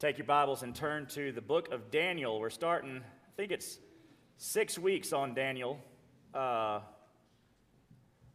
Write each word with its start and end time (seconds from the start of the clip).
take 0.00 0.16
your 0.16 0.26
Bibles 0.26 0.62
and 0.62 0.74
turn 0.74 1.04
to 1.04 1.30
the 1.30 1.42
book 1.42 1.70
of 1.72 1.90
Daniel. 1.90 2.40
We're 2.40 2.48
starting, 2.48 3.02
I 3.02 3.30
think 3.36 3.52
it's 3.52 3.78
six 4.38 4.78
weeks 4.78 5.12
on 5.12 5.34
Daniel. 5.34 5.78
Uh, 6.34 6.80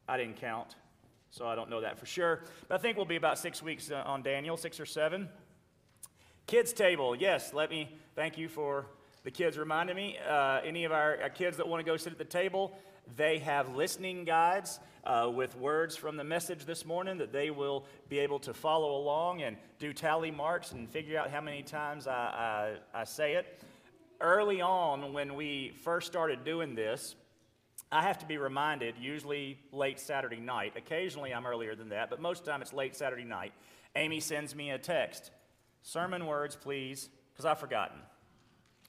I 0.08 0.18
didn't 0.18 0.40
count, 0.40 0.76
so 1.32 1.48
I 1.48 1.56
don't 1.56 1.72
know 1.72 1.82
that 1.82 1.98
for 1.98 2.06
sure. 2.06 2.44
But 2.68 2.76
I 2.76 2.78
think 2.78 2.98
we'll 2.98 3.08
be 3.08 3.16
about 3.16 3.40
six 3.40 3.64
weeks 3.64 3.90
uh, 3.90 4.04
on 4.06 4.22
Daniel, 4.22 4.58
six 4.58 4.80
or 4.80 4.86
seven. 4.86 5.28
Kids' 6.46 6.72
table, 6.72 7.16
yes, 7.16 7.52
let 7.52 7.72
me 7.72 7.98
thank 8.14 8.38
you 8.38 8.48
for 8.48 8.86
the 9.24 9.32
kids 9.32 9.58
reminding 9.58 9.96
me. 9.96 10.20
Uh, 10.20 10.62
any 10.64 10.84
of 10.84 10.92
our, 10.92 11.20
our 11.20 11.32
kids 11.32 11.58
that 11.58 11.68
want 11.68 11.84
to 11.84 11.92
go 11.92 11.98
sit 11.98 12.12
at 12.12 12.20
the 12.20 12.26
table, 12.26 12.78
they 13.16 13.40
have 13.40 13.76
listening 13.76 14.26
guides 14.26 14.80
uh, 15.06 15.30
with 15.34 15.56
words 15.58 15.96
from 15.96 16.18
the 16.18 16.24
message 16.24 16.66
this 16.66 16.86
morning 16.86 17.18
that 17.20 17.32
they 17.32 17.52
will 17.52 17.86
be 18.10 18.20
able 18.20 18.40
to 18.40 18.54
follow 18.54 18.98
along 18.98 19.44
and 19.44 19.58
do 19.80 19.94
tally 19.94 20.32
marks 20.32 20.72
and 20.72 20.90
figure 20.90 21.20
out 21.20 21.30
how 21.30 21.42
many 21.42 21.62
times 21.62 22.08
I, 22.08 22.78
I, 22.94 23.02
I 23.02 23.04
say 23.04 23.36
it. 23.36 23.62
Early 24.20 24.62
on, 24.62 25.14
when 25.14 25.36
we 25.36 25.74
first 25.84 26.08
started 26.08 26.44
doing 26.44 26.74
this, 26.74 27.16
I 27.92 28.02
have 28.02 28.18
to 28.20 28.26
be 28.26 28.38
reminded, 28.38 28.96
usually 29.00 29.60
late 29.72 30.00
Saturday 30.00 30.40
night. 30.40 30.74
Occasionally 30.76 31.34
I'm 31.34 31.46
earlier 31.46 31.76
than 31.76 31.90
that, 31.90 32.10
but 32.10 32.20
most 32.20 32.40
of 32.40 32.46
the 32.46 32.52
time 32.52 32.62
it's 32.62 32.74
late 32.74 32.96
Saturday 32.96 33.26
night. 33.26 33.54
Amy 33.96 34.20
sends 34.20 34.56
me 34.56 34.72
a 34.72 34.78
text 34.78 35.32
Sermon 35.84 36.26
words, 36.26 36.56
please, 36.56 37.10
because 37.32 37.46
I've 37.46 37.60
forgotten. 37.60 38.00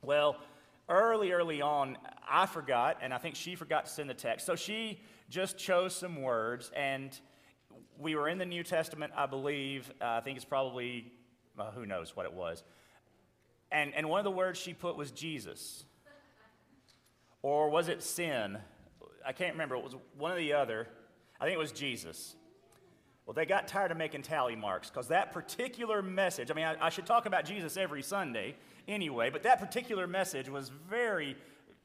Well, 0.02 0.36
early, 0.88 1.32
early 1.32 1.60
on, 1.60 1.98
I 2.28 2.46
forgot, 2.46 2.98
and 3.02 3.12
I 3.12 3.18
think 3.18 3.34
she 3.34 3.54
forgot 3.54 3.86
to 3.86 3.90
send 3.90 4.10
the 4.10 4.14
text. 4.14 4.46
So 4.46 4.56
she 4.56 5.00
just 5.28 5.58
chose 5.58 5.94
some 5.94 6.22
words, 6.22 6.70
and 6.74 7.18
we 7.98 8.14
were 8.14 8.28
in 8.28 8.38
the 8.38 8.46
New 8.46 8.62
Testament, 8.62 9.12
I 9.16 9.26
believe. 9.26 9.92
Uh, 10.00 10.06
I 10.06 10.20
think 10.20 10.36
it's 10.36 10.44
probably, 10.44 11.12
who 11.74 11.86
knows 11.86 12.14
what 12.14 12.26
it 12.26 12.32
was. 12.32 12.62
And, 13.72 13.94
and 13.94 14.08
one 14.08 14.20
of 14.20 14.24
the 14.24 14.30
words 14.30 14.58
she 14.58 14.74
put 14.74 14.96
was 14.96 15.10
Jesus. 15.10 15.84
Or 17.42 17.68
was 17.68 17.88
it 17.88 18.02
sin? 18.02 18.58
I 19.24 19.32
can't 19.32 19.52
remember. 19.52 19.74
It 19.76 19.84
was 19.84 19.96
one 20.16 20.32
or 20.32 20.36
the 20.36 20.52
other. 20.52 20.88
I 21.40 21.44
think 21.44 21.54
it 21.54 21.58
was 21.58 21.72
Jesus. 21.72 22.36
Well, 23.26 23.34
they 23.34 23.44
got 23.44 23.66
tired 23.66 23.90
of 23.90 23.96
making 23.96 24.22
tally 24.22 24.54
marks 24.54 24.88
because 24.88 25.08
that 25.08 25.32
particular 25.32 26.00
message, 26.00 26.50
I 26.50 26.54
mean, 26.54 26.64
I, 26.64 26.86
I, 26.86 26.88
should 26.90 27.06
talk 27.06 27.26
about 27.26 27.44
Jesus 27.44 27.76
every 27.76 28.02
Sunday 28.02 28.54
anyway, 28.88 29.30
but 29.30 29.42
that 29.44 29.58
particular 29.60 30.06
message 30.06 30.48
was 30.48 30.70
very 30.88 31.36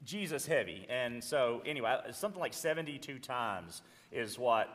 Jesus 0.04 0.46
heavy. 0.46 0.86
And 0.88 1.22
so, 1.22 1.62
anyway, 1.64 1.96
something 2.12 2.40
like 2.40 2.54
72 2.54 3.18
times 3.18 3.82
is 4.10 4.38
what 4.38 4.68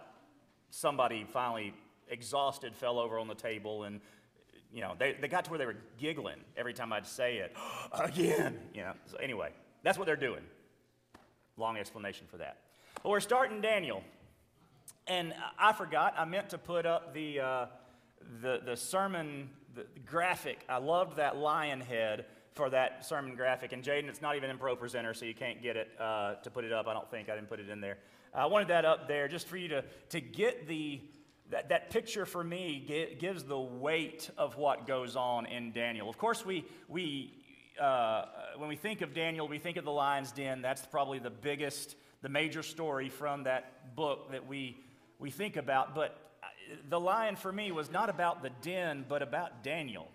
somebody 0.70 1.25
finally 1.25 1.73
exhausted 2.09 2.75
fell 2.75 3.00
over 3.00 3.20
on 3.20 3.28
the 3.28 3.36
table 3.36 3.83
and 3.83 4.00
you 4.72 4.81
know 4.81 4.94
they, 4.98 5.16
they 5.20 5.28
got 5.28 5.45
to 5.45 5.50
where 5.50 5.59
they 5.59 5.66
were 5.66 5.75
giggling 5.98 6.39
every 6.55 6.73
time 6.73 6.94
i'd 6.94 7.05
say 7.05 7.38
it 7.38 7.55
again 8.00 8.58
you 8.73 8.81
know. 8.81 8.94
So 9.05 9.17
anyway 9.17 9.52
that's 9.83 9.98
what 9.98 10.05
they're 10.05 10.16
doing. 10.16 10.42
Long 11.55 11.78
explanation 11.78 12.28
for 12.30 12.38
that. 12.38 12.58
But 13.03 13.09
we're 13.09 13.20
starting 13.20 13.61
daniel. 13.61 14.03
And 15.05 15.33
i 15.59 15.73
forgot 15.73 16.16
i 16.17 16.25
meant 16.25 16.50
to 16.50 16.58
put 16.58 16.86
up 16.86 17.14
the 17.14 17.39
uh, 17.39 17.66
the, 18.42 18.61
the 18.66 18.75
sermon 18.75 19.50
the 19.78 19.86
graphic 20.06 20.66
i 20.67 20.78
loved 20.78 21.17
that 21.17 21.38
lion 21.38 21.80
head 21.80 22.25
for 22.58 22.70
that 22.72 23.06
sermon 23.06 23.36
graphic. 23.36 23.72
And 23.72 23.83
Jaden, 23.83 24.09
it's 24.09 24.22
not 24.22 24.36
even 24.36 24.50
in 24.50 24.58
ProPresenter, 24.58 25.16
so 25.16 25.25
you 25.25 25.36
can't 25.36 25.61
get 25.61 25.78
it 25.78 25.89
uh, 26.00 26.33
to 26.36 26.50
put 26.50 26.66
it 26.66 26.73
up. 26.73 26.88
I 26.88 26.94
don't 26.94 27.09
think 27.09 27.30
I 27.30 27.36
didn't 27.36 27.50
put 27.50 27.59
it 27.59 27.70
in 27.70 27.80
there. 27.80 28.00
I 28.33 28.48
wanted 28.48 28.67
that 28.70 28.83
up 28.83 29.08
there 29.08 29.28
just 29.28 29.48
for 29.48 29.58
you 29.58 29.67
to, 29.70 29.86
to 30.09 30.20
get 30.20 30.67
the, 30.67 31.00
that, 31.52 31.70
that 31.70 31.92
picture 31.92 32.25
for 32.25 32.44
me 32.44 32.83
get, 32.86 33.20
gives 33.20 33.44
the 33.44 33.59
weight 33.59 34.30
of 34.38 34.58
what 34.58 34.88
goes 34.88 35.16
on 35.16 35.45
in 35.45 35.72
Daniel. 35.72 36.09
Of 36.09 36.17
course, 36.17 36.45
we, 36.45 36.66
we 36.89 37.31
uh, 37.80 38.25
when 38.58 38.70
we 38.70 38.75
think 38.75 39.02
of 39.02 39.14
Daniel, 39.14 39.48
we 39.48 39.59
think 39.59 39.78
of 39.78 39.86
the 39.86 39.92
lion's 39.92 40.31
den. 40.31 40.64
That's 40.64 40.83
probably 40.86 41.20
the 41.20 41.30
biggest, 41.30 41.95
the 42.23 42.30
major 42.30 42.64
story 42.64 43.08
from 43.08 43.44
that 43.44 43.95
book 43.95 44.32
that 44.32 44.48
we, 44.48 44.77
we 45.20 45.30
think 45.30 45.58
about. 45.58 45.94
But 45.94 46.17
the 46.89 47.00
lion 47.00 47.36
for 47.36 47.52
me 47.52 47.72
was 47.72 47.92
not 47.92 48.10
about 48.10 48.42
the 48.42 48.52
den, 48.61 49.05
but 49.08 49.22
about 49.22 49.64
Daniel. 49.64 50.08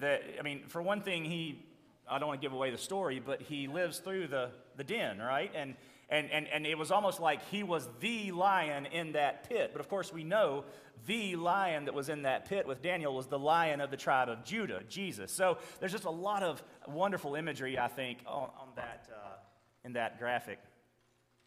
That, 0.00 0.22
I 0.38 0.42
mean, 0.42 0.62
for 0.68 0.80
one 0.80 1.02
thing, 1.02 1.24
he 1.24 1.64
I 2.08 2.18
don't 2.18 2.28
want 2.28 2.40
to 2.40 2.44
give 2.44 2.52
away 2.52 2.70
the 2.70 2.78
story, 2.78 3.20
but 3.24 3.40
he 3.40 3.66
lives 3.66 3.98
through 3.98 4.28
the, 4.28 4.50
the 4.76 4.84
den, 4.84 5.18
right? 5.18 5.50
And, 5.54 5.74
and, 6.10 6.30
and, 6.30 6.46
and 6.48 6.66
it 6.66 6.76
was 6.76 6.90
almost 6.90 7.18
like 7.18 7.42
he 7.48 7.62
was 7.62 7.88
the 8.00 8.30
lion 8.32 8.86
in 8.86 9.12
that 9.12 9.48
pit. 9.48 9.70
But 9.72 9.80
of 9.80 9.88
course, 9.88 10.12
we 10.12 10.22
know 10.22 10.64
the 11.06 11.36
lion 11.36 11.86
that 11.86 11.94
was 11.94 12.08
in 12.08 12.22
that 12.22 12.46
pit 12.48 12.66
with 12.66 12.82
Daniel 12.82 13.14
was 13.14 13.26
the 13.26 13.38
lion 13.38 13.80
of 13.80 13.90
the 13.90 13.96
tribe 13.96 14.28
of 14.28 14.44
Judah, 14.44 14.82
Jesus. 14.88 15.32
So 15.32 15.58
there's 15.80 15.92
just 15.92 16.04
a 16.04 16.10
lot 16.10 16.42
of 16.42 16.62
wonderful 16.86 17.34
imagery, 17.36 17.78
I 17.78 17.88
think, 17.88 18.18
on, 18.26 18.50
on 18.60 18.68
that, 18.76 19.08
uh, 19.10 19.36
in 19.84 19.94
that 19.94 20.18
graphic. 20.18 20.58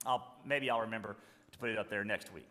I'll, 0.06 0.36
maybe 0.46 0.70
I'll 0.70 0.82
remember 0.82 1.16
to 1.52 1.58
put 1.60 1.70
it 1.70 1.78
up 1.78 1.90
there 1.90 2.04
next 2.04 2.34
week. 2.34 2.48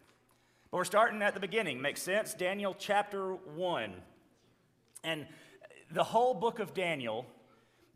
We're 0.76 0.84
starting 0.84 1.22
at 1.22 1.32
the 1.32 1.41
beginning. 1.41 1.81
Makes 1.81 2.03
sense? 2.03 2.34
Daniel 2.34 2.76
chapter 2.78 3.32
1. 3.32 3.94
And 5.04 5.26
the 5.91 6.04
whole 6.04 6.34
book 6.34 6.59
of 6.59 6.75
Daniel 6.75 7.25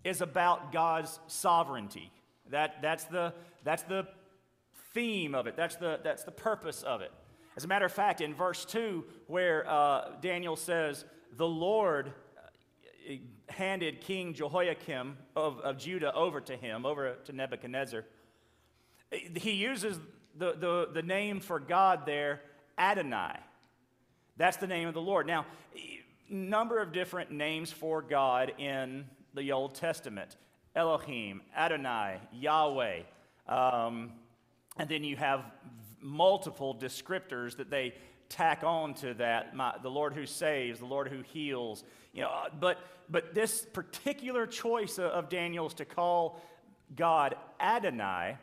is 0.02 0.22
about 0.22 0.72
God's 0.72 1.20
sovereignty. 1.26 2.10
That, 2.48 2.80
that's, 2.80 3.04
the, 3.04 3.34
that's 3.64 3.82
the 3.82 4.06
theme 4.94 5.34
of 5.34 5.46
it, 5.46 5.56
that's 5.56 5.76
the, 5.76 6.00
that's 6.02 6.24
the 6.24 6.30
purpose 6.30 6.82
of 6.82 7.02
it. 7.02 7.12
As 7.54 7.64
a 7.64 7.68
matter 7.68 7.84
of 7.84 7.92
fact, 7.92 8.22
in 8.22 8.32
verse 8.32 8.64
2, 8.64 9.04
where 9.26 9.68
uh, 9.68 10.12
Daniel 10.22 10.56
says, 10.56 11.04
The 11.36 11.46
Lord 11.46 12.14
uh, 12.38 13.12
handed 13.50 14.00
King 14.00 14.32
Jehoiakim 14.32 15.18
of, 15.36 15.58
of 15.58 15.76
Judah 15.76 16.14
over 16.14 16.40
to 16.40 16.56
him, 16.56 16.86
over 16.86 17.16
to 17.26 17.32
Nebuchadnezzar, 17.34 18.06
he 19.10 19.50
uses 19.50 20.00
the, 20.38 20.52
the, 20.52 20.88
the 20.94 21.02
name 21.02 21.40
for 21.40 21.60
God 21.60 22.06
there, 22.06 22.40
Adonai. 22.80 23.38
That's 24.36 24.56
the 24.56 24.66
name 24.66 24.88
of 24.88 24.94
the 24.94 25.02
Lord. 25.02 25.26
Now, 25.26 25.44
number 26.30 26.78
of 26.78 26.92
different 26.92 27.30
names 27.30 27.70
for 27.70 28.00
God 28.00 28.54
in 28.58 29.04
the 29.34 29.52
Old 29.52 29.74
Testament 29.74 30.36
Elohim, 30.74 31.42
Adonai, 31.56 32.18
Yahweh. 32.32 33.00
Um, 33.48 34.12
and 34.76 34.88
then 34.88 35.04
you 35.04 35.16
have 35.16 35.44
multiple 36.00 36.74
descriptors 36.74 37.56
that 37.56 37.70
they 37.70 37.94
tack 38.28 38.62
on 38.62 38.94
to 38.94 39.12
that 39.14 39.54
My, 39.54 39.74
the 39.82 39.90
Lord 39.90 40.14
who 40.14 40.24
saves, 40.24 40.78
the 40.78 40.86
Lord 40.86 41.08
who 41.08 41.22
heals. 41.22 41.84
You 42.14 42.22
know, 42.22 42.30
but, 42.58 42.78
but 43.10 43.34
this 43.34 43.66
particular 43.72 44.46
choice 44.46 44.98
of 44.98 45.28
Daniel's 45.28 45.74
to 45.74 45.84
call 45.84 46.40
God 46.94 47.34
Adonai 47.60 48.36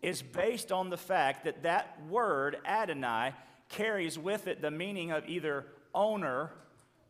is 0.00 0.22
based 0.22 0.70
on 0.70 0.90
the 0.90 0.96
fact 0.96 1.44
that 1.44 1.64
that 1.64 1.98
word, 2.08 2.58
Adonai, 2.64 3.32
carries 3.68 4.18
with 4.18 4.46
it 4.46 4.60
the 4.60 4.70
meaning 4.70 5.10
of 5.10 5.28
either 5.28 5.66
owner, 5.94 6.50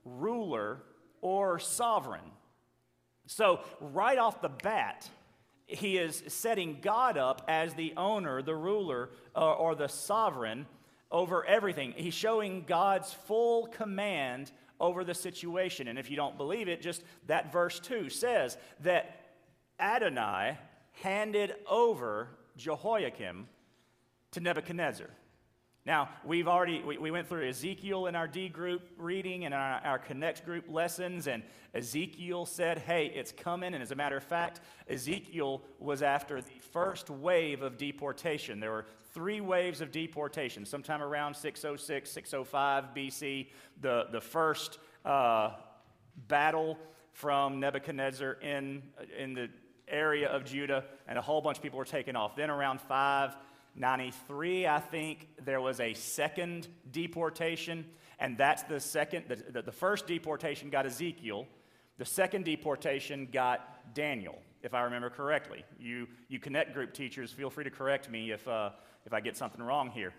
ruler, 0.04 0.82
or 1.20 1.58
sovereign. 1.58 2.30
So, 3.26 3.60
right 3.80 4.18
off 4.18 4.42
the 4.42 4.50
bat, 4.50 5.08
he 5.66 5.96
is 5.96 6.22
setting 6.28 6.78
God 6.82 7.16
up 7.16 7.42
as 7.48 7.74
the 7.74 7.94
owner, 7.96 8.42
the 8.42 8.54
ruler, 8.54 9.10
uh, 9.34 9.54
or 9.54 9.74
the 9.74 9.88
sovereign 9.88 10.66
over 11.10 11.44
everything. 11.46 11.94
He's 11.96 12.14
showing 12.14 12.64
God's 12.66 13.12
full 13.12 13.68
command 13.68 14.52
over 14.80 15.04
the 15.04 15.14
situation. 15.14 15.88
And 15.88 15.98
if 15.98 16.10
you 16.10 16.16
don't 16.16 16.36
believe 16.36 16.68
it, 16.68 16.82
just 16.82 17.02
that 17.26 17.52
verse 17.52 17.80
2 17.80 18.10
says 18.10 18.58
that 18.80 19.20
Adonai 19.80 20.58
handed 21.02 21.54
over 21.68 22.28
Jehoiakim 22.56 23.48
to 24.32 24.40
Nebuchadnezzar. 24.40 25.08
Now, 25.86 26.08
we've 26.24 26.48
already, 26.48 26.82
we, 26.82 26.96
we, 26.96 27.10
went 27.10 27.28
through 27.28 27.46
Ezekiel 27.46 28.06
in 28.06 28.16
our 28.16 28.26
D 28.26 28.48
group 28.48 28.88
reading 28.96 29.44
and 29.44 29.52
our, 29.52 29.82
our 29.84 29.98
Connect 29.98 30.42
group 30.46 30.64
lessons, 30.66 31.26
and 31.26 31.42
Ezekiel 31.74 32.46
said, 32.46 32.78
hey, 32.78 33.12
it's 33.14 33.32
coming. 33.32 33.74
And 33.74 33.82
as 33.82 33.90
a 33.90 33.94
matter 33.94 34.16
of 34.16 34.24
fact, 34.24 34.60
Ezekiel 34.88 35.60
was 35.78 36.00
after 36.00 36.40
the 36.40 36.58
first 36.72 37.10
wave 37.10 37.60
of 37.60 37.76
deportation. 37.76 38.60
There 38.60 38.70
were 38.70 38.86
three 39.12 39.42
waves 39.42 39.82
of 39.82 39.92
deportation, 39.92 40.64
sometime 40.64 41.02
around 41.02 41.34
606, 41.34 42.10
605 42.10 42.84
BC. 42.96 43.48
The, 43.82 44.06
the 44.10 44.22
first 44.22 44.78
uh, 45.04 45.50
battle 46.28 46.78
from 47.12 47.60
Nebuchadnezzar 47.60 48.38
in, 48.40 48.82
in 49.18 49.34
the 49.34 49.50
area 49.86 50.30
of 50.30 50.46
Judah, 50.46 50.84
and 51.06 51.18
a 51.18 51.22
whole 51.22 51.42
bunch 51.42 51.58
of 51.58 51.62
people 51.62 51.78
were 51.78 51.84
taken 51.84 52.16
off. 52.16 52.36
Then 52.36 52.48
around 52.48 52.80
5 52.80 53.36
93, 53.76 54.66
I 54.66 54.78
think, 54.78 55.28
there 55.44 55.60
was 55.60 55.80
a 55.80 55.94
second 55.94 56.68
deportation, 56.92 57.84
and 58.18 58.38
that's 58.38 58.62
the 58.62 58.78
second, 58.78 59.24
the, 59.28 59.36
the, 59.36 59.62
the, 59.62 59.72
first 59.72 60.06
deportation 60.06 60.70
got 60.70 60.86
Ezekiel, 60.86 61.46
the 61.98 62.04
second 62.04 62.44
deportation 62.44 63.28
got 63.32 63.94
Daniel, 63.94 64.38
if 64.62 64.74
I 64.74 64.82
remember 64.82 65.10
correctly. 65.10 65.64
You, 65.78 66.06
you 66.28 66.38
connect 66.38 66.72
group 66.72 66.92
teachers, 66.92 67.32
feel 67.32 67.50
free 67.50 67.64
to 67.64 67.70
correct 67.70 68.08
me 68.10 68.30
if, 68.30 68.46
uh, 68.46 68.70
if 69.06 69.12
I 69.12 69.20
get 69.20 69.36
something 69.36 69.62
wrong 69.62 69.90
here. 69.90 70.12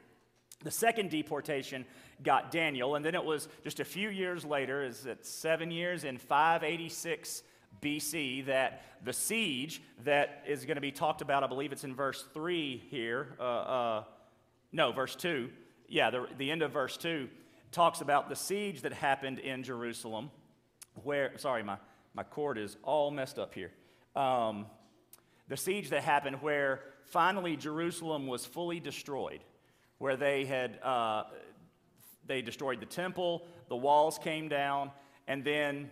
The 0.63 0.72
second 0.72 1.10
deportation 1.10 1.86
got 2.24 2.51
Daniel, 2.51 2.96
and 2.96 3.06
then 3.06 3.16
it 3.16 3.24
was 3.24 3.48
just 3.63 3.80
a 3.80 3.86
few 3.86 4.10
years 4.10 4.44
later, 4.44 4.84
is 4.84 5.06
it 5.06 5.25
seven 5.25 5.69
years 5.72 6.04
in 6.04 6.18
586 6.18 7.44
BC, 7.81 8.45
that 8.48 8.83
the 9.04 9.13
siege 9.13 9.81
that 10.04 10.44
is 10.48 10.66
going 10.66 10.75
to 10.75 10.81
be 10.81 10.92
talked 10.92 11.22
about, 11.22 11.44
I 11.44 11.48
believe 11.48 11.72
it's 11.72 11.83
in 11.83 11.95
verse 11.95 12.25
3 12.33 12.83
here. 12.89 13.36
Uh, 13.39 13.44
uh, 13.44 14.04
no, 14.72 14.92
verse 14.92 15.16
2. 15.16 15.50
Yeah, 15.88 16.10
the, 16.10 16.27
the 16.38 16.51
end 16.51 16.62
of 16.62 16.72
verse 16.72 16.98
2 16.98 17.30
talks 17.72 18.01
about 18.01 18.30
the 18.30 18.36
siege 18.36 18.81
that 18.81 18.94
happened 18.94 19.39
in 19.39 19.63
Jerusalem, 19.63 20.31
where, 21.04 21.38
sorry, 21.38 21.63
my, 21.63 21.77
my 22.13 22.24
cord 22.24 22.57
is 22.57 22.77
all 22.83 23.12
messed 23.12 23.38
up 23.38 23.54
here. 23.54 23.72
Um, 24.16 24.66
the 25.48 25.57
siege 25.57 25.89
that 25.89 26.04
happened 26.04 26.42
where 26.42 26.81
finally 27.04 27.56
Jerusalem 27.56 28.27
was 28.27 28.45
fully 28.45 28.80
destroyed, 28.80 29.44
where 29.98 30.16
they 30.16 30.45
had 30.45 30.80
uh, 30.81 31.24
they 32.25 32.42
destroyed 32.42 32.80
the 32.80 32.86
temple, 32.86 33.45
the 33.69 33.75
walls 33.75 34.18
came 34.18 34.48
down, 34.48 34.92
and 35.27 35.44
then 35.44 35.89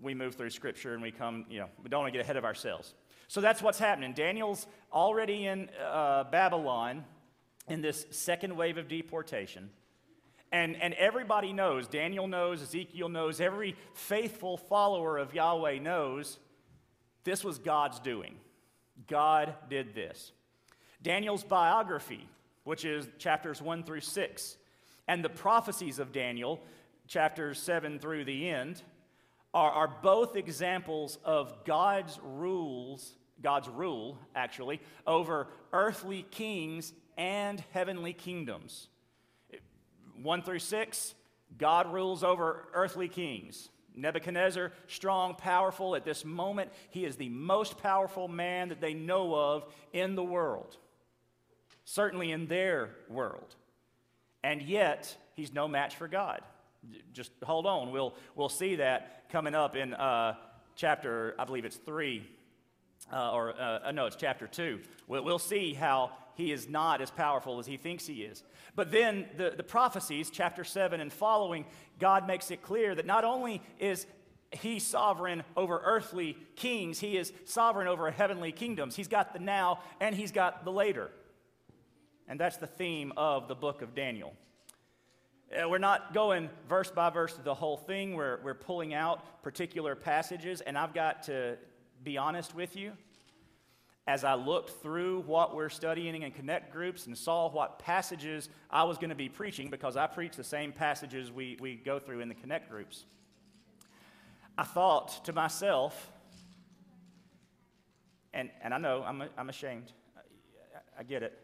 we 0.00 0.14
move 0.14 0.34
through 0.34 0.50
scripture 0.50 0.94
and 0.94 1.02
we 1.02 1.10
come, 1.10 1.44
you 1.50 1.60
know, 1.60 1.68
we 1.82 1.88
don't 1.88 2.00
want 2.00 2.12
to 2.12 2.16
get 2.16 2.24
ahead 2.24 2.36
of 2.36 2.44
ourselves. 2.44 2.94
So 3.28 3.40
that's 3.40 3.60
what's 3.60 3.78
happening. 3.78 4.12
Daniel's 4.14 4.66
already 4.92 5.46
in 5.46 5.68
uh, 5.84 6.24
Babylon 6.24 7.04
in 7.68 7.82
this 7.82 8.06
second 8.10 8.56
wave 8.56 8.78
of 8.78 8.88
deportation. 8.88 9.70
And, 10.50 10.80
and 10.80 10.94
everybody 10.94 11.52
knows, 11.52 11.88
Daniel 11.88 12.26
knows, 12.26 12.62
Ezekiel 12.62 13.10
knows, 13.10 13.40
every 13.40 13.76
faithful 13.92 14.56
follower 14.56 15.18
of 15.18 15.34
Yahweh 15.34 15.78
knows 15.78 16.38
this 17.24 17.44
was 17.44 17.58
God's 17.58 18.00
doing. 18.00 18.36
God 19.06 19.54
did 19.68 19.94
this. 19.94 20.32
Daniel's 21.02 21.44
biography, 21.44 22.26
which 22.64 22.86
is 22.86 23.06
chapters 23.18 23.60
1 23.60 23.82
through 23.82 24.00
6, 24.00 24.56
and 25.06 25.22
the 25.22 25.28
prophecies 25.28 25.98
of 25.98 26.12
Daniel, 26.12 26.60
chapters 27.06 27.60
7 27.60 27.98
through 27.98 28.24
the 28.24 28.48
end, 28.48 28.82
are, 29.54 29.70
are 29.70 29.96
both 30.02 30.36
examples 30.36 31.18
of 31.24 31.64
God's 31.64 32.18
rules, 32.22 33.14
God's 33.42 33.68
rule, 33.68 34.18
actually, 34.34 34.80
over 35.06 35.48
earthly 35.72 36.22
kings 36.30 36.92
and 37.16 37.62
heavenly 37.72 38.12
kingdoms. 38.12 38.88
1 40.22 40.42
through 40.42 40.58
6, 40.58 41.14
God 41.56 41.92
rules 41.92 42.22
over 42.22 42.68
earthly 42.74 43.08
kings. 43.08 43.70
Nebuchadnezzar, 43.94 44.72
strong, 44.86 45.34
powerful. 45.34 45.96
At 45.96 46.04
this 46.04 46.24
moment, 46.24 46.70
he 46.90 47.04
is 47.04 47.16
the 47.16 47.28
most 47.28 47.78
powerful 47.78 48.28
man 48.28 48.68
that 48.68 48.80
they 48.80 48.94
know 48.94 49.34
of 49.34 49.64
in 49.92 50.14
the 50.14 50.24
world, 50.24 50.76
certainly 51.84 52.30
in 52.30 52.46
their 52.46 52.90
world. 53.08 53.56
And 54.44 54.62
yet, 54.62 55.16
he's 55.34 55.52
no 55.52 55.66
match 55.66 55.96
for 55.96 56.06
God. 56.06 56.42
Just 57.12 57.32
hold 57.42 57.66
on. 57.66 57.90
We'll, 57.90 58.14
we'll 58.34 58.48
see 58.48 58.76
that 58.76 59.28
coming 59.30 59.54
up 59.54 59.76
in 59.76 59.94
uh, 59.94 60.34
chapter, 60.76 61.34
I 61.38 61.44
believe 61.44 61.64
it's 61.64 61.76
3, 61.76 62.26
uh, 63.12 63.32
or 63.32 63.54
uh, 63.60 63.80
uh 63.86 63.92
no, 63.92 64.06
it's 64.06 64.16
chapter 64.16 64.46
2. 64.46 64.80
We'll, 65.06 65.24
we'll 65.24 65.38
see 65.38 65.74
how 65.74 66.12
he 66.34 66.52
is 66.52 66.68
not 66.68 67.00
as 67.00 67.10
powerful 67.10 67.58
as 67.58 67.66
he 67.66 67.76
thinks 67.76 68.06
he 68.06 68.22
is. 68.22 68.44
But 68.76 68.92
then 68.92 69.26
the, 69.36 69.52
the 69.56 69.64
prophecies, 69.64 70.30
chapter 70.30 70.62
7 70.62 71.00
and 71.00 71.12
following, 71.12 71.66
God 71.98 72.28
makes 72.28 72.52
it 72.52 72.62
clear 72.62 72.94
that 72.94 73.06
not 73.06 73.24
only 73.24 73.60
is 73.80 74.06
he 74.52 74.78
sovereign 74.78 75.42
over 75.56 75.82
earthly 75.84 76.36
kings, 76.54 77.00
he 77.00 77.16
is 77.16 77.32
sovereign 77.44 77.88
over 77.88 78.10
heavenly 78.10 78.52
kingdoms. 78.52 78.94
He's 78.94 79.08
got 79.08 79.32
the 79.32 79.40
now 79.40 79.80
and 80.00 80.14
he's 80.14 80.32
got 80.32 80.64
the 80.64 80.72
later. 80.72 81.10
And 82.28 82.38
that's 82.38 82.56
the 82.56 82.66
theme 82.66 83.12
of 83.16 83.48
the 83.48 83.54
book 83.54 83.82
of 83.82 83.94
Daniel. 83.94 84.32
Uh, 85.50 85.66
we're 85.68 85.78
not 85.78 86.12
going 86.12 86.50
verse 86.68 86.90
by 86.90 87.08
verse 87.08 87.32
to 87.34 87.42
the 87.42 87.54
whole 87.54 87.78
thing. 87.78 88.14
We're, 88.14 88.38
we're 88.42 88.54
pulling 88.54 88.92
out 88.92 89.42
particular 89.42 89.94
passages. 89.94 90.60
And 90.60 90.76
I've 90.76 90.92
got 90.92 91.22
to 91.24 91.56
be 92.04 92.18
honest 92.18 92.54
with 92.54 92.76
you. 92.76 92.92
As 94.06 94.24
I 94.24 94.34
looked 94.34 94.82
through 94.82 95.20
what 95.22 95.54
we're 95.54 95.68
studying 95.68 96.22
in 96.22 96.32
connect 96.32 96.72
groups 96.72 97.06
and 97.06 97.16
saw 97.16 97.50
what 97.50 97.78
passages 97.78 98.48
I 98.70 98.84
was 98.84 98.96
going 98.96 99.10
to 99.10 99.14
be 99.16 99.28
preaching, 99.28 99.68
because 99.68 99.96
I 99.98 100.06
preach 100.06 100.34
the 100.34 100.44
same 100.44 100.72
passages 100.72 101.30
we, 101.30 101.58
we 101.60 101.76
go 101.76 101.98
through 101.98 102.20
in 102.20 102.28
the 102.28 102.34
connect 102.34 102.70
groups, 102.70 103.04
I 104.56 104.64
thought 104.64 105.24
to 105.26 105.34
myself, 105.34 106.10
and, 108.32 108.48
and 108.62 108.72
I 108.72 108.78
know 108.78 109.04
I'm, 109.06 109.24
I'm 109.36 109.50
ashamed, 109.50 109.92
I, 110.16 111.00
I 111.00 111.02
get 111.02 111.22
it. 111.22 111.38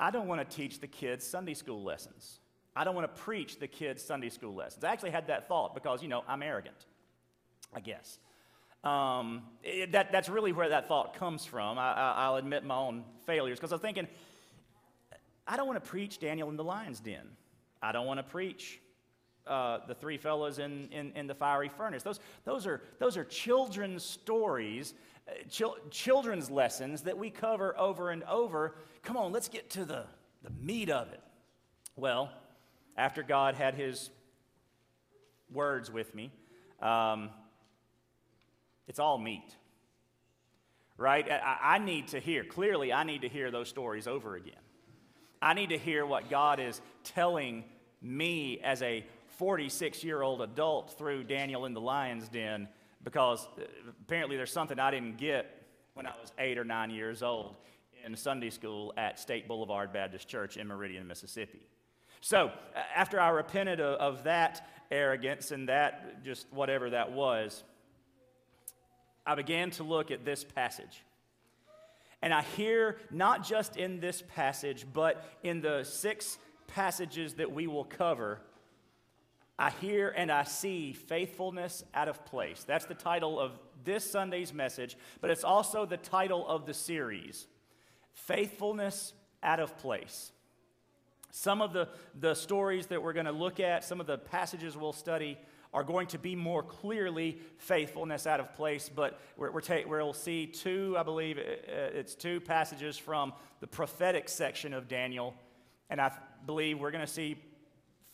I 0.00 0.10
don't 0.10 0.26
want 0.26 0.40
to 0.48 0.56
teach 0.56 0.80
the 0.80 0.88
kids 0.88 1.24
Sunday 1.24 1.54
school 1.54 1.82
lessons. 1.84 2.40
I 2.76 2.84
don't 2.84 2.94
want 2.94 3.14
to 3.14 3.22
preach 3.22 3.58
the 3.58 3.68
kids 3.68 4.02
Sunday 4.02 4.30
school 4.30 4.54
lessons. 4.54 4.82
I 4.84 4.92
actually 4.92 5.10
had 5.10 5.28
that 5.28 5.46
thought 5.46 5.74
because, 5.74 6.02
you 6.02 6.08
know, 6.08 6.24
I'm 6.26 6.42
arrogant, 6.42 6.76
I 7.72 7.80
guess. 7.80 8.18
Um, 8.82 9.42
it, 9.62 9.92
that, 9.92 10.12
that's 10.12 10.28
really 10.28 10.52
where 10.52 10.68
that 10.68 10.88
thought 10.88 11.14
comes 11.14 11.44
from. 11.44 11.78
I, 11.78 12.28
will 12.28 12.36
admit 12.36 12.64
my 12.64 12.76
own 12.76 13.04
failures 13.26 13.58
because 13.58 13.72
I 13.72 13.76
was 13.76 13.82
thinking, 13.82 14.08
I 15.46 15.56
don't 15.56 15.66
want 15.66 15.82
to 15.82 15.88
preach 15.88 16.18
Daniel 16.18 16.50
in 16.50 16.56
the 16.56 16.64
lion's 16.64 17.00
den. 17.00 17.26
I 17.80 17.92
don't 17.92 18.06
want 18.06 18.18
to 18.18 18.24
preach 18.24 18.80
uh, 19.46 19.78
the 19.86 19.94
three 19.94 20.16
fellows 20.16 20.58
in, 20.58 20.88
in, 20.90 21.12
in, 21.14 21.26
the 21.26 21.34
fiery 21.34 21.68
furnace. 21.68 22.02
Those, 22.02 22.18
those, 22.44 22.66
are, 22.66 22.82
those 22.98 23.16
are 23.16 23.24
children's 23.24 24.02
stories, 24.02 24.94
uh, 25.28 25.32
chil- 25.50 25.76
children's 25.90 26.50
lessons 26.50 27.02
that 27.02 27.16
we 27.16 27.28
cover 27.28 27.78
over 27.78 28.10
and 28.10 28.24
over. 28.24 28.76
Come 29.02 29.18
on, 29.18 29.32
let's 29.32 29.48
get 29.48 29.68
to 29.70 29.84
the, 29.84 30.04
the 30.42 30.50
meat 30.60 30.88
of 30.88 31.12
it. 31.12 31.20
Well, 31.94 32.30
after 32.96 33.22
God 33.22 33.54
had 33.54 33.74
his 33.74 34.10
words 35.52 35.90
with 35.90 36.14
me, 36.14 36.32
um, 36.80 37.30
it's 38.86 38.98
all 38.98 39.18
meat. 39.18 39.56
Right? 40.96 41.28
I, 41.30 41.58
I 41.62 41.78
need 41.78 42.08
to 42.08 42.20
hear, 42.20 42.44
clearly, 42.44 42.92
I 42.92 43.02
need 43.04 43.22
to 43.22 43.28
hear 43.28 43.50
those 43.50 43.68
stories 43.68 44.06
over 44.06 44.36
again. 44.36 44.54
I 45.42 45.54
need 45.54 45.70
to 45.70 45.78
hear 45.78 46.06
what 46.06 46.30
God 46.30 46.60
is 46.60 46.80
telling 47.02 47.64
me 48.00 48.60
as 48.62 48.80
a 48.82 49.04
46 49.38 50.04
year 50.04 50.22
old 50.22 50.40
adult 50.40 50.96
through 50.96 51.24
Daniel 51.24 51.64
in 51.64 51.74
the 51.74 51.80
lion's 51.80 52.28
den 52.28 52.68
because 53.02 53.46
uh, 53.58 53.64
apparently 54.02 54.36
there's 54.36 54.52
something 54.52 54.78
I 54.78 54.90
didn't 54.90 55.18
get 55.18 55.62
when 55.94 56.06
I 56.06 56.12
was 56.20 56.32
eight 56.38 56.58
or 56.58 56.64
nine 56.64 56.90
years 56.90 57.22
old 57.22 57.56
in 58.04 58.16
Sunday 58.16 58.50
school 58.50 58.92
at 58.96 59.18
State 59.18 59.48
Boulevard 59.48 59.92
Baptist 59.92 60.28
Church 60.28 60.56
in 60.56 60.66
Meridian, 60.66 61.06
Mississippi. 61.06 61.60
So, 62.24 62.52
after 62.96 63.20
I 63.20 63.28
repented 63.28 63.80
of, 63.80 64.00
of 64.00 64.24
that 64.24 64.66
arrogance 64.90 65.50
and 65.50 65.68
that 65.68 66.24
just 66.24 66.50
whatever 66.50 66.88
that 66.88 67.12
was, 67.12 67.62
I 69.26 69.34
began 69.34 69.70
to 69.72 69.82
look 69.82 70.10
at 70.10 70.24
this 70.24 70.42
passage. 70.42 71.02
And 72.22 72.32
I 72.32 72.40
hear 72.40 72.96
not 73.10 73.44
just 73.44 73.76
in 73.76 74.00
this 74.00 74.22
passage, 74.34 74.86
but 74.90 75.22
in 75.42 75.60
the 75.60 75.84
six 75.84 76.38
passages 76.66 77.34
that 77.34 77.52
we 77.52 77.66
will 77.66 77.84
cover, 77.84 78.40
I 79.58 79.68
hear 79.68 80.08
and 80.08 80.32
I 80.32 80.44
see 80.44 80.94
faithfulness 80.94 81.84
out 81.92 82.08
of 82.08 82.24
place. 82.24 82.64
That's 82.64 82.86
the 82.86 82.94
title 82.94 83.38
of 83.38 83.52
this 83.84 84.10
Sunday's 84.10 84.54
message, 84.54 84.96
but 85.20 85.28
it's 85.28 85.44
also 85.44 85.84
the 85.84 85.98
title 85.98 86.48
of 86.48 86.64
the 86.64 86.72
series 86.72 87.46
Faithfulness 88.14 89.12
Out 89.42 89.60
of 89.60 89.76
Place. 89.76 90.32
Some 91.36 91.60
of 91.60 91.72
the, 91.72 91.88
the 92.20 92.32
stories 92.32 92.86
that 92.86 93.02
we're 93.02 93.12
going 93.12 93.26
to 93.26 93.32
look 93.32 93.58
at, 93.58 93.82
some 93.82 94.00
of 94.00 94.06
the 94.06 94.18
passages 94.18 94.76
we'll 94.76 94.92
study, 94.92 95.36
are 95.72 95.82
going 95.82 96.06
to 96.06 96.18
be 96.18 96.36
more 96.36 96.62
clearly 96.62 97.40
faithfulness 97.58 98.28
out 98.28 98.38
of 98.38 98.54
place. 98.54 98.88
But 98.88 99.18
we're, 99.36 99.50
we're 99.50 99.60
ta- 99.60 99.82
we'll 99.84 100.12
see 100.12 100.46
two, 100.46 100.94
I 100.96 101.02
believe 101.02 101.38
uh, 101.38 101.40
uh, 101.40 101.90
it's 101.92 102.14
two 102.14 102.40
passages 102.40 102.96
from 102.96 103.32
the 103.58 103.66
prophetic 103.66 104.28
section 104.28 104.72
of 104.72 104.86
Daniel. 104.86 105.34
And 105.90 106.00
I 106.00 106.12
believe 106.46 106.78
we're 106.78 106.92
going 106.92 107.04
to 107.04 107.12
see 107.12 107.34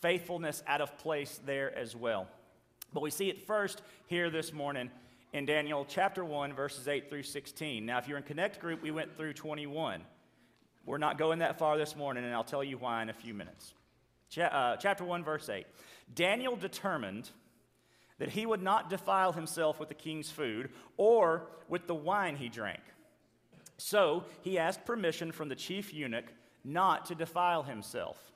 faithfulness 0.01 0.63
out 0.65 0.81
of 0.81 0.97
place 0.97 1.39
there 1.45 1.77
as 1.77 1.95
well. 1.95 2.27
But 2.91 3.03
we 3.03 3.11
see 3.11 3.29
it 3.29 3.45
first 3.45 3.83
here 4.07 4.31
this 4.31 4.51
morning 4.51 4.89
in 5.31 5.45
Daniel 5.45 5.85
chapter 5.87 6.25
1, 6.25 6.53
verses 6.53 6.87
8 6.87 7.07
through 7.07 7.21
16. 7.21 7.85
Now, 7.85 7.99
if 7.99 8.07
you're 8.07 8.17
in 8.17 8.23
Connect 8.23 8.59
Group, 8.59 8.81
we 8.81 8.89
went 8.89 9.15
through 9.15 9.33
21. 9.33 10.01
We're 10.85 10.97
not 10.97 11.17
going 11.17 11.39
that 11.39 11.59
far 11.59 11.77
this 11.77 11.95
morning, 11.95 12.23
and 12.23 12.33
I'll 12.33 12.43
tell 12.43 12.63
you 12.63 12.77
why 12.77 13.01
in 13.01 13.09
a 13.09 13.13
few 13.13 13.33
minutes. 13.33 13.73
Uh, 14.37 14.77
chapter 14.77 15.03
1, 15.03 15.23
verse 15.23 15.49
8. 15.49 15.65
Daniel 16.13 16.55
determined 16.55 17.29
that 18.17 18.29
he 18.29 18.45
would 18.45 18.61
not 18.61 18.89
defile 18.89 19.31
himself 19.31 19.79
with 19.79 19.89
the 19.89 19.95
king's 19.95 20.31
food 20.31 20.69
or 20.97 21.47
with 21.67 21.87
the 21.87 21.95
wine 21.95 22.35
he 22.35 22.49
drank. 22.49 22.81
So 23.77 24.25
he 24.41 24.57
asked 24.57 24.85
permission 24.85 25.31
from 25.31 25.49
the 25.49 25.55
chief 25.55 25.93
eunuch 25.93 26.25
not 26.63 27.05
to 27.07 27.15
defile 27.15 27.63
himself. 27.63 28.31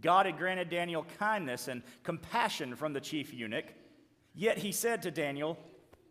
God 0.00 0.26
had 0.26 0.38
granted 0.38 0.70
Daniel 0.70 1.06
kindness 1.18 1.68
and 1.68 1.82
compassion 2.02 2.74
from 2.74 2.92
the 2.92 3.00
chief 3.00 3.32
eunuch, 3.32 3.66
yet 4.34 4.58
he 4.58 4.72
said 4.72 5.02
to 5.02 5.10
Daniel, 5.10 5.58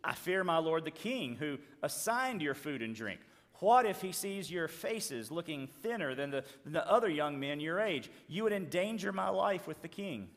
I 0.03 0.13
fear 0.13 0.43
my 0.43 0.57
lord 0.57 0.85
the 0.85 0.91
king, 0.91 1.35
who 1.35 1.57
assigned 1.81 2.41
your 2.41 2.55
food 2.55 2.81
and 2.81 2.95
drink. 2.95 3.19
What 3.63 3.85
if 3.85 4.01
he 4.01 4.11
sees 4.11 4.51
your 4.51 4.67
faces 4.67 5.31
looking 5.31 5.69
thinner 5.81 6.15
than 6.15 6.31
the, 6.31 6.43
than 6.65 6.73
the 6.73 6.85
other 6.85 7.07
young 7.07 7.39
men 7.39 7.61
your 7.61 7.79
age? 7.79 8.11
You 8.27 8.43
would 8.43 8.51
endanger 8.51 9.13
my 9.13 9.29
life 9.29 9.67
with 9.67 9.81
the 9.81 9.87
king. 9.87 10.27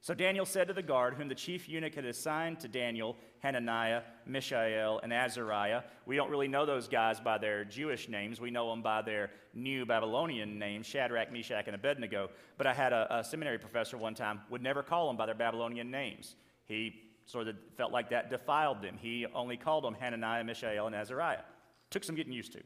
So 0.00 0.14
Daniel 0.14 0.46
said 0.46 0.68
to 0.68 0.72
the 0.72 0.82
guard, 0.82 1.12
whom 1.12 1.28
the 1.28 1.34
chief 1.34 1.68
eunuch 1.68 1.94
had 1.94 2.06
assigned 2.06 2.60
to 2.60 2.68
Daniel, 2.68 3.18
Hananiah, 3.40 4.00
Mishael, 4.24 5.00
and 5.02 5.12
Azariah. 5.12 5.82
We 6.06 6.16
don't 6.16 6.30
really 6.30 6.48
know 6.48 6.64
those 6.64 6.88
guys 6.88 7.20
by 7.20 7.36
their 7.36 7.62
Jewish 7.66 8.08
names. 8.08 8.40
We 8.40 8.50
know 8.50 8.70
them 8.70 8.80
by 8.80 9.02
their 9.02 9.32
new 9.52 9.84
Babylonian 9.84 10.58
names, 10.58 10.86
Shadrach, 10.86 11.30
Meshach, 11.30 11.66
and 11.66 11.74
Abednego. 11.74 12.30
But 12.56 12.66
I 12.66 12.72
had 12.72 12.94
a, 12.94 13.18
a 13.18 13.22
seminary 13.22 13.58
professor 13.58 13.98
one 13.98 14.14
time 14.14 14.40
would 14.48 14.62
never 14.62 14.82
call 14.82 15.08
them 15.08 15.18
by 15.18 15.26
their 15.26 15.34
Babylonian 15.34 15.90
names. 15.90 16.36
He 16.64 17.02
sort 17.26 17.48
of 17.48 17.56
felt 17.76 17.92
like 17.92 18.08
that 18.08 18.30
defiled 18.30 18.80
them. 18.80 18.96
He 18.98 19.26
only 19.34 19.58
called 19.58 19.84
them 19.84 19.92
Hananiah, 19.92 20.42
Mishael, 20.42 20.86
and 20.86 20.96
Azariah. 20.96 21.42
Took 21.92 22.04
some 22.04 22.16
getting 22.16 22.32
used 22.32 22.52
to. 22.54 22.60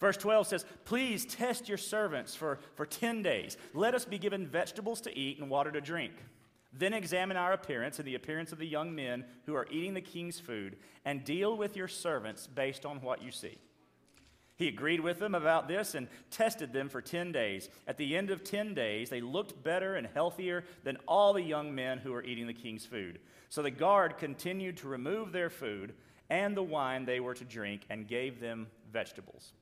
Verse 0.00 0.16
12 0.16 0.46
says, 0.46 0.64
Please 0.86 1.26
test 1.26 1.68
your 1.68 1.78
servants 1.78 2.34
for, 2.34 2.58
for 2.74 2.86
10 2.86 3.22
days. 3.22 3.58
Let 3.74 3.94
us 3.94 4.06
be 4.06 4.18
given 4.18 4.46
vegetables 4.46 5.02
to 5.02 5.16
eat 5.16 5.38
and 5.38 5.50
water 5.50 5.70
to 5.70 5.80
drink. 5.80 6.14
Then 6.72 6.94
examine 6.94 7.36
our 7.36 7.52
appearance 7.52 7.98
and 7.98 8.08
the 8.08 8.14
appearance 8.14 8.52
of 8.52 8.58
the 8.58 8.66
young 8.66 8.94
men 8.94 9.24
who 9.44 9.54
are 9.54 9.68
eating 9.70 9.92
the 9.92 10.00
king's 10.00 10.40
food, 10.40 10.76
and 11.04 11.24
deal 11.24 11.56
with 11.56 11.76
your 11.76 11.88
servants 11.88 12.46
based 12.46 12.86
on 12.86 13.02
what 13.02 13.22
you 13.22 13.30
see. 13.30 13.58
He 14.56 14.68
agreed 14.68 15.00
with 15.00 15.18
them 15.18 15.34
about 15.34 15.68
this 15.68 15.94
and 15.94 16.06
tested 16.30 16.72
them 16.72 16.88
for 16.88 17.00
10 17.00 17.32
days. 17.32 17.68
At 17.86 17.96
the 17.96 18.16
end 18.16 18.30
of 18.30 18.44
10 18.44 18.74
days, 18.74 19.10
they 19.10 19.20
looked 19.20 19.62
better 19.62 19.96
and 19.96 20.06
healthier 20.06 20.64
than 20.84 20.98
all 21.08 21.32
the 21.32 21.42
young 21.42 21.74
men 21.74 21.98
who 21.98 22.12
were 22.12 22.24
eating 22.24 22.46
the 22.46 22.54
king's 22.54 22.86
food. 22.86 23.20
So 23.48 23.62
the 23.62 23.70
guard 23.70 24.18
continued 24.18 24.76
to 24.78 24.88
remove 24.88 25.32
their 25.32 25.50
food 25.50 25.94
and 26.30 26.56
the 26.56 26.62
wine 26.62 27.04
they 27.04 27.20
were 27.20 27.34
to 27.34 27.44
drink 27.44 27.82
and 27.90 28.06
gave 28.06 28.40
them 28.40 28.68
vegetables. 28.92 29.52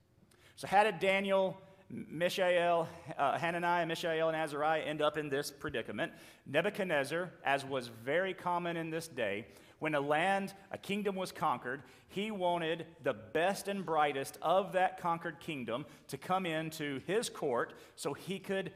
So, 0.57 0.67
how 0.67 0.85
did 0.85 1.01
Daniel, 1.01 1.59
Mishael, 1.89 2.89
uh, 3.17 3.39
Hananiah, 3.39 3.87
Mishael, 3.87 4.29
and 4.29 4.37
Azariah 4.37 4.83
end 4.83 5.01
up 5.01 5.17
in 5.17 5.29
this 5.29 5.51
predicament? 5.51 6.13
Nebuchadnezzar, 6.47 7.31
as 7.45 7.65
was 7.65 7.89
very 7.89 8.35
common 8.35 8.77
in 8.77 8.91
this 8.91 9.09
day, 9.09 9.47
when 9.79 9.95
a 9.95 10.01
land, 10.01 10.55
a 10.73 10.79
kingdom 10.79 11.15
was 11.15 11.31
conquered, 11.31 11.83
he 12.09 12.31
wanted 12.31 12.87
the 13.05 13.15
best 13.15 13.69
and 13.69 13.87
brightest 13.87 14.39
of 14.43 14.73
that 14.73 15.01
conquered 15.01 15.39
kingdom 15.41 15.87
to 16.09 16.19
come 16.19 16.47
into 16.47 17.01
his 17.07 17.29
court 17.29 17.75
so 17.95 18.13
he 18.13 18.39
could 18.39 18.73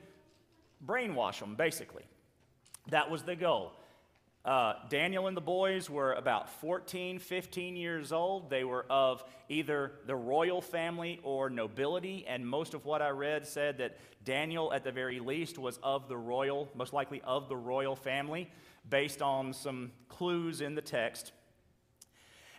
brainwash 0.86 1.40
them, 1.40 1.56
basically. 1.56 2.04
That 2.88 3.10
was 3.10 3.22
the 3.22 3.36
goal. 3.36 3.72
Uh, 4.44 4.74
Daniel 4.88 5.28
and 5.28 5.36
the 5.36 5.40
boys 5.40 5.88
were 5.88 6.14
about 6.14 6.50
14, 6.60 7.20
15 7.20 7.76
years 7.76 8.10
old. 8.10 8.50
They 8.50 8.64
were 8.64 8.84
of 8.90 9.22
either 9.48 9.92
the 10.06 10.16
royal 10.16 10.60
family 10.60 11.20
or 11.22 11.48
nobility, 11.48 12.26
and 12.26 12.46
most 12.46 12.74
of 12.74 12.84
what 12.84 13.02
I 13.02 13.10
read 13.10 13.46
said 13.46 13.78
that 13.78 13.98
Daniel, 14.24 14.72
at 14.72 14.82
the 14.82 14.90
very 14.90 15.20
least, 15.20 15.58
was 15.58 15.78
of 15.80 16.08
the 16.08 16.16
royal, 16.16 16.68
most 16.74 16.92
likely 16.92 17.20
of 17.22 17.48
the 17.48 17.56
royal 17.56 17.94
family, 17.94 18.50
based 18.90 19.22
on 19.22 19.52
some 19.52 19.92
clues 20.08 20.60
in 20.60 20.74
the 20.74 20.82
text. 20.82 21.30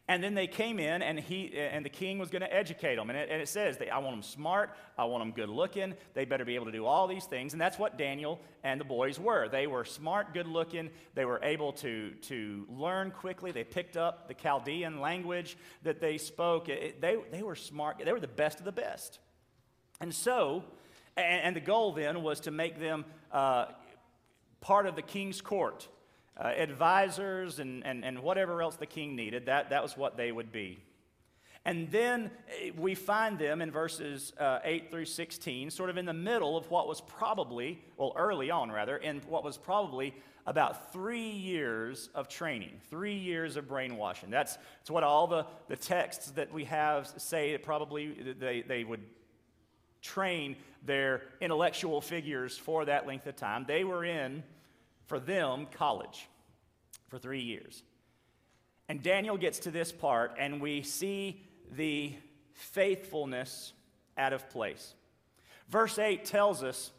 And 0.09 0.21
then 0.21 0.33
they 0.33 0.47
came 0.47 0.79
in, 0.79 1.01
and, 1.01 1.17
he, 1.17 1.53
and 1.57 1.85
the 1.85 1.89
king 1.89 2.19
was 2.19 2.29
going 2.29 2.41
to 2.41 2.53
educate 2.53 2.97
them. 2.97 3.09
And 3.09 3.17
it, 3.17 3.29
and 3.31 3.41
it 3.41 3.47
says, 3.47 3.77
I 3.89 3.99
want 3.99 4.11
them 4.13 4.21
smart, 4.21 4.75
I 4.97 5.05
want 5.05 5.21
them 5.21 5.31
good 5.31 5.47
looking, 5.47 5.93
they 6.13 6.25
better 6.25 6.43
be 6.43 6.55
able 6.55 6.65
to 6.65 6.73
do 6.73 6.85
all 6.85 7.07
these 7.07 7.23
things. 7.23 7.53
And 7.53 7.61
that's 7.61 7.79
what 7.79 7.97
Daniel 7.97 8.41
and 8.65 8.81
the 8.81 8.85
boys 8.85 9.17
were. 9.17 9.47
They 9.47 9.65
were 9.65 9.85
smart, 9.85 10.33
good 10.33 10.47
looking, 10.47 10.89
they 11.15 11.23
were 11.23 11.39
able 11.41 11.71
to, 11.73 12.11
to 12.23 12.65
learn 12.69 13.11
quickly, 13.11 13.53
they 13.53 13.63
picked 13.63 13.95
up 13.95 14.27
the 14.27 14.33
Chaldean 14.33 14.99
language 14.99 15.57
that 15.83 16.01
they 16.01 16.17
spoke. 16.17 16.67
It, 16.67 16.99
they, 16.99 17.15
they 17.31 17.41
were 17.41 17.55
smart, 17.55 18.01
they 18.03 18.11
were 18.11 18.19
the 18.19 18.27
best 18.27 18.59
of 18.59 18.65
the 18.65 18.73
best. 18.73 19.19
And 20.01 20.13
so, 20.13 20.65
and, 21.15 21.43
and 21.43 21.55
the 21.55 21.61
goal 21.61 21.93
then 21.93 22.23
was 22.23 22.41
to 22.41 22.51
make 22.51 22.77
them 22.77 23.05
uh, 23.31 23.67
part 24.59 24.85
of 24.85 24.97
the 24.97 25.01
king's 25.01 25.39
court 25.39 25.87
uh, 26.37 26.47
advisors 26.47 27.59
and, 27.59 27.85
and, 27.85 28.03
and 28.03 28.19
whatever 28.19 28.61
else 28.61 28.75
the 28.75 28.85
king 28.85 29.15
needed. 29.15 29.45
That, 29.45 29.69
that 29.69 29.83
was 29.83 29.95
what 29.95 30.17
they 30.17 30.31
would 30.31 30.51
be. 30.51 30.79
And 31.65 31.89
then 31.91 32.31
eh, 32.61 32.71
we 32.77 32.95
find 32.95 33.39
them 33.39 33.61
in 33.61 33.71
verses 33.71 34.33
uh, 34.39 34.59
8 34.63 34.91
through 34.91 35.05
16, 35.05 35.69
sort 35.69 35.89
of 35.89 35.97
in 35.97 36.05
the 36.05 36.13
middle 36.13 36.57
of 36.57 36.69
what 36.69 36.87
was 36.87 37.01
probably, 37.01 37.81
well, 37.97 38.13
early 38.15 38.51
on 38.51 38.71
rather, 38.71 38.97
in 38.97 39.21
what 39.27 39.43
was 39.43 39.57
probably 39.57 40.13
about 40.45 40.91
three 40.91 41.29
years 41.29 42.09
of 42.13 42.27
training, 42.27 42.81
three 42.89 43.15
years 43.15 43.55
of 43.55 43.67
brainwashing. 43.67 44.29
That's, 44.29 44.57
that's 44.79 44.91
what 44.91 45.03
all 45.03 45.27
the, 45.27 45.45
the 45.69 45.77
texts 45.77 46.31
that 46.31 46.51
we 46.51 46.65
have 46.65 47.07
say 47.17 47.53
that 47.53 47.63
probably 47.63 48.35
they, 48.39 48.61
they 48.61 48.83
would 48.83 49.01
train 50.01 50.57
their 50.85 51.21
intellectual 51.39 52.01
figures 52.01 52.57
for 52.57 52.83
that 52.83 53.07
length 53.07 53.25
of 53.25 53.37
time. 53.37 53.63
They 53.65 53.85
were 53.85 54.03
in 54.03 54.43
for 55.05 55.19
them, 55.19 55.67
college 55.71 56.27
for 57.09 57.17
three 57.17 57.41
years. 57.41 57.83
And 58.89 59.01
Daniel 59.01 59.37
gets 59.37 59.59
to 59.59 59.71
this 59.71 59.91
part, 59.91 60.35
and 60.37 60.61
we 60.61 60.81
see 60.81 61.41
the 61.71 62.13
faithfulness 62.53 63.73
out 64.17 64.33
of 64.33 64.49
place. 64.49 64.93
Verse 65.69 65.97
8 65.97 66.25
tells 66.25 66.63
us 66.63 66.91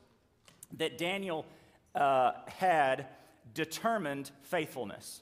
that 0.78 0.98
Daniel 0.98 1.46
uh, 1.94 2.32
had 2.46 3.06
determined 3.52 4.30
faithfulness. 4.42 5.20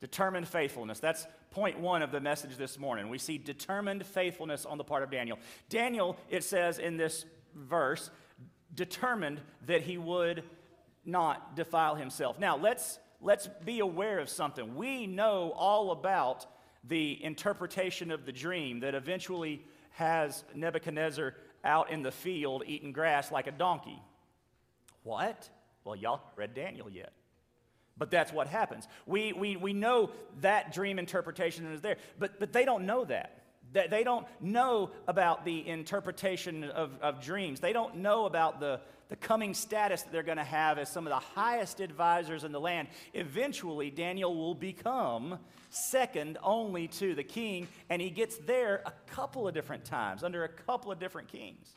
Determined 0.00 0.48
faithfulness. 0.48 1.00
That's 1.00 1.26
point 1.50 1.78
one 1.78 2.02
of 2.02 2.12
the 2.12 2.20
message 2.20 2.56
this 2.56 2.78
morning. 2.78 3.08
We 3.08 3.18
see 3.18 3.38
determined 3.38 4.04
faithfulness 4.06 4.66
on 4.66 4.78
the 4.78 4.84
part 4.84 5.02
of 5.02 5.10
Daniel. 5.10 5.38
Daniel, 5.68 6.16
it 6.28 6.44
says 6.44 6.78
in 6.78 6.96
this 6.96 7.24
verse, 7.54 8.10
determined 8.74 9.40
that 9.66 9.82
he 9.82 9.98
would 9.98 10.44
not 11.10 11.56
defile 11.56 11.94
himself. 11.94 12.38
Now, 12.38 12.56
let's, 12.56 12.98
let's 13.20 13.48
be 13.64 13.80
aware 13.80 14.18
of 14.18 14.28
something. 14.28 14.76
We 14.76 15.06
know 15.06 15.52
all 15.56 15.90
about 15.90 16.46
the 16.84 17.22
interpretation 17.22 18.10
of 18.10 18.24
the 18.24 18.32
dream 18.32 18.80
that 18.80 18.94
eventually 18.94 19.62
has 19.90 20.44
Nebuchadnezzar 20.54 21.34
out 21.64 21.90
in 21.90 22.02
the 22.02 22.12
field 22.12 22.62
eating 22.66 22.92
grass 22.92 23.30
like 23.30 23.46
a 23.46 23.52
donkey. 23.52 24.00
What? 25.02 25.48
Well, 25.84 25.96
y'all 25.96 26.22
read 26.36 26.54
Daniel 26.54 26.88
yet. 26.88 27.12
But 27.98 28.10
that's 28.10 28.32
what 28.32 28.46
happens. 28.46 28.88
We, 29.04 29.34
we, 29.34 29.56
we 29.56 29.74
know 29.74 30.10
that 30.40 30.72
dream 30.72 30.98
interpretation 30.98 31.70
is 31.72 31.82
there, 31.82 31.96
but, 32.18 32.40
but 32.40 32.52
they 32.52 32.64
don't 32.64 32.86
know 32.86 33.04
that. 33.04 33.39
They 33.72 34.02
don't 34.02 34.26
know 34.40 34.90
about 35.06 35.44
the 35.44 35.68
interpretation 35.68 36.64
of, 36.64 36.90
of 37.00 37.22
dreams. 37.22 37.60
They 37.60 37.72
don't 37.72 37.98
know 37.98 38.26
about 38.26 38.58
the, 38.58 38.80
the 39.08 39.16
coming 39.16 39.54
status 39.54 40.02
that 40.02 40.12
they're 40.12 40.24
going 40.24 40.38
to 40.38 40.44
have 40.44 40.78
as 40.78 40.90
some 40.90 41.06
of 41.06 41.10
the 41.10 41.20
highest 41.20 41.78
advisors 41.78 42.42
in 42.42 42.50
the 42.50 42.60
land. 42.60 42.88
Eventually, 43.14 43.90
Daniel 43.90 44.34
will 44.34 44.56
become 44.56 45.38
second 45.68 46.36
only 46.42 46.88
to 46.88 47.14
the 47.14 47.22
king, 47.22 47.68
and 47.88 48.02
he 48.02 48.10
gets 48.10 48.36
there 48.38 48.82
a 48.86 48.92
couple 49.12 49.46
of 49.46 49.54
different 49.54 49.84
times 49.84 50.24
under 50.24 50.42
a 50.42 50.48
couple 50.48 50.90
of 50.90 50.98
different 50.98 51.28
kings. 51.28 51.68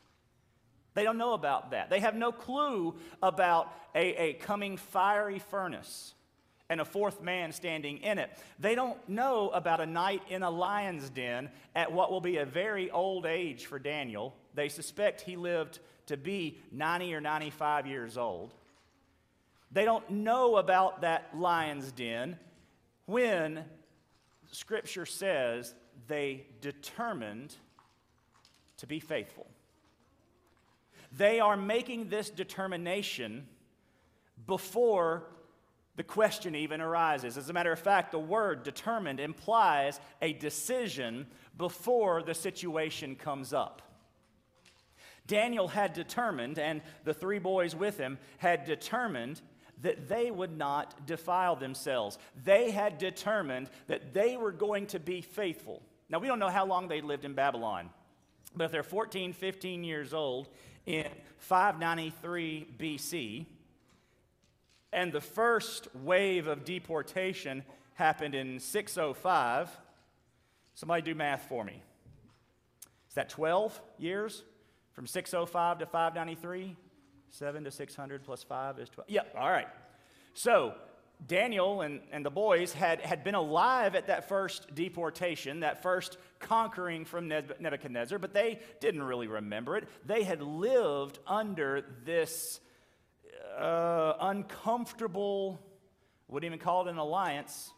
They 0.94 1.04
don't 1.04 1.18
know 1.18 1.34
about 1.34 1.70
that. 1.72 1.90
They 1.90 2.00
have 2.00 2.14
no 2.14 2.32
clue 2.32 2.96
about 3.22 3.72
a, 3.94 4.30
a 4.30 4.32
coming 4.34 4.76
fiery 4.76 5.38
furnace 5.38 6.14
and 6.74 6.80
a 6.80 6.84
fourth 6.84 7.22
man 7.22 7.52
standing 7.52 7.98
in 7.98 8.18
it. 8.18 8.36
They 8.58 8.74
don't 8.74 8.98
know 9.08 9.48
about 9.50 9.80
a 9.80 9.86
night 9.86 10.22
in 10.28 10.42
a 10.42 10.50
lion's 10.50 11.08
den 11.08 11.48
at 11.72 11.92
what 11.92 12.10
will 12.10 12.20
be 12.20 12.38
a 12.38 12.44
very 12.44 12.90
old 12.90 13.26
age 13.26 13.66
for 13.66 13.78
Daniel. 13.78 14.34
They 14.54 14.68
suspect 14.68 15.20
he 15.20 15.36
lived 15.36 15.78
to 16.06 16.16
be 16.16 16.58
90 16.72 17.14
or 17.14 17.20
95 17.20 17.86
years 17.86 18.18
old. 18.18 18.54
They 19.70 19.84
don't 19.84 20.10
know 20.10 20.56
about 20.56 21.02
that 21.02 21.30
lion's 21.38 21.92
den 21.92 22.40
when 23.06 23.64
Scripture 24.50 25.06
says 25.06 25.76
they 26.08 26.44
determined 26.60 27.54
to 28.78 28.88
be 28.88 28.98
faithful. 28.98 29.46
They 31.16 31.38
are 31.38 31.56
making 31.56 32.08
this 32.08 32.30
determination 32.30 33.46
before 34.44 35.22
the 35.96 36.02
question 36.02 36.54
even 36.54 36.80
arises. 36.80 37.38
As 37.38 37.50
a 37.50 37.52
matter 37.52 37.72
of 37.72 37.78
fact, 37.78 38.10
the 38.10 38.18
word 38.18 38.64
determined 38.64 39.20
implies 39.20 40.00
a 40.20 40.32
decision 40.32 41.26
before 41.56 42.22
the 42.22 42.34
situation 42.34 43.14
comes 43.14 43.52
up. 43.52 43.82
Daniel 45.26 45.68
had 45.68 45.92
determined, 45.92 46.58
and 46.58 46.82
the 47.04 47.14
three 47.14 47.38
boys 47.38 47.74
with 47.74 47.96
him 47.96 48.18
had 48.38 48.64
determined 48.64 49.40
that 49.82 50.08
they 50.08 50.30
would 50.30 50.56
not 50.56 51.06
defile 51.06 51.56
themselves. 51.56 52.18
They 52.44 52.70
had 52.70 52.98
determined 52.98 53.70
that 53.86 54.12
they 54.12 54.36
were 54.36 54.52
going 54.52 54.86
to 54.88 54.98
be 54.98 55.20
faithful. 55.20 55.82
Now, 56.08 56.18
we 56.18 56.28
don't 56.28 56.38
know 56.38 56.48
how 56.48 56.66
long 56.66 56.88
they 56.88 57.00
lived 57.00 57.24
in 57.24 57.34
Babylon, 57.34 57.90
but 58.54 58.64
if 58.64 58.70
they're 58.72 58.82
14, 58.82 59.32
15 59.32 59.84
years 59.84 60.12
old 60.12 60.48
in 60.86 61.06
593 61.38 62.68
BC, 62.78 63.46
and 64.94 65.12
the 65.12 65.20
first 65.20 65.88
wave 65.94 66.46
of 66.46 66.64
deportation 66.64 67.64
happened 67.94 68.34
in 68.34 68.58
605. 68.60 69.70
Somebody 70.74 71.02
do 71.02 71.14
math 71.14 71.46
for 71.48 71.64
me. 71.64 71.82
Is 73.08 73.14
that 73.14 73.28
12 73.28 73.80
years? 73.98 74.44
From 74.92 75.06
605 75.06 75.78
to 75.78 75.86
593? 75.86 76.76
7 77.30 77.64
to 77.64 77.70
600 77.70 78.24
plus 78.24 78.42
5 78.44 78.78
is 78.78 78.88
12. 78.88 79.10
Yep, 79.10 79.34
all 79.38 79.50
right. 79.50 79.68
So 80.34 80.74
Daniel 81.26 81.82
and, 81.82 82.00
and 82.12 82.24
the 82.24 82.30
boys 82.30 82.72
had, 82.72 83.00
had 83.00 83.24
been 83.24 83.34
alive 83.34 83.94
at 83.94 84.06
that 84.06 84.28
first 84.28 84.74
deportation, 84.74 85.60
that 85.60 85.82
first 85.82 86.18
conquering 86.38 87.04
from 87.04 87.28
Nebuchadnezzar, 87.28 88.18
but 88.18 88.34
they 88.34 88.60
didn't 88.80 89.02
really 89.02 89.26
remember 89.26 89.76
it. 89.76 89.88
They 90.06 90.22
had 90.22 90.42
lived 90.42 91.18
under 91.26 91.84
this 92.04 92.60
uh, 93.58 94.14
uncomfortable, 94.20 95.60
wouldn't 96.28 96.46
even 96.46 96.58
call 96.58 96.86
it 96.86 96.90
an 96.90 96.98
alliance, 96.98 97.72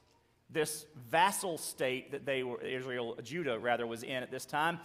this 0.51 0.87
vassal 1.11 1.59
state 1.59 2.13
that 2.13 2.25
they 2.25 2.43
were, 2.43 2.61
Israel, 2.63 3.17
Judah 3.23 3.59
rather, 3.59 3.87
was 3.87 4.03
in 4.03 4.23
at 4.23 4.31
this 4.31 4.47
time 4.47 4.79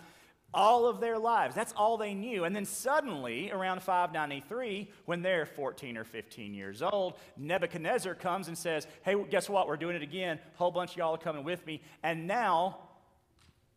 all 0.53 0.85
of 0.85 0.99
their 0.99 1.17
lives. 1.17 1.55
That's 1.55 1.73
all 1.73 1.97
they 1.97 2.13
knew. 2.13 2.43
And 2.43 2.55
then 2.55 2.65
suddenly, 2.65 3.51
around 3.51 3.81
593, 3.81 4.89
when 5.05 5.21
they're 5.21 5.45
14 5.45 5.97
or 5.97 6.03
15 6.03 6.53
years 6.53 6.81
old, 6.81 7.13
Nebuchadnezzar 7.37 8.15
comes 8.15 8.47
and 8.47 8.57
says, 8.57 8.87
Hey, 9.03 9.15
guess 9.29 9.49
what? 9.49 9.67
We're 9.67 9.77
doing 9.77 9.95
it 9.95 10.01
again. 10.01 10.39
Whole 10.55 10.71
bunch 10.71 10.91
of 10.91 10.97
y'all 10.97 11.15
are 11.15 11.17
coming 11.17 11.43
with 11.43 11.65
me. 11.65 11.81
And 12.03 12.27
now 12.27 12.79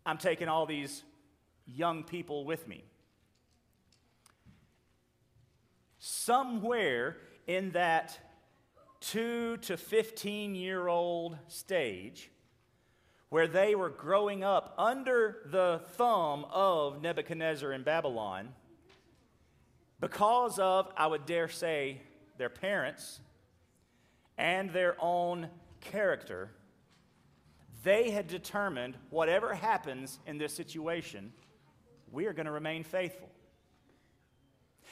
I'm 0.05 0.19
taking 0.19 0.49
all 0.49 0.67
these 0.67 1.05
young 1.67 2.03
people 2.03 2.45
with 2.45 2.67
me. 2.67 2.85
Somewhere 6.07 7.17
in 7.47 7.71
that 7.71 8.19
2 9.01 9.57
to 9.57 9.79
15 9.79 10.55
year 10.55 10.87
old 10.87 11.39
stage, 11.49 12.31
where 13.31 13.49
they 13.49 13.75
were 13.75 13.89
growing 13.89 14.45
up 14.45 14.75
under 14.77 15.39
the 15.47 15.81
thumb 15.93 16.45
of 16.53 17.01
Nebuchadnezzar 17.01 17.73
in 17.73 17.85
Babylon, 17.85 18.51
because 19.99 20.59
of, 20.59 20.93
I 20.95 21.07
would 21.07 21.25
dare 21.25 21.49
say, 21.49 22.03
their 22.37 22.51
parents 22.51 23.21
and 24.37 24.75
their 24.75 24.97
own 25.01 25.49
character, 25.81 26.51
they 27.83 28.11
had 28.11 28.27
determined 28.27 28.99
whatever 29.09 29.55
happens 29.55 30.19
in 30.27 30.37
this 30.37 30.53
situation, 30.53 31.33
we 32.13 32.27
are 32.27 32.35
going 32.35 32.45
to 32.45 32.53
remain 32.53 32.85
faithful. 32.85 33.31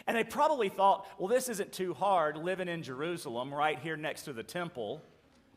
And 0.06 0.16
they 0.16 0.24
probably 0.24 0.68
thought, 0.68 1.06
well, 1.18 1.28
this 1.28 1.48
isn't 1.48 1.72
too 1.72 1.94
hard 1.94 2.36
living 2.36 2.68
in 2.68 2.82
Jerusalem, 2.82 3.52
right 3.52 3.78
here 3.78 3.96
next 3.96 4.22
to 4.22 4.32
the 4.32 4.42
temple 4.42 5.02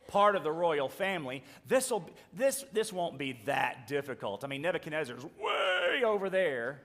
part 0.06 0.36
of 0.36 0.42
the 0.42 0.52
royal 0.52 0.88
family, 0.88 1.42
This'll, 1.66 2.08
this, 2.32 2.64
this 2.72 2.92
won't 2.92 3.18
be 3.18 3.40
that 3.46 3.86
difficult. 3.86 4.44
I 4.44 4.46
mean, 4.46 4.62
Nebuchadnezzar's 4.62 5.24
way 5.24 6.02
over 6.04 6.30
there, 6.30 6.82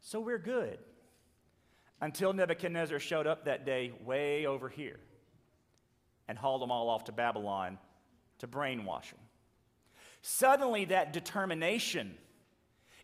so 0.00 0.20
we're 0.20 0.38
good. 0.38 0.78
Until 2.00 2.32
Nebuchadnezzar 2.32 2.98
showed 2.98 3.26
up 3.26 3.44
that 3.44 3.66
day 3.66 3.92
way 4.04 4.46
over 4.46 4.68
here 4.68 4.98
and 6.28 6.38
hauled 6.38 6.62
them 6.62 6.70
all 6.70 6.88
off 6.88 7.04
to 7.04 7.12
Babylon 7.12 7.78
to 8.38 8.46
brainwash 8.46 9.10
them. 9.10 9.20
Suddenly, 10.22 10.86
that 10.86 11.12
determination 11.12 12.14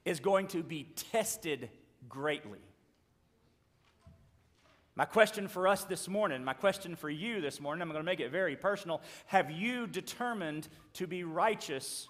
is 0.04 0.20
going 0.20 0.46
to 0.48 0.62
be 0.62 0.84
tested 1.12 1.68
greatly. 2.08 2.60
My 4.96 5.04
question 5.04 5.46
for 5.46 5.68
us 5.68 5.84
this 5.84 6.08
morning, 6.08 6.42
my 6.42 6.54
question 6.54 6.96
for 6.96 7.10
you 7.10 7.42
this 7.42 7.60
morning, 7.60 7.82
I'm 7.82 7.88
going 7.88 8.00
to 8.00 8.04
make 8.04 8.20
it 8.20 8.30
very 8.30 8.56
personal. 8.56 9.02
Have 9.26 9.50
you 9.50 9.86
determined 9.86 10.68
to 10.94 11.06
be 11.06 11.22
righteous 11.22 12.08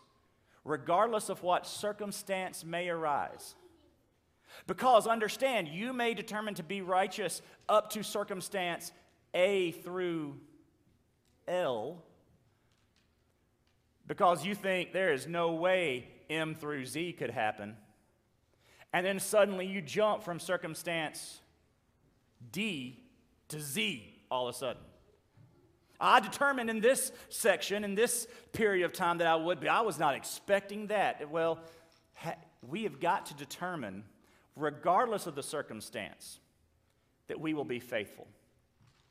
regardless 0.64 1.28
of 1.28 1.43
what 1.43 1.66
circumstance 1.66 2.64
may 2.64 2.88
arise? 2.88 3.57
Because 4.69 5.09
understand, 5.09 5.66
you 5.66 5.93
may 5.93 6.14
determine 6.14 6.55
to 6.55 6.62
be 6.62 6.81
righteous 6.81 7.43
up 7.69 7.90
to 7.90 8.05
circumstance 8.05 8.93
A 9.35 9.73
through 9.73 10.37
L 11.49 12.05
because 14.07 14.47
you 14.47 14.55
think 14.55 14.93
there 14.93 15.12
is 15.12 15.26
no 15.26 15.55
way 15.55 16.07
M 16.31 16.55
through 16.55 16.87
Z 16.87 17.14
could 17.14 17.31
happen. 17.31 17.77
And 18.92 19.05
then 19.05 19.18
suddenly 19.18 19.66
you 19.66 19.83
jump 19.83 20.22
from 20.22 20.38
circumstance 20.38 21.40
D 22.53 23.03
to 23.49 23.61
Z 23.61 24.14
all 24.31 24.49
of 24.49 24.55
a 24.55 24.59
sudden. 24.59 24.83
I 25.99 26.20
determined 26.20 26.68
in 26.68 26.81
this 26.81 27.11
section, 27.29 27.85
in 27.85 27.94
this 27.94 28.27
period 28.53 28.85
of 28.85 28.92
time, 28.92 29.18
that 29.18 29.27
I 29.27 29.37
would 29.37 29.61
be. 29.61 29.68
I 29.68 29.81
was 29.81 29.99
not 29.99 30.14
expecting 30.14 30.88
that. 30.88 31.31
Well, 31.31 31.59
ha- 32.14 32.37
we 32.62 32.83
have 32.83 33.01
got 33.01 33.27
to 33.27 33.35
determine, 33.35 34.05
regardless 34.57 35.27
of 35.27 35.35
the 35.35 35.42
circumstance, 35.42 36.38
that 37.29 37.40
we 37.40 37.55
will 37.55 37.64
be 37.64 37.81
faithful. 37.81 38.27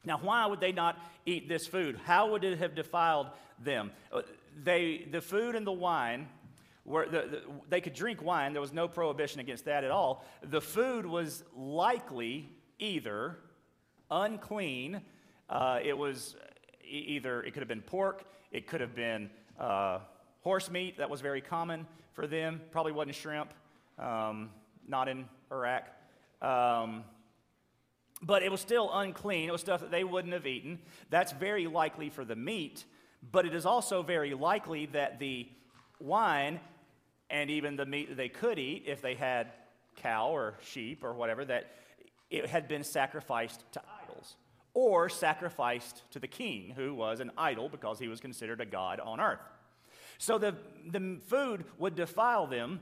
Now, 0.06 0.20
why 0.20 0.46
would 0.46 0.60
they 0.60 0.72
not 0.72 1.00
eat 1.26 1.50
this 1.50 1.66
food? 1.66 2.00
How 2.06 2.30
would 2.32 2.44
it 2.44 2.60
have 2.60 2.76
defiled 2.76 3.28
them? 3.60 3.92
Uh, 4.12 4.22
they, 4.64 5.08
the 5.10 5.22
food 5.22 5.56
and 5.56 5.66
the 5.66 5.72
wine 5.72 6.28
were, 6.86 7.08
the, 7.08 7.22
the, 7.22 7.42
they 7.68 7.82
could 7.82 7.94
drink 7.94 8.22
wine. 8.22 8.54
There 8.54 8.62
was 8.62 8.74
no 8.74 8.88
prohibition 8.88 9.40
against 9.40 9.66
that 9.66 9.84
at 9.84 9.90
all. 9.90 10.24
The 10.44 10.62
food 10.62 11.08
was 11.08 11.44
likely 11.56 12.52
either 12.80 13.38
unclean, 14.12 15.02
uh, 15.50 15.80
it 15.84 15.98
was 15.98 16.36
either, 16.88 17.42
it 17.44 17.52
could 17.54 17.62
have 17.62 17.68
been 17.68 17.82
pork, 17.82 18.24
it 18.52 18.68
could 18.68 18.82
have 18.82 18.96
been 18.96 19.30
uh, 19.60 20.00
horse 20.42 20.70
meat, 20.70 20.98
that 20.98 21.10
was 21.10 21.22
very 21.22 21.42
common 21.42 21.88
for 22.14 22.28
them, 22.28 22.62
probably 22.72 22.92
wasn't 22.92 23.16
shrimp, 23.16 23.54
um, 24.00 24.50
not 24.88 25.08
in 25.08 25.26
Iraq. 25.52 25.88
Um, 26.42 27.04
but 28.22 28.44
it 28.44 28.52
was 28.52 28.62
still 28.62 28.90
unclean. 28.94 29.50
It 29.50 29.52
was 29.52 29.62
stuff 29.62 29.82
that 29.82 29.92
they 29.92 30.04
wouldn't 30.04 30.34
have 30.34 30.48
eaten. 30.48 30.80
That's 31.10 31.32
very 31.34 31.68
likely 31.68 32.10
for 32.10 32.24
the 32.24 32.36
meat, 32.36 32.86
but 33.32 33.46
it 33.46 33.54
is 33.54 33.66
also 33.66 34.02
very 34.04 34.34
likely 34.34 34.86
that 34.88 35.20
the 35.20 35.48
wine 36.00 36.60
and 37.30 37.50
even 37.50 37.76
the 37.76 37.86
meat 37.86 38.10
that 38.10 38.16
they 38.16 38.30
could 38.30 38.60
eat, 38.60 38.84
if 38.86 39.02
they 39.02 39.16
had 39.16 39.52
cow 39.98 40.30
or 40.30 40.56
sheep 40.62 41.04
or 41.04 41.14
whatever, 41.14 41.44
that 41.46 41.72
it 42.38 42.50
had 42.50 42.68
been 42.68 42.84
sacrificed 42.84 43.64
to 43.74 43.82
idols 44.04 44.36
or 44.74 45.08
sacrificed 45.08 46.04
to 46.12 46.20
the 46.20 46.28
king, 46.28 46.74
who 46.76 46.94
was 46.94 47.20
an 47.20 47.32
idol 47.38 47.70
because 47.70 47.98
he 47.98 48.08
was 48.08 48.20
considered 48.20 48.60
a 48.60 48.66
god 48.66 49.00
on 49.00 49.20
earth. 49.20 49.40
So 50.18 50.38
the, 50.38 50.56
the 50.88 51.18
food 51.28 51.66
would 51.78 51.96
defile 51.96 52.46
them, 52.46 52.82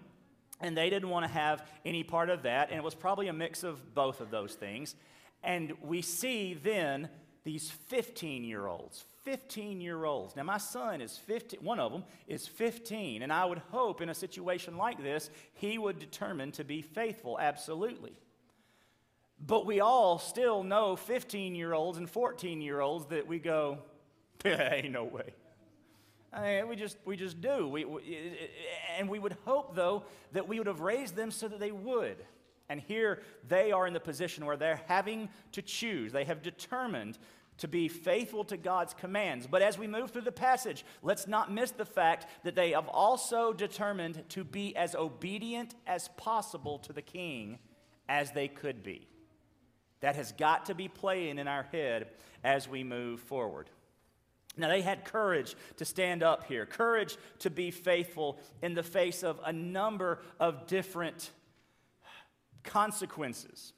and 0.60 0.76
they 0.76 0.90
didn't 0.90 1.10
want 1.10 1.26
to 1.26 1.32
have 1.32 1.66
any 1.86 2.04
part 2.04 2.30
of 2.30 2.44
that, 2.44 2.70
and 2.70 2.78
it 2.78 2.84
was 2.84 2.96
probably 2.96 3.28
a 3.28 3.34
mix 3.34 3.64
of 3.64 3.94
both 3.94 4.22
of 4.22 4.32
those 4.32 4.54
things. 4.56 4.96
And 5.44 5.74
we 5.82 6.02
see 6.02 6.54
then 6.56 7.10
these 7.44 7.70
15 7.70 8.44
year 8.44 8.68
olds, 8.68 9.04
15 9.24 9.82
year 9.82 10.04
olds. 10.06 10.36
Now, 10.36 10.44
my 10.44 10.58
son 10.58 11.02
is 11.02 11.18
15, 11.18 11.60
one 11.62 11.80
of 11.80 11.92
them 11.92 12.04
is 12.28 12.48
15, 12.48 13.22
and 13.22 13.32
I 13.32 13.46
would 13.46 13.60
hope 13.72 14.02
in 14.02 14.10
a 14.10 14.16
situation 14.16 14.78
like 14.78 15.02
this, 15.02 15.30
he 15.54 15.78
would 15.78 16.00
determine 16.00 16.52
to 16.54 16.64
be 16.64 16.82
faithful, 16.82 17.38
absolutely. 17.40 18.14
But 19.40 19.66
we 19.66 19.80
all 19.80 20.20
still 20.20 20.64
know 20.64 20.96
15 20.96 21.56
year 21.56 21.74
olds 21.74 21.98
and 21.98 22.10
14 22.10 22.62
year 22.62 22.80
olds 22.80 23.06
that 23.08 23.28
we 23.28 23.40
go, 23.40 23.80
ain't 24.46 24.92
no 24.92 25.04
way. 25.04 25.34
I 26.32 26.42
mean, 26.42 26.68
we 26.68 26.76
just, 26.76 26.98
we 27.06 27.16
just 27.16 27.42
do. 27.42 27.68
We, 27.68 27.86
we, 27.86 28.38
and 28.98 29.08
we 29.08 29.20
would 29.20 29.38
hope, 29.46 29.76
though, 29.76 30.04
that 30.32 30.48
we 30.48 30.58
would 30.58 30.68
have 30.68 30.80
raised 30.80 31.16
them 31.16 31.30
so 31.30 31.48
that 31.48 31.60
they 31.60 31.72
would. 31.72 32.26
And 32.70 32.80
here 32.80 33.22
they 33.48 33.72
are 33.72 33.86
in 33.86 33.94
the 33.94 34.00
position 34.00 34.46
where 34.46 34.58
they're 34.58 34.82
having 34.88 35.30
to 35.52 35.62
choose. 35.62 36.12
They 36.12 36.24
have 36.24 36.42
determined 36.42 37.20
to 37.60 37.68
be 37.68 37.88
faithful 37.88 38.44
to 38.46 38.58
God's 38.58 38.96
commands. 38.96 39.46
But 39.46 39.62
as 39.62 39.78
we 39.78 39.86
move 39.86 40.10
through 40.10 40.24
the 40.24 40.32
passage, 40.32 40.84
let's 41.04 41.28
not 41.28 41.52
miss 41.52 41.70
the 41.70 41.86
fact 41.86 42.26
that 42.44 42.56
they 42.56 42.72
have 42.72 42.88
also 42.88 43.54
determined 43.54 44.24
to 44.30 44.44
be 44.44 44.76
as 44.76 44.96
obedient 44.96 45.76
as 45.86 46.08
possible 46.18 46.80
to 46.80 46.94
the 46.94 47.02
king 47.04 47.60
as 48.10 48.32
they 48.32 48.48
could 48.48 48.82
be. 48.82 49.08
That 50.04 50.18
has 50.18 50.34
got 50.34 50.66
to 50.66 50.76
be 50.76 50.90
playing 50.90 51.40
in 51.40 51.48
our 51.48 51.64
head 51.72 52.08
as 52.44 52.68
we 52.68 52.84
move 52.84 53.22
forward. 53.22 53.70
Now, 54.58 54.68
they 54.68 54.82
had 54.82 55.06
courage 55.06 55.56
to 55.78 55.86
stand 55.86 56.22
up 56.22 56.44
here, 56.44 56.66
courage 56.66 57.16
to 57.40 57.50
be 57.50 57.72
faithful 57.72 58.38
in 58.62 58.74
the 58.74 58.84
face 58.84 59.24
of 59.24 59.40
a 59.46 59.54
number 59.54 60.20
of 60.42 60.68
different 60.68 61.32
consequences. 62.66 63.72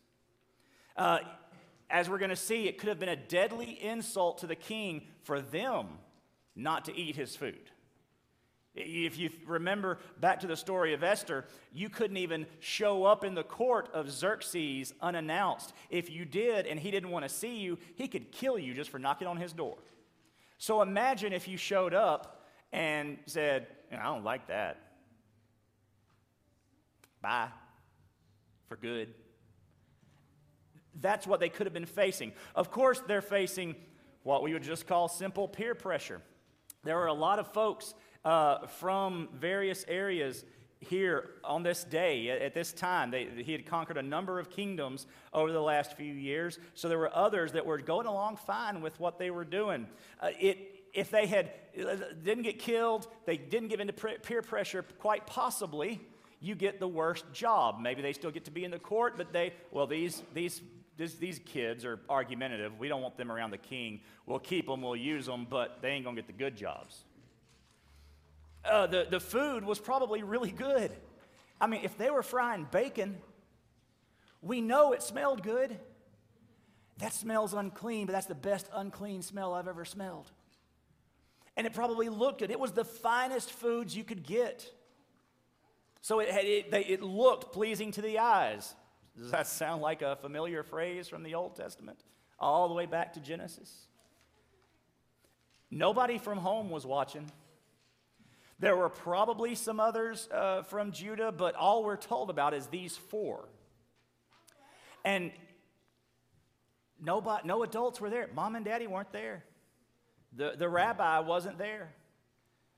Uh, 0.97 1.19
as 1.91 2.09
we're 2.09 2.17
going 2.17 2.31
to 2.31 2.35
see, 2.35 2.67
it 2.67 2.79
could 2.79 2.89
have 2.89 2.99
been 2.99 3.07
a 3.07 3.15
deadly 3.15 3.77
insult 3.83 4.39
to 4.39 4.47
the 4.47 4.55
king 4.55 5.03
for 5.21 5.39
them 5.39 5.85
not 6.55 6.85
to 6.85 6.97
eat 6.97 7.15
his 7.15 7.35
food. 7.35 7.69
If 8.75 9.17
you 9.17 9.29
remember 9.45 9.99
back 10.19 10.41
to 10.41 10.47
the 10.47 10.57
story 10.57 10.93
of 10.93 11.01
Esther, 11.01 11.45
you 11.71 11.87
couldn't 11.87 12.17
even 12.17 12.45
show 12.59 13.05
up 13.05 13.23
in 13.23 13.33
the 13.33 13.43
court 13.43 13.89
of 13.93 14.11
Xerxes 14.11 14.93
unannounced. 15.01 15.73
If 15.89 16.11
you 16.11 16.25
did 16.25 16.67
and 16.67 16.77
he 16.77 16.91
didn't 16.91 17.09
want 17.09 17.23
to 17.23 17.29
see 17.29 17.57
you, 17.59 17.77
he 17.95 18.09
could 18.09 18.33
kill 18.33 18.59
you 18.59 18.73
just 18.73 18.89
for 18.89 18.99
knocking 18.99 19.27
on 19.27 19.37
his 19.37 19.53
door. 19.53 19.77
So 20.57 20.81
imagine 20.81 21.31
if 21.31 21.47
you 21.47 21.55
showed 21.55 21.93
up 21.93 22.43
and 22.73 23.17
said, 23.27 23.67
I 23.91 24.03
don't 24.03 24.25
like 24.25 24.47
that. 24.47 24.81
bye, 27.21 27.47
for 28.67 28.75
good. 28.75 29.13
That's 30.99 31.25
what 31.25 31.39
they 31.39 31.49
could 31.49 31.65
have 31.65 31.73
been 31.73 31.85
facing. 31.85 32.33
Of 32.55 32.71
course, 32.71 33.01
they're 33.07 33.21
facing 33.21 33.75
what 34.23 34.43
we 34.43 34.51
would 34.51 34.63
just 34.63 34.85
call 34.85 35.07
simple 35.07 35.47
peer 35.47 35.75
pressure. 35.75 36.21
There 36.83 36.95
were 36.95 37.07
a 37.07 37.13
lot 37.13 37.39
of 37.39 37.51
folks 37.51 37.93
uh, 38.25 38.65
from 38.67 39.29
various 39.39 39.85
areas 39.87 40.43
here 40.79 41.29
on 41.43 41.63
this 41.63 41.83
day, 41.83 42.29
at, 42.29 42.53
this 42.53 42.73
time. 42.73 43.11
They, 43.11 43.27
he 43.43 43.51
had 43.53 43.65
conquered 43.65 43.97
a 43.97 44.03
number 44.03 44.39
of 44.39 44.49
kingdoms 44.49 45.07
over 45.33 45.51
the 45.51 45.61
last 45.61 45.95
few 45.95 46.13
years, 46.13 46.59
so 46.73 46.89
there 46.89 46.97
were 46.97 47.15
others 47.15 47.53
that 47.53 47.65
were 47.65 47.77
going 47.77 48.07
along 48.07 48.37
fine 48.37 48.81
with 48.81 48.99
what 48.99 49.17
they 49.17 49.31
were 49.31 49.45
doing. 49.45 49.87
Uh, 50.19 50.29
it, 50.39 50.71
if 50.93 51.11
they 51.11 51.27
had 51.27 51.51
didn't 52.23 52.43
get 52.43 52.57
killed, 52.57 53.07
they 53.25 53.37
didn't 53.37 53.67
give 53.67 53.79
into 53.79 53.93
peer 53.93 54.41
pressure, 54.41 54.83
quite 54.99 55.27
possibly, 55.27 55.99
you 56.39 56.55
get 56.55 56.79
the 56.79 56.87
worst 56.87 57.25
job. 57.33 57.79
Maybe 57.81 58.01
they 58.01 58.13
still 58.13 58.31
get 58.31 58.45
to 58.45 58.51
be 58.51 58.63
in 58.63 58.71
the 58.71 58.79
court, 58.79 59.17
but 59.17 59.33
they, 59.33 59.53
well, 59.71 59.87
these, 59.87 60.23
these, 60.33 60.61
these, 60.97 61.15
these 61.15 61.39
kids 61.39 61.83
are 61.83 61.99
argumentative. 62.09 62.79
We 62.79 62.87
don't 62.87 63.01
want 63.01 63.17
them 63.17 63.31
around 63.31 63.51
the 63.51 63.57
king. 63.57 64.01
We'll 64.25 64.39
keep 64.39 64.67
them, 64.67 64.81
we'll 64.81 64.95
use 64.95 65.25
them, 65.25 65.47
but 65.49 65.79
they 65.81 65.89
ain't 65.89 66.05
going 66.05 66.15
to 66.15 66.21
get 66.21 66.27
the 66.27 66.37
good 66.37 66.55
jobs. 66.55 67.03
Uh, 68.69 68.87
the, 68.87 69.07
the 69.09 69.19
food 69.19 69.63
was 69.63 69.79
probably 69.79 70.23
really 70.23 70.51
good. 70.51 70.91
I 71.59 71.67
mean, 71.67 71.81
if 71.83 71.97
they 71.97 72.09
were 72.09 72.23
frying 72.23 72.67
bacon, 72.71 73.17
we 74.41 74.61
know 74.61 74.93
it 74.93 75.01
smelled 75.01 75.43
good. 75.43 75.77
That 76.97 77.13
smells 77.13 77.53
unclean, 77.53 78.05
but 78.05 78.13
that's 78.13 78.27
the 78.27 78.35
best 78.35 78.69
unclean 78.73 79.21
smell 79.21 79.53
I've 79.53 79.67
ever 79.67 79.85
smelled. 79.85 80.31
And 81.57 81.65
it 81.65 81.73
probably 81.73 82.09
looked 82.09 82.39
good. 82.39 82.51
It 82.51 82.59
was 82.59 82.71
the 82.71 82.85
finest 82.85 83.51
foods 83.51 83.95
you 83.95 84.03
could 84.03 84.23
get. 84.23 84.69
So 86.01 86.19
it, 86.19 86.29
had, 86.29 86.45
it, 86.45 86.71
they, 86.71 86.85
it 86.85 87.01
looked 87.01 87.53
pleasing 87.53 87.91
to 87.93 88.01
the 88.01 88.19
eyes. 88.19 88.75
Does 89.17 89.31
that 89.31 89.47
sound 89.47 89.81
like 89.81 90.01
a 90.01 90.17
familiar 90.17 90.63
phrase 90.63 91.07
from 91.07 91.23
the 91.23 91.35
Old 91.35 91.55
Testament? 91.55 91.99
All 92.37 92.67
the 92.67 92.73
way 92.73 92.85
back 92.85 93.13
to 93.13 93.19
Genesis. 93.19 93.87
Nobody 95.71 96.17
from 96.17 96.37
home 96.37 96.69
was 96.69 96.85
watching. 96.85 97.31
There 98.59 98.75
were 98.75 98.89
probably 98.89 99.55
some 99.55 99.79
others 99.79 100.29
uh, 100.31 100.63
from 100.63 100.91
Judah, 100.91 101.31
but 101.31 101.55
all 101.55 101.83
we're 101.83 101.97
told 101.97 102.29
about 102.29 102.53
is 102.53 102.67
these 102.67 102.95
four. 102.95 103.49
And 105.03 105.31
nobody, 107.01 107.47
no 107.47 107.63
adults 107.63 107.99
were 107.99 108.09
there. 108.09 108.29
Mom 108.33 108.55
and 108.55 108.63
daddy 108.63 108.87
weren't 108.87 109.11
there. 109.11 109.43
The, 110.33 110.53
the 110.57 110.69
rabbi 110.69 111.19
wasn't 111.19 111.57
there. 111.57 111.93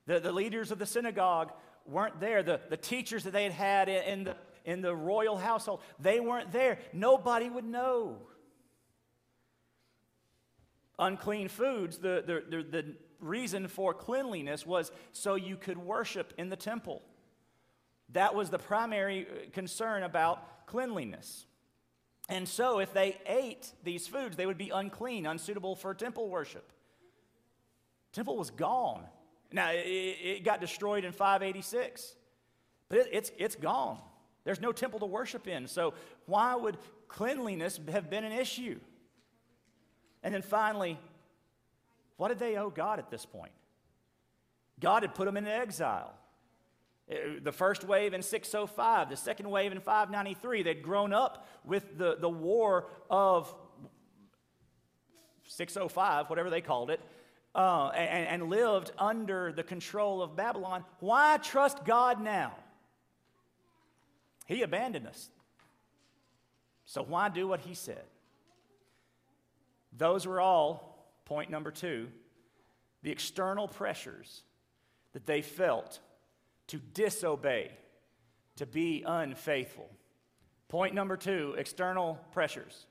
The, 0.07 0.19
the 0.19 0.31
leaders 0.31 0.71
of 0.71 0.79
the 0.79 0.85
synagogue 0.85 1.51
weren't 1.85 2.19
there. 2.19 2.41
The, 2.41 2.59
the 2.69 2.77
teachers 2.77 3.23
that 3.23 3.33
they 3.33 3.43
had 3.43 3.51
had 3.51 3.89
in, 3.89 4.03
in, 4.03 4.23
the, 4.23 4.35
in 4.65 4.81
the 4.81 4.95
royal 4.95 5.37
household, 5.37 5.81
they 5.99 6.19
weren't 6.19 6.51
there. 6.51 6.79
Nobody 6.91 7.49
would 7.49 7.65
know. 7.65 8.17
Unclean 10.99 11.47
foods, 11.47 11.99
the, 11.99 12.23
the, 12.25 12.57
the, 12.57 12.63
the 12.63 12.95
reason 13.19 13.67
for 13.67 13.93
cleanliness 13.93 14.65
was 14.65 14.91
so 15.11 15.35
you 15.35 15.55
could 15.55 15.77
worship 15.77 16.33
in 16.37 16.49
the 16.49 16.55
temple. 16.55 17.01
That 18.13 18.35
was 18.35 18.49
the 18.49 18.59
primary 18.59 19.27
uh, 19.27 19.49
concern 19.51 20.03
about 20.03 20.65
cleanliness. 20.67 21.45
And 22.29 22.47
so, 22.47 22.79
if 22.79 22.93
they 22.93 23.17
ate 23.25 23.71
these 23.83 24.07
foods, 24.07 24.35
they 24.35 24.45
would 24.45 24.57
be 24.57 24.69
unclean, 24.69 25.25
unsuitable 25.25 25.75
for 25.75 25.93
temple 25.93 26.29
worship. 26.29 26.71
Temple 28.11 28.37
was 28.37 28.49
gone. 28.49 29.03
Now, 29.51 29.69
it, 29.71 30.43
got 30.43 30.59
destroyed 30.59 31.05
in 31.05 31.13
586, 31.13 32.15
but 32.89 32.99
it, 32.99 33.07
it's, 33.13 33.31
it's 33.37 33.55
gone. 33.55 33.99
There's 34.43 34.59
no 34.59 34.73
temple 34.73 34.99
to 34.99 35.05
worship 35.05 35.47
in. 35.47 35.67
So, 35.67 35.93
why 36.25 36.55
would 36.55 36.77
cleanliness 37.07 37.79
have 37.89 38.09
been 38.09 38.25
an 38.25 38.33
issue? 38.33 38.79
And 40.21 40.33
then 40.33 40.41
finally, 40.41 40.99
what 42.17 42.29
did 42.29 42.39
they 42.39 42.57
owe 42.57 42.69
God 42.69 42.99
at 42.99 43.09
this 43.09 43.25
point? 43.25 43.51
God 44.79 45.03
had 45.03 45.15
put 45.15 45.25
them 45.25 45.37
in 45.37 45.47
exile. 45.47 46.13
Uh, 47.09 47.15
the 47.41 47.51
first 47.51 47.83
wave 47.83 48.13
in 48.13 48.21
605, 48.21 49.09
the 49.09 49.15
second 49.15 49.49
wave 49.49 49.71
in 49.71 49.79
593, 49.79 50.63
they'd 50.63 50.83
grown 50.83 51.13
up 51.13 51.47
with 51.63 51.97
the, 51.97 52.17
the 52.19 52.29
war 52.29 52.87
of 53.09 53.53
605, 55.47 56.29
whatever 56.29 56.49
they 56.49 56.61
called 56.61 56.89
it, 56.89 56.99
uh, 57.55 57.87
and, 57.89 58.27
and 58.41 58.49
lived 58.49 58.91
under 58.97 59.51
the 59.51 59.63
control 59.63 60.21
of 60.21 60.35
Babylon. 60.35 60.83
Why 60.99 61.37
trust 61.37 61.85
God 61.85 62.21
now? 62.21 62.55
He 64.45 64.61
abandoned 64.61 65.07
us. 65.07 65.29
So 66.85 67.03
why 67.03 67.29
do 67.29 67.47
what 67.47 67.61
he 67.61 67.73
said? 67.73 68.03
Those 69.97 70.27
were 70.27 70.39
all 70.39 70.86
Point 71.27 71.49
number 71.49 71.71
two 71.71 72.07
the 73.03 73.11
external 73.11 73.67
pressures 73.67 74.43
that 75.11 75.25
they 75.25 75.41
felt 75.41 75.99
to 76.67 76.77
disobey, 76.77 77.71
to 78.55 78.65
be 78.65 79.03
unfaithful. 79.05 79.89
Point 80.69 80.93
number 80.95 81.17
two 81.17 81.53
external 81.57 82.17
pressures. 82.31 82.85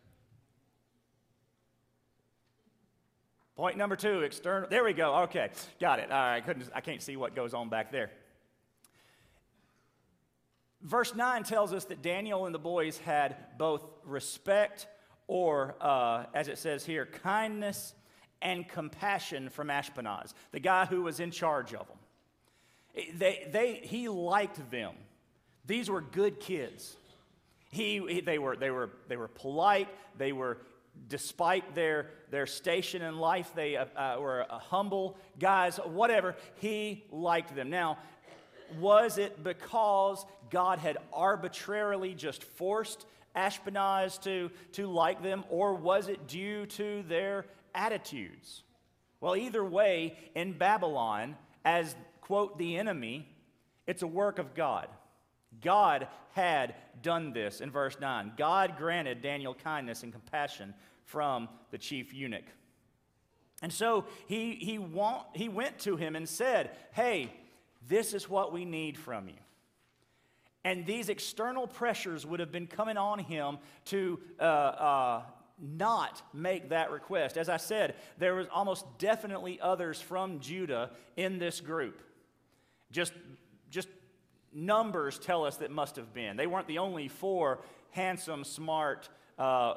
Point 3.57 3.79
number 3.79 3.97
two, 3.97 4.21
external. 4.21 4.69
There 4.69 4.85
we 4.85 4.93
go. 4.93 5.15
Okay, 5.23 5.49
got 5.81 5.99
it. 5.99 6.13
All 6.13 6.19
right, 6.19 6.45
couldn't, 6.45 6.69
I 6.75 6.83
can't 6.83 7.01
see 7.01 7.17
what 7.17 7.35
goes 7.35 7.55
on 7.55 7.71
back 7.71 7.91
there. 7.91 8.11
Verse 10.83 11.15
9 11.15 11.43
tells 11.43 11.73
us 11.73 11.87
that 11.87 12.03
Daniel 12.03 12.45
and 12.45 12.55
the 12.55 12.59
boys 12.59 12.99
had 12.99 13.57
both 13.57 13.83
respect, 14.05 14.87
or 15.27 15.75
uh, 15.81 16.25
as 16.35 16.49
it 16.49 16.59
says 16.59 16.85
here, 16.85 17.07
kindness 17.07 17.95
and 18.43 18.69
compassion 18.69 19.49
from 19.49 19.69
Ashpenaz, 19.69 20.35
the 20.53 20.61
guy 20.61 20.87
who 20.87 21.03
was 21.03 21.21
in 21.21 21.31
charge 21.31 21.75
of 21.75 21.87
them. 21.87 21.97
They, 23.19 23.49
they, 23.51 23.75
he 23.83 24.09
liked 24.09 24.71
them. 24.71 24.95
These 25.67 25.91
were 25.91 26.01
good 26.01 26.41
kids. 26.41 26.97
He, 27.71 28.21
they, 28.21 28.39
were, 28.39 28.57
they, 28.57 28.71
were, 28.71 28.91
they 29.09 29.17
were 29.17 29.29
polite. 29.29 29.89
They 30.17 30.33
were, 30.33 30.59
despite 31.09 31.75
their, 31.75 32.11
their 32.31 32.47
station 32.47 33.03
in 33.03 33.19
life, 33.19 33.53
they 33.55 33.77
uh, 33.77 33.87
uh, 33.97 34.17
were 34.19 34.47
humble 34.49 35.19
guys, 35.39 35.77
whatever. 35.79 36.37
He 36.57 37.05
liked 37.11 37.55
them. 37.55 37.69
Now, 37.69 37.99
was 38.79 39.19
it 39.19 39.45
because 39.45 40.25
God 40.51 40.79
had 40.79 40.97
arbitrarily 41.13 42.15
just 42.15 42.45
forced 42.45 43.05
Ashpenaz 43.35 44.21
to, 44.23 44.51
to 44.73 44.87
like 44.87 45.23
them, 45.23 45.45
or 45.51 45.75
was 45.75 46.09
it 46.09 46.27
due 46.27 46.67
to 46.67 47.03
their 47.03 47.45
attitudes. 47.77 48.63
Well, 49.21 49.37
either 49.37 49.65
way, 49.65 50.17
in 50.35 50.53
Babylon, 50.53 51.37
as, 51.65 51.95
quote, 52.21 52.59
the 52.59 52.77
enemy, 52.77 53.29
it's 53.87 54.03
a 54.03 54.07
work 54.07 54.39
of 54.39 54.55
God. 54.55 54.89
God 55.63 56.09
had 56.33 56.75
done 57.03 57.33
this 57.33 57.61
in 57.61 57.71
verse 57.71 57.99
9. 58.01 58.33
God 58.37 58.77
granted 58.77 59.23
Daniel 59.23 59.55
kindness 59.55 60.03
and 60.03 60.13
compassion 60.13 60.75
from 61.05 61.49
the 61.71 61.79
chief 61.79 62.13
eunuch. 62.13 62.45
And 63.63 63.73
so 63.73 64.05
he, 64.27 64.55
he, 64.57 64.79
want, 64.79 65.25
he 65.35 65.49
went 65.49 65.79
to 65.81 65.97
him 65.97 66.15
and 66.15 66.29
said, 66.29 66.71
Hey, 66.93 67.33
this 67.89 68.13
is 68.13 68.29
what 68.29 68.53
we 68.53 68.65
need 68.65 68.99
from 68.99 69.29
you. 69.29 69.35
And 70.65 70.85
these 70.85 71.09
external 71.09 71.67
pressures 71.69 72.27
would 72.27 72.41
have 72.41 72.51
been 72.51 72.67
coming 72.67 72.97
on 72.97 73.21
him 73.21 73.59
to 73.87 74.19
uh, 74.41 74.43
uh, 74.43 75.23
not 75.59 76.23
make 76.35 76.69
that 76.71 76.91
request. 76.91 77.37
As 77.39 77.49
I 77.49 77.57
said, 77.57 77.95
there 78.19 78.35
was 78.35 78.47
almost 78.53 78.85
definitely 78.99 79.59
others 79.61 80.01
from 80.01 80.41
Judah 80.41 80.91
in 81.17 81.39
this 81.39 81.61
group. 81.61 82.03
Just, 82.93 83.13
just 83.71 83.89
numbers 84.53 85.19
tell 85.19 85.45
us 85.45 85.57
that 85.59 85.71
must 85.71 85.97
have 85.97 86.13
been. 86.13 86.37
They 86.37 86.47
weren't 86.47 86.69
the 86.69 86.79
only 86.79 87.09
four 87.09 87.61
handsome, 87.91 88.45
smart, 88.45 89.09
uh, 89.39 89.75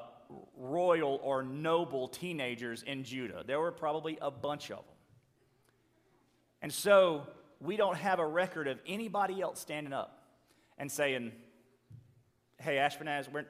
royal, 0.57 1.19
or 1.23 1.43
noble 1.43 2.07
teenagers 2.07 2.83
in 2.83 3.03
Judah. 3.03 3.43
There 3.45 3.59
were 3.59 3.71
probably 3.71 4.17
a 4.21 4.29
bunch 4.29 4.69
of 4.71 4.77
them. 4.77 4.95
And 6.61 6.73
so 6.73 7.25
we 7.61 7.77
don't 7.77 7.97
have 7.97 8.19
a 8.19 8.27
record 8.27 8.67
of 8.67 8.79
anybody 8.85 9.41
else 9.41 9.59
standing 9.59 9.93
up 9.93 10.23
and 10.77 10.91
saying, 10.91 11.31
hey, 12.57 12.75
Ashpenaz, 12.75 13.31
we're, 13.31 13.45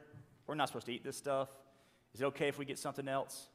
we're 0.47 0.55
not 0.55 0.67
supposed 0.67 0.85
to 0.85 0.93
eat 0.93 1.03
this 1.03 1.17
stuff. 1.17 1.49
Is 2.19 2.23
it 2.23 2.25
okay 2.25 2.49
if 2.49 2.60
we 2.60 2.65
get 2.65 2.77
something 2.77 3.08
else? 3.08 3.47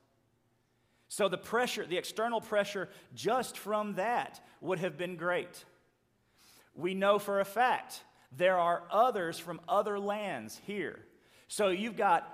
So 1.08 1.28
the 1.28 1.36
pressure, 1.36 1.84
the 1.84 1.98
external 1.98 2.40
pressure 2.40 2.88
just 3.14 3.58
from 3.58 3.96
that 3.96 4.40
would 4.62 4.78
have 4.78 4.96
been 4.96 5.16
great. 5.16 5.66
We 6.74 6.94
know 6.94 7.18
for 7.18 7.40
a 7.40 7.44
fact 7.44 8.00
there 8.34 8.56
are 8.56 8.84
others 8.90 9.38
from 9.38 9.60
other 9.68 9.98
lands 9.98 10.58
here. 10.66 11.00
So 11.46 11.68
you've 11.68 11.98
got 11.98 12.26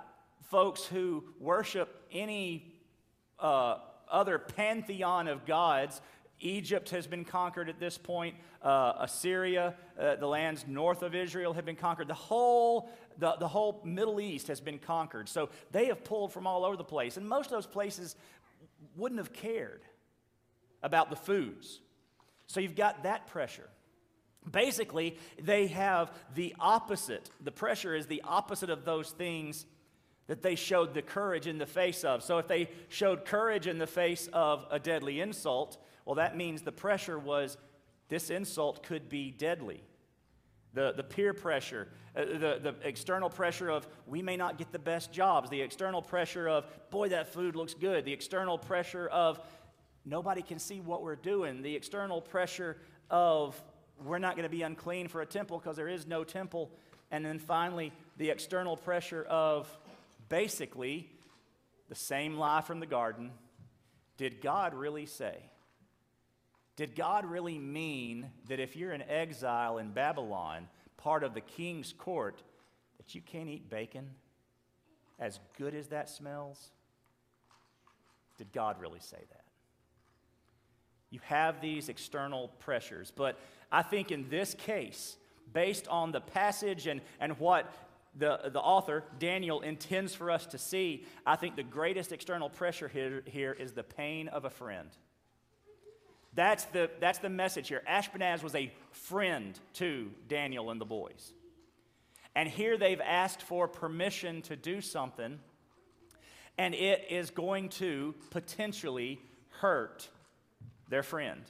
folks 0.43 0.85
who 0.85 1.25
worship 1.37 2.01
any 2.13 2.75
uh, 3.37 3.79
other 4.09 4.39
pantheon 4.39 5.27
of 5.27 5.45
gods 5.45 5.99
Egypt 6.41 6.89
has 6.89 7.07
been 7.07 7.23
conquered 7.23 7.69
at 7.69 7.79
this 7.79 7.97
point. 7.97 8.35
Uh, 8.61 8.93
Assyria, 8.99 9.75
uh, 9.99 10.15
the 10.15 10.27
lands 10.27 10.65
north 10.67 11.03
of 11.03 11.15
Israel, 11.15 11.53
have 11.53 11.65
been 11.65 11.75
conquered. 11.75 12.07
The 12.07 12.13
whole, 12.13 12.89
the, 13.17 13.35
the 13.39 13.47
whole 13.47 13.81
Middle 13.85 14.19
East 14.19 14.47
has 14.47 14.59
been 14.59 14.79
conquered. 14.79 15.29
So 15.29 15.49
they 15.71 15.85
have 15.85 16.03
pulled 16.03 16.33
from 16.33 16.47
all 16.47 16.65
over 16.65 16.75
the 16.75 16.83
place. 16.83 17.17
And 17.17 17.27
most 17.27 17.47
of 17.47 17.51
those 17.51 17.67
places 17.67 18.15
wouldn't 18.95 19.19
have 19.19 19.33
cared 19.33 19.81
about 20.83 21.09
the 21.09 21.15
foods. 21.15 21.79
So 22.47 22.59
you've 22.59 22.75
got 22.75 23.03
that 23.03 23.27
pressure. 23.27 23.69
Basically, 24.49 25.17
they 25.39 25.67
have 25.67 26.11
the 26.33 26.55
opposite. 26.59 27.29
The 27.41 27.51
pressure 27.51 27.95
is 27.95 28.07
the 28.07 28.23
opposite 28.25 28.69
of 28.69 28.85
those 28.85 29.11
things 29.11 29.65
that 30.27 30.41
they 30.41 30.55
showed 30.55 30.93
the 30.93 31.01
courage 31.01 31.45
in 31.45 31.57
the 31.57 31.65
face 31.65 32.03
of. 32.03 32.23
So 32.23 32.37
if 32.37 32.47
they 32.47 32.69
showed 32.89 33.25
courage 33.25 33.67
in 33.67 33.77
the 33.77 33.87
face 33.87 34.29
of 34.33 34.65
a 34.71 34.79
deadly 34.79 35.19
insult, 35.19 35.77
well, 36.05 36.15
that 36.15 36.35
means 36.35 36.61
the 36.61 36.71
pressure 36.71 37.19
was 37.19 37.57
this 38.09 38.29
insult 38.29 38.83
could 38.83 39.09
be 39.09 39.31
deadly. 39.31 39.81
The, 40.73 40.93
the 40.95 41.03
peer 41.03 41.33
pressure, 41.33 41.89
uh, 42.15 42.25
the, 42.25 42.59
the 42.61 42.75
external 42.83 43.29
pressure 43.29 43.69
of 43.69 43.87
we 44.07 44.21
may 44.21 44.37
not 44.37 44.57
get 44.57 44.71
the 44.71 44.79
best 44.79 45.11
jobs, 45.11 45.49
the 45.49 45.61
external 45.61 46.01
pressure 46.01 46.47
of 46.47 46.65
boy, 46.89 47.09
that 47.09 47.33
food 47.33 47.55
looks 47.55 47.73
good, 47.73 48.05
the 48.05 48.13
external 48.13 48.57
pressure 48.57 49.07
of 49.07 49.39
nobody 50.05 50.41
can 50.41 50.59
see 50.59 50.79
what 50.79 51.03
we're 51.03 51.15
doing, 51.15 51.61
the 51.61 51.75
external 51.75 52.21
pressure 52.21 52.77
of 53.09 53.61
we're 54.03 54.17
not 54.17 54.35
going 54.35 54.43
to 54.43 54.49
be 54.49 54.61
unclean 54.61 55.07
for 55.07 55.21
a 55.21 55.25
temple 55.25 55.59
because 55.59 55.75
there 55.75 55.89
is 55.89 56.07
no 56.07 56.23
temple. 56.23 56.71
And 57.11 57.25
then 57.25 57.37
finally, 57.37 57.91
the 58.17 58.29
external 58.29 58.77
pressure 58.77 59.23
of 59.23 59.67
basically 60.29 61.09
the 61.89 61.95
same 61.95 62.37
lie 62.37 62.61
from 62.61 62.79
the 62.79 62.85
garden. 62.85 63.31
Did 64.17 64.41
God 64.41 64.73
really 64.73 65.05
say? 65.05 65.37
Did 66.81 66.95
God 66.95 67.25
really 67.25 67.59
mean 67.59 68.31
that 68.47 68.59
if 68.59 68.75
you're 68.75 68.91
in 68.91 69.03
exile 69.03 69.77
in 69.77 69.91
Babylon, 69.91 70.67
part 70.97 71.23
of 71.23 71.35
the 71.35 71.41
king's 71.41 71.93
court, 71.93 72.41
that 72.97 73.13
you 73.13 73.21
can't 73.21 73.47
eat 73.47 73.69
bacon? 73.69 74.09
As 75.19 75.39
good 75.59 75.75
as 75.75 75.89
that 75.89 76.09
smells? 76.09 76.71
Did 78.39 78.51
God 78.51 78.81
really 78.81 78.99
say 78.99 79.19
that? 79.29 79.43
You 81.11 81.19
have 81.25 81.61
these 81.61 81.87
external 81.87 82.47
pressures, 82.57 83.13
but 83.15 83.37
I 83.71 83.83
think 83.83 84.11
in 84.11 84.27
this 84.29 84.55
case, 84.55 85.17
based 85.53 85.87
on 85.87 86.11
the 86.11 86.21
passage 86.21 86.87
and, 86.87 87.01
and 87.19 87.37
what 87.37 87.71
the, 88.17 88.49
the 88.51 88.59
author, 88.59 89.03
Daniel, 89.19 89.61
intends 89.61 90.15
for 90.15 90.31
us 90.31 90.47
to 90.47 90.57
see, 90.57 91.05
I 91.27 91.35
think 91.35 91.57
the 91.57 91.61
greatest 91.61 92.11
external 92.11 92.49
pressure 92.49 92.87
here, 92.87 93.21
here 93.27 93.53
is 93.53 93.73
the 93.73 93.83
pain 93.83 94.29
of 94.29 94.45
a 94.45 94.49
friend. 94.49 94.89
That's 96.33 96.65
the, 96.65 96.89
that's 96.99 97.19
the 97.19 97.29
message 97.29 97.67
here. 97.67 97.83
Ashpenaz 97.89 98.41
was 98.41 98.55
a 98.55 98.71
friend 98.91 99.59
to 99.73 100.11
Daniel 100.27 100.71
and 100.71 100.79
the 100.79 100.85
boys. 100.85 101.33
And 102.35 102.47
here 102.47 102.77
they've 102.77 103.01
asked 103.01 103.41
for 103.41 103.67
permission 103.67 104.41
to 104.43 104.55
do 104.55 104.79
something, 104.79 105.39
and 106.57 106.73
it 106.73 107.05
is 107.09 107.29
going 107.29 107.69
to 107.69 108.15
potentially 108.29 109.19
hurt 109.49 110.07
their 110.87 111.03
friend. 111.03 111.41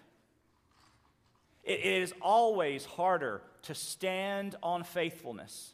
it 1.63 1.80
is 1.80 2.13
always 2.22 2.86
harder 2.86 3.41
to 3.63 3.76
stand 3.76 4.56
on 4.63 4.84
faithfulness 4.84 5.74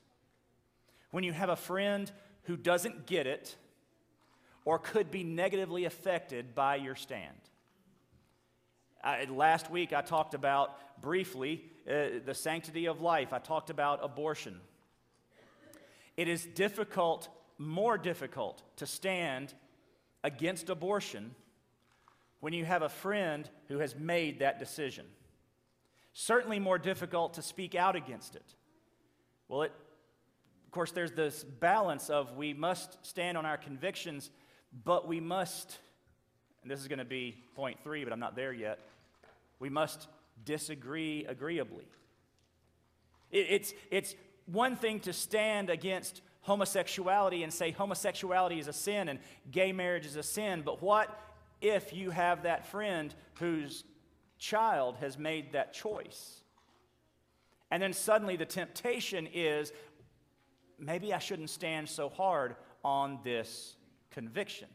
when 1.12 1.24
you 1.24 1.32
have 1.32 1.50
a 1.50 1.56
friend 1.56 2.12
who 2.43 2.58
doesn't 2.58 3.06
get 3.06 3.26
it 3.26 3.56
or 4.65 4.78
could 4.80 5.10
be 5.12 5.24
negatively 5.24 5.86
affected 5.86 6.54
by 6.54 6.76
your 6.76 6.96
stand. 6.96 7.38
I, 9.08 9.24
last 9.30 9.72
week, 9.72 9.93
I 9.93 10.02
talked 10.02 10.34
about 10.34 11.02
briefly 11.02 11.63
uh, 11.89 12.20
the 12.26 12.34
sanctity 12.34 12.88
of 12.88 13.00
life. 13.00 13.32
I 13.32 13.39
talked 13.39 13.70
about 13.70 14.04
abortion. 14.04 14.60
It 16.17 16.28
is 16.28 16.46
difficult, 16.46 17.30
more 17.58 17.98
difficult, 17.98 18.62
to 18.76 18.86
stand 18.86 19.54
against 20.26 20.70
abortion 20.70 21.34
when 22.41 22.52
you 22.52 22.65
have 22.65 22.82
a 22.82 22.89
friend 22.89 23.50
who 23.70 23.80
has 23.80 23.96
made 23.96 24.39
that 24.39 24.60
decision. 24.60 25.06
Certainly 26.12 26.60
more 26.60 26.78
difficult 26.78 27.36
to 27.36 27.41
speak 27.41 27.76
out 27.76 27.96
against 27.96 28.36
it. 28.36 28.56
Well, 29.48 29.62
it, 29.62 29.72
of 30.65 30.72
course, 30.72 30.91
there's 30.91 31.13
this 31.13 31.46
balance 31.46 32.10
of 32.10 32.36
we 32.36 32.54
must 32.54 33.06
stand 33.06 33.38
on 33.38 33.46
our 33.46 33.58
convictions, 33.58 34.32
but 34.84 35.08
we 35.08 35.22
must 35.22 35.78
and 36.67 36.72
this 36.74 36.82
is 36.82 36.89
going 36.89 37.00
to 37.00 37.06
be 37.06 37.34
point 37.56 37.80
three, 37.82 38.04
but 38.04 38.12
I'm 38.12 38.20
not 38.20 38.36
there 38.36 38.52
yet. 38.52 38.80
We 39.60 39.70
must 39.70 40.08
disagree 40.43 41.26
agreeably. 41.26 41.88
It, 43.32 43.48
it's, 43.50 43.74
it's 43.91 44.15
one 44.46 44.76
thing 44.76 45.00
to 45.02 45.13
stand 45.13 45.70
against 45.70 46.22
homosexuality 46.41 47.43
and 47.43 47.54
say 47.54 47.72
homosexuality 47.72 48.60
is 48.60 48.67
a 48.67 48.74
sin 48.74 49.10
and 49.10 49.20
gay 49.52 49.72
marriage 49.72 50.06
is 50.06 50.15
a 50.15 50.24
sin, 50.24 50.62
but 50.65 50.82
what 50.82 51.20
if 51.62 51.93
you 51.93 52.12
have 52.12 52.43
that 52.43 52.67
friend 52.67 53.13
whose 53.36 53.84
child 54.38 54.96
has 54.98 55.17
made 55.17 55.52
that 55.52 55.74
choice? 55.74 56.41
And 57.70 57.84
then 57.84 57.91
suddenly 57.91 58.38
the 58.38 58.46
temptation 58.46 59.28
is 59.34 59.74
maybe 60.80 61.13
I 61.13 61.20
shouldn't 61.20 61.50
stand 61.50 61.89
so 61.89 62.08
hard 62.08 62.56
on 62.84 63.20
this 63.24 63.76
conviction. 64.12 64.70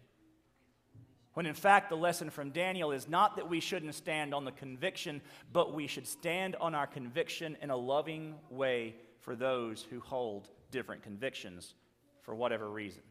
When 1.34 1.46
in 1.46 1.54
fact, 1.54 1.88
the 1.88 1.96
lesson 1.96 2.28
from 2.28 2.50
Daniel 2.50 2.92
is 2.92 3.08
not 3.08 3.36
that 3.36 3.48
we 3.48 3.60
shouldn't 3.60 3.94
stand 3.94 4.34
on 4.34 4.44
the 4.44 4.52
conviction, 4.52 5.22
but 5.52 5.72
we 5.72 5.86
should 5.86 6.06
stand 6.06 6.56
on 6.56 6.74
our 6.74 6.86
conviction 6.86 7.56
in 7.62 7.70
a 7.70 7.76
loving 7.76 8.34
way 8.50 8.96
for 9.20 9.34
those 9.34 9.82
who 9.88 10.00
hold 10.00 10.48
different 10.70 11.02
convictions 11.02 11.74
for 12.20 12.34
whatever 12.34 12.68
reason. 12.68 13.02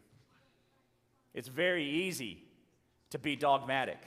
It's 1.33 1.47
very 1.47 1.85
easy 1.85 2.43
to 3.09 3.19
be 3.19 3.35
dogmatic, 3.35 3.99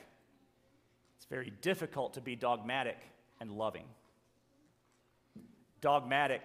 it's 1.16 1.26
very 1.26 1.52
difficult 1.60 2.14
to 2.14 2.20
be 2.20 2.36
dogmatic 2.36 2.98
and 3.40 3.50
loving. 3.50 3.86
Dogmatic, 5.80 6.42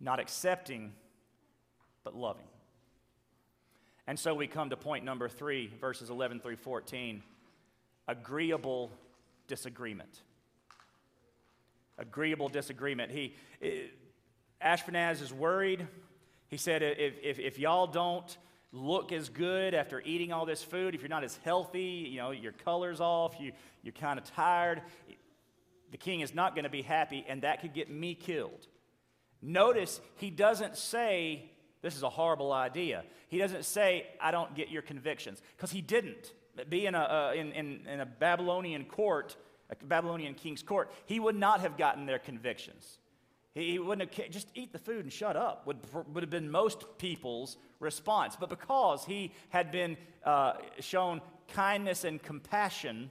not 0.00 0.20
accepting, 0.20 0.92
but 2.04 2.14
loving. 2.14 2.46
And 4.06 4.18
so 4.18 4.34
we 4.34 4.46
come 4.46 4.70
to 4.70 4.76
point 4.76 5.04
number 5.04 5.28
three, 5.28 5.72
verses 5.80 6.10
11 6.10 6.40
through 6.40 6.56
14 6.56 7.22
agreeable 8.08 8.90
disagreement. 9.46 10.22
Agreeable 11.98 12.48
disagreement. 12.48 13.12
He, 13.12 13.34
eh, 13.60 13.82
Ashpenaz 14.64 15.22
is 15.22 15.32
worried. 15.32 15.86
He 16.48 16.56
said, 16.56 16.82
if, 16.82 17.14
if, 17.22 17.38
if 17.38 17.58
y'all 17.58 17.86
don't 17.86 18.36
look 18.72 19.12
as 19.12 19.28
good 19.28 19.74
after 19.74 20.00
eating 20.04 20.32
all 20.32 20.46
this 20.46 20.62
food, 20.62 20.94
if 20.94 21.02
you're 21.02 21.08
not 21.08 21.24
as 21.24 21.36
healthy, 21.44 22.08
you 22.10 22.18
know, 22.18 22.30
your 22.30 22.52
color's 22.52 23.00
off, 23.00 23.36
you, 23.38 23.52
you're 23.82 23.92
kind 23.92 24.18
of 24.18 24.24
tired, 24.24 24.82
the 25.90 25.98
king 25.98 26.20
is 26.20 26.34
not 26.34 26.54
going 26.54 26.64
to 26.64 26.70
be 26.70 26.82
happy, 26.82 27.24
and 27.28 27.42
that 27.42 27.60
could 27.60 27.74
get 27.74 27.90
me 27.90 28.14
killed. 28.14 28.66
Notice 29.42 30.00
he 30.16 30.30
doesn't 30.30 30.76
say, 30.76 31.50
this 31.82 31.96
is 31.96 32.02
a 32.02 32.08
horrible 32.08 32.52
idea. 32.52 33.04
He 33.28 33.38
doesn't 33.38 33.64
say, 33.64 34.06
I 34.20 34.30
don't 34.30 34.54
get 34.54 34.70
your 34.70 34.82
convictions, 34.82 35.42
because 35.56 35.70
he 35.70 35.80
didn't. 35.80 36.32
Being 36.68 36.94
a, 36.94 37.32
in, 37.34 37.52
in, 37.52 37.86
in 37.86 38.00
a 38.00 38.06
Babylonian 38.06 38.84
court, 38.84 39.36
a 39.70 39.84
Babylonian 39.84 40.34
king's 40.34 40.62
court, 40.62 40.90
he 41.06 41.18
would 41.18 41.36
not 41.36 41.60
have 41.60 41.76
gotten 41.76 42.06
their 42.06 42.18
convictions. 42.18 42.98
He 43.54 43.78
wouldn't 43.78 44.14
have 44.14 44.30
just 44.30 44.48
eat 44.54 44.72
the 44.72 44.78
food 44.78 45.04
and 45.04 45.12
shut 45.12 45.36
up, 45.36 45.66
would, 45.66 45.78
would 46.14 46.22
have 46.22 46.30
been 46.30 46.50
most 46.50 46.84
people's 46.98 47.58
response. 47.80 48.36
But 48.38 48.48
because 48.48 49.04
he 49.04 49.32
had 49.50 49.70
been 49.70 49.96
uh, 50.24 50.54
shown 50.80 51.20
kindness 51.48 52.04
and 52.04 52.22
compassion, 52.22 53.10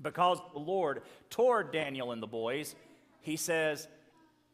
because 0.00 0.38
the 0.52 0.58
Lord 0.58 1.02
toward 1.28 1.70
Daniel 1.70 2.12
and 2.12 2.22
the 2.22 2.26
boys, 2.26 2.74
he 3.20 3.36
says, 3.36 3.88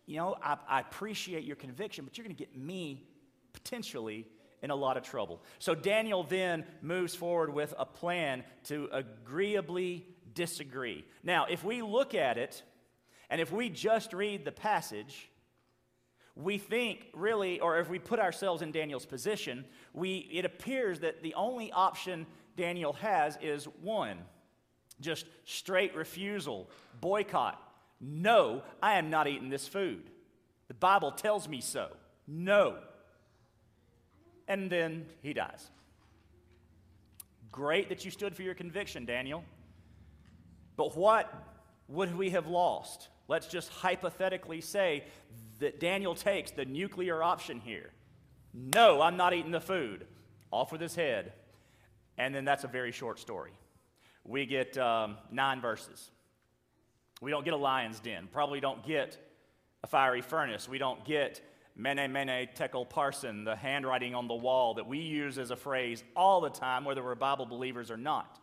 You 0.06 0.16
know, 0.16 0.36
I, 0.42 0.56
I 0.68 0.80
appreciate 0.80 1.44
your 1.44 1.56
conviction, 1.56 2.04
but 2.04 2.18
you're 2.18 2.24
going 2.24 2.36
to 2.36 2.38
get 2.38 2.56
me 2.56 3.06
potentially 3.52 4.26
in 4.62 4.70
a 4.70 4.74
lot 4.74 4.96
of 4.96 5.02
trouble. 5.02 5.42
So 5.58 5.74
Daniel 5.74 6.22
then 6.22 6.64
moves 6.82 7.14
forward 7.14 7.52
with 7.52 7.74
a 7.78 7.87
plan 7.87 8.44
to 8.64 8.88
agreeably 8.92 10.06
disagree. 10.34 11.04
Now, 11.22 11.46
if 11.48 11.64
we 11.64 11.82
look 11.82 12.14
at 12.14 12.38
it, 12.38 12.62
and 13.30 13.40
if 13.40 13.52
we 13.52 13.68
just 13.68 14.12
read 14.12 14.44
the 14.44 14.52
passage, 14.52 15.30
we 16.34 16.58
think 16.58 17.06
really, 17.12 17.61
or 17.61 17.78
if 17.78 17.88
we 17.88 17.98
put 17.98 18.20
ourselves 18.20 18.62
in 18.62 18.72
Daniel's 18.72 19.06
position, 19.06 19.64
we, 19.92 20.28
it 20.32 20.44
appears 20.44 21.00
that 21.00 21.22
the 21.22 21.34
only 21.34 21.72
option 21.72 22.26
Daniel 22.56 22.92
has 22.94 23.38
is 23.42 23.64
one 23.82 24.18
just 25.00 25.26
straight 25.44 25.94
refusal, 25.94 26.68
boycott. 27.00 27.62
No, 28.00 28.62
I 28.82 28.98
am 28.98 29.11
not 29.11 29.28
eating 29.28 29.48
this 29.48 29.68
food. 29.68 30.11
The 30.66 30.74
Bible 30.74 31.12
tells 31.12 31.48
me 31.48 31.61
so. 31.61 31.88
No 32.26 32.78
and 34.48 34.68
then 34.68 35.06
he 35.22 35.32
dies. 35.32 35.70
Great 37.52 37.88
that 37.90 38.04
you 38.04 38.11
stood 38.11 38.34
for 38.34 38.42
your 38.42 38.54
conviction, 38.54 39.04
Daniel. 39.04 39.44
But 40.76 40.96
what 40.96 41.32
would 41.88 42.16
we 42.16 42.30
have 42.30 42.46
lost? 42.46 43.08
Let's 43.28 43.46
just 43.46 43.68
hypothetically 43.68 44.61
say 44.61 45.04
that 45.58 45.80
Daniel 45.80 46.14
takes 46.14 46.50
the 46.50 46.64
nuclear 46.64 47.22
option 47.22 47.61
here. 47.61 47.90
No, 48.54 49.02
I'm 49.02 49.16
not 49.16 49.34
eating 49.34 49.50
the 49.50 49.61
food. 49.61 50.06
Off 50.50 50.72
with 50.72 50.80
his 50.80 50.94
head. 50.94 51.32
And 52.16 52.34
then 52.34 52.44
that's 52.44 52.64
a 52.64 52.68
very 52.68 52.90
short 52.90 53.18
story. 53.18 53.52
We 54.24 54.46
get 54.46 54.78
um, 54.78 55.18
nine 55.30 55.61
verses. 55.61 56.11
We 57.20 57.30
don't 57.30 57.44
get 57.44 57.54
a 57.54 57.58
lion's 57.58 58.00
den. 58.00 58.28
Probably 58.32 58.61
don't 58.61 58.87
get 58.87 59.18
a 59.82 59.87
fiery 59.87 60.22
furnace. 60.22 60.68
We 60.68 60.78
don't 60.78 61.04
get 61.04 61.40
mene 61.78 62.12
mene 62.12 62.48
tekel 62.54 62.84
parsin, 62.84 63.44
the 63.44 63.56
handwriting 63.56 64.14
on 64.14 64.28
the 64.28 64.34
wall 64.34 64.74
that 64.74 64.86
we 64.86 64.98
use 64.98 65.38
as 65.38 65.50
a 65.50 65.56
phrase 65.56 66.02
all 66.14 66.40
the 66.40 66.50
time, 66.50 66.84
whether 66.84 67.02
we're 67.02 67.14
Bible 67.14 67.46
believers 67.46 67.90
or 67.90 67.96
not. 67.96 68.38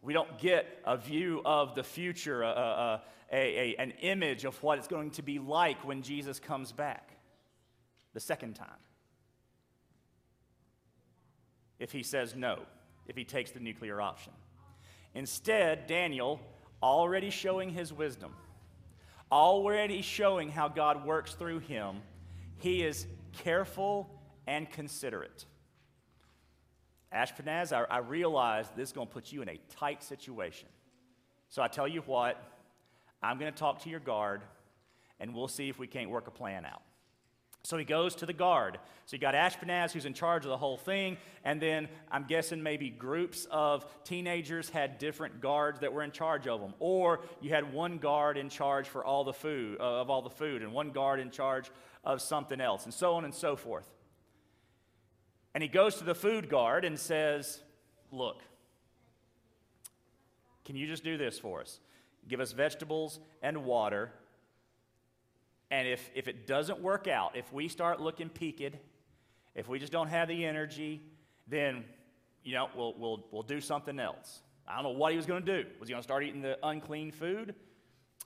We 0.00 0.14
don't 0.14 0.38
get 0.38 0.66
a 0.84 0.96
view 0.96 1.42
of 1.44 1.74
the 1.74 1.82
future, 1.84 2.42
a, 2.42 2.46
a, 2.46 3.02
a, 3.32 3.76
an 3.78 3.92
image 4.00 4.44
of 4.44 4.60
what 4.62 4.78
it's 4.78 4.88
going 4.88 5.10
to 5.12 5.22
be 5.22 5.38
like 5.38 5.84
when 5.84 6.02
Jesus 6.02 6.40
comes 6.40 6.72
back 6.72 7.10
the 8.14 8.20
second 8.20 8.54
time. 8.54 8.68
If 11.78 11.92
he 11.92 12.02
says 12.02 12.34
no, 12.34 12.60
if 13.06 13.16
he 13.16 13.24
takes 13.24 13.50
the 13.50 13.60
nuclear 13.60 14.00
option. 14.00 14.32
Instead, 15.14 15.86
Daniel, 15.86 16.40
already 16.82 17.30
showing 17.30 17.70
his 17.70 17.92
wisdom, 17.92 18.34
already 19.30 20.00
showing 20.00 20.50
how 20.50 20.68
God 20.68 21.04
works 21.04 21.34
through 21.34 21.58
him, 21.58 21.96
he 22.58 22.82
is 22.82 23.06
careful 23.32 24.10
and 24.46 24.70
considerate. 24.70 25.46
Ashpenaz, 27.12 27.72
I, 27.72 27.84
I 27.84 27.98
realize 27.98 28.66
this 28.76 28.90
is 28.90 28.92
going 28.92 29.06
to 29.06 29.12
put 29.12 29.32
you 29.32 29.42
in 29.42 29.48
a 29.48 29.58
tight 29.70 30.02
situation. 30.02 30.68
So 31.48 31.62
I 31.62 31.68
tell 31.68 31.88
you 31.88 32.02
what, 32.02 32.42
I'm 33.22 33.38
going 33.38 33.52
to 33.52 33.58
talk 33.58 33.82
to 33.84 33.90
your 33.90 34.00
guard, 34.00 34.42
and 35.18 35.34
we'll 35.34 35.48
see 35.48 35.68
if 35.68 35.78
we 35.78 35.86
can't 35.86 36.10
work 36.10 36.26
a 36.26 36.30
plan 36.30 36.66
out. 36.66 36.82
So 37.64 37.76
he 37.76 37.84
goes 37.84 38.14
to 38.16 38.26
the 38.26 38.32
guard. 38.32 38.78
So 39.06 39.16
you 39.16 39.20
got 39.20 39.34
Ashpenaz, 39.34 39.92
who's 39.92 40.04
in 40.04 40.14
charge 40.14 40.44
of 40.44 40.50
the 40.50 40.56
whole 40.56 40.76
thing, 40.76 41.16
and 41.44 41.60
then 41.60 41.88
I'm 42.10 42.24
guessing 42.24 42.62
maybe 42.62 42.88
groups 42.88 43.46
of 43.50 43.84
teenagers 44.04 44.70
had 44.70 44.98
different 44.98 45.40
guards 45.40 45.80
that 45.80 45.92
were 45.92 46.02
in 46.02 46.12
charge 46.12 46.46
of 46.46 46.60
them, 46.60 46.74
or 46.78 47.20
you 47.40 47.50
had 47.50 47.72
one 47.72 47.98
guard 47.98 48.36
in 48.36 48.48
charge 48.48 48.88
for 48.88 49.04
all 49.04 49.24
the 49.24 49.32
food 49.32 49.78
uh, 49.80 50.00
of 50.00 50.08
all 50.10 50.22
the 50.22 50.30
food, 50.30 50.62
and 50.62 50.72
one 50.72 50.90
guard 50.90 51.20
in 51.20 51.30
charge 51.30 51.70
of 52.04 52.20
something 52.20 52.60
else, 52.60 52.84
and 52.84 52.94
so 52.94 53.14
on 53.14 53.24
and 53.24 53.34
so 53.34 53.56
forth. 53.56 53.88
And 55.54 55.62
he 55.62 55.68
goes 55.68 55.96
to 55.96 56.04
the 56.04 56.14
food 56.14 56.48
guard 56.48 56.84
and 56.84 56.98
says, 56.98 57.60
Look, 58.10 58.42
can 60.64 60.76
you 60.76 60.86
just 60.86 61.04
do 61.04 61.16
this 61.16 61.38
for 61.38 61.60
us? 61.60 61.80
Give 62.28 62.40
us 62.40 62.52
vegetables 62.52 63.20
and 63.42 63.64
water. 63.64 64.12
And 65.70 65.86
if, 65.86 66.10
if 66.14 66.28
it 66.28 66.46
doesn't 66.46 66.80
work 66.80 67.08
out, 67.08 67.36
if 67.36 67.52
we 67.52 67.68
start 67.68 68.00
looking 68.00 68.28
peaked, 68.28 68.76
if 69.54 69.68
we 69.68 69.78
just 69.78 69.92
don't 69.92 70.08
have 70.08 70.28
the 70.28 70.44
energy, 70.44 71.02
then, 71.46 71.84
you 72.44 72.54
know, 72.54 72.68
we'll, 72.74 72.94
we'll, 72.96 73.26
we'll 73.30 73.42
do 73.42 73.60
something 73.60 73.98
else. 73.98 74.40
I 74.66 74.74
don't 74.74 74.84
know 74.84 74.98
what 74.98 75.12
he 75.12 75.16
was 75.16 75.26
going 75.26 75.44
to 75.44 75.62
do. 75.62 75.68
Was 75.80 75.88
he 75.88 75.92
going 75.92 76.02
to 76.02 76.06
start 76.06 76.22
eating 76.22 76.42
the 76.42 76.58
unclean 76.62 77.12
food? 77.12 77.54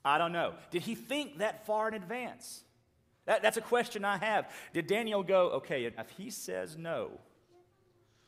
I 0.05 0.17
don't 0.17 0.33
know. 0.33 0.53
Did 0.71 0.81
he 0.81 0.95
think 0.95 1.37
that 1.39 1.65
far 1.65 1.87
in 1.87 1.93
advance? 1.93 2.63
That, 3.25 3.41
that's 3.41 3.57
a 3.57 3.61
question 3.61 4.03
I 4.03 4.17
have. 4.17 4.51
Did 4.73 4.87
Daniel 4.87 5.23
go, 5.23 5.51
okay, 5.51 5.85
if 5.85 6.09
he 6.11 6.29
says 6.29 6.77
no, 6.77 7.19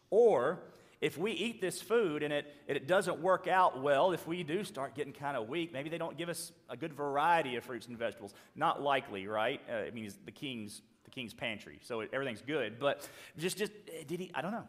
or 0.09 0.59
if 1.01 1.17
we 1.17 1.31
eat 1.31 1.59
this 1.59 1.81
food 1.81 2.23
and 2.23 2.33
it, 2.33 2.45
and 2.67 2.77
it 2.77 2.87
doesn't 2.87 3.19
work 3.19 3.47
out 3.47 3.81
well, 3.81 4.11
if 4.11 4.25
we 4.25 4.43
do 4.43 4.63
start 4.63 4.95
getting 4.95 5.13
kind 5.13 5.35
of 5.35 5.49
weak, 5.49 5.73
maybe 5.73 5.89
they 5.89 5.97
don't 5.97 6.17
give 6.17 6.29
us 6.29 6.51
a 6.69 6.77
good 6.77 6.93
variety 6.93 7.57
of 7.57 7.63
fruits 7.65 7.87
and 7.87 7.97
vegetables. 7.97 8.33
Not 8.55 8.81
likely, 8.81 9.27
right? 9.27 9.61
Uh, 9.69 9.75
I 9.75 9.91
mean, 9.91 10.09
the 10.25 10.31
king's, 10.31 10.81
the 11.03 11.11
king's 11.11 11.33
pantry, 11.33 11.79
so 11.83 11.99
everything's 11.99 12.41
good. 12.41 12.79
But 12.79 13.07
just, 13.37 13.57
just, 13.57 13.73
did 14.07 14.19
he? 14.19 14.31
I 14.33 14.41
don't 14.41 14.51
know. 14.51 14.67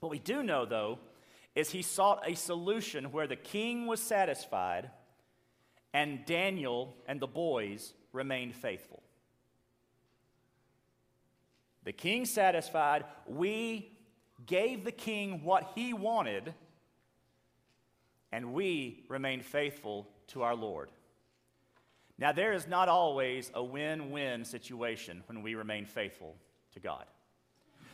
What 0.00 0.10
we 0.10 0.18
do 0.18 0.42
know, 0.42 0.64
though, 0.64 0.98
is 1.54 1.70
he 1.70 1.82
sought 1.82 2.28
a 2.28 2.34
solution 2.34 3.06
where 3.06 3.26
the 3.26 3.36
king 3.36 3.86
was 3.86 4.00
satisfied 4.00 4.90
and 5.92 6.26
Daniel 6.26 6.96
and 7.06 7.20
the 7.20 7.26
boys 7.26 7.94
remained 8.12 8.54
faithful. 8.54 9.02
The 11.84 11.92
king 11.92 12.24
satisfied, 12.24 13.04
we 13.26 13.90
gave 14.46 14.84
the 14.84 14.92
king 14.92 15.44
what 15.44 15.72
he 15.74 15.92
wanted, 15.92 16.54
and 18.32 18.52
we 18.52 19.04
remained 19.08 19.44
faithful 19.44 20.08
to 20.28 20.42
our 20.42 20.54
Lord. 20.54 20.90
Now, 22.18 22.32
there 22.32 22.52
is 22.52 22.66
not 22.66 22.88
always 22.88 23.50
a 23.54 23.62
win 23.62 24.10
win 24.10 24.44
situation 24.44 25.22
when 25.26 25.42
we 25.42 25.54
remain 25.54 25.84
faithful 25.84 26.36
to 26.72 26.80
God. 26.80 27.04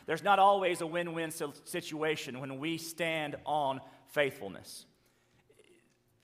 There's 0.05 0.23
not 0.23 0.39
always 0.39 0.81
a 0.81 0.87
win 0.87 1.13
win 1.13 1.31
situation 1.31 2.39
when 2.39 2.59
we 2.59 2.77
stand 2.77 3.35
on 3.45 3.81
faithfulness. 4.07 4.85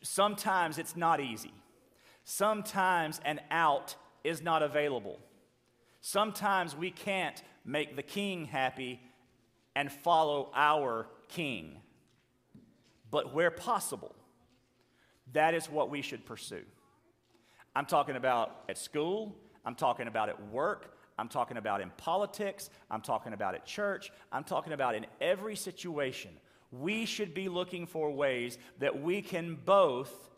Sometimes 0.02 0.78
it's 0.78 0.96
not 0.96 1.20
easy. 1.20 1.54
Sometimes 2.24 3.20
an 3.26 3.40
out 3.50 3.96
is 4.24 4.42
not 4.42 4.62
available. 4.62 5.20
Sometimes 6.02 6.76
we 6.76 6.92
can't 6.92 7.42
make 7.68 7.96
the 7.96 8.02
king 8.02 8.46
happy 8.46 9.00
and 9.76 9.92
follow 9.92 10.50
our 10.56 11.08
king. 11.28 11.78
But 13.12 13.34
where 13.34 13.52
possible, 13.52 14.16
that 15.34 15.54
is 15.54 15.70
what 15.70 15.92
we 15.92 16.02
should 16.02 16.26
pursue. 16.26 16.64
I'm 17.76 17.86
talking 17.86 18.16
about 18.16 18.64
at 18.70 18.78
school, 18.78 19.36
I'm 19.64 19.76
talking 19.76 20.08
about 20.08 20.30
at 20.30 20.48
work, 20.50 20.96
I'm 21.20 21.28
talking 21.28 21.58
about 21.58 21.82
in 21.82 21.92
politics, 21.98 22.70
I'm 22.90 23.02
talking 23.02 23.34
about 23.34 23.54
at 23.54 23.66
church, 23.66 24.12
I'm 24.32 24.44
talking 24.44 24.74
about 24.74 24.96
in 24.96 25.06
every 25.22 25.56
situation. 25.56 26.32
We 26.72 27.06
should 27.06 27.34
be 27.34 27.50
looking 27.50 27.86
for 27.86 28.12
ways 28.12 28.58
that 28.80 29.02
we 29.02 29.22
can 29.22 29.58
both 29.64 30.30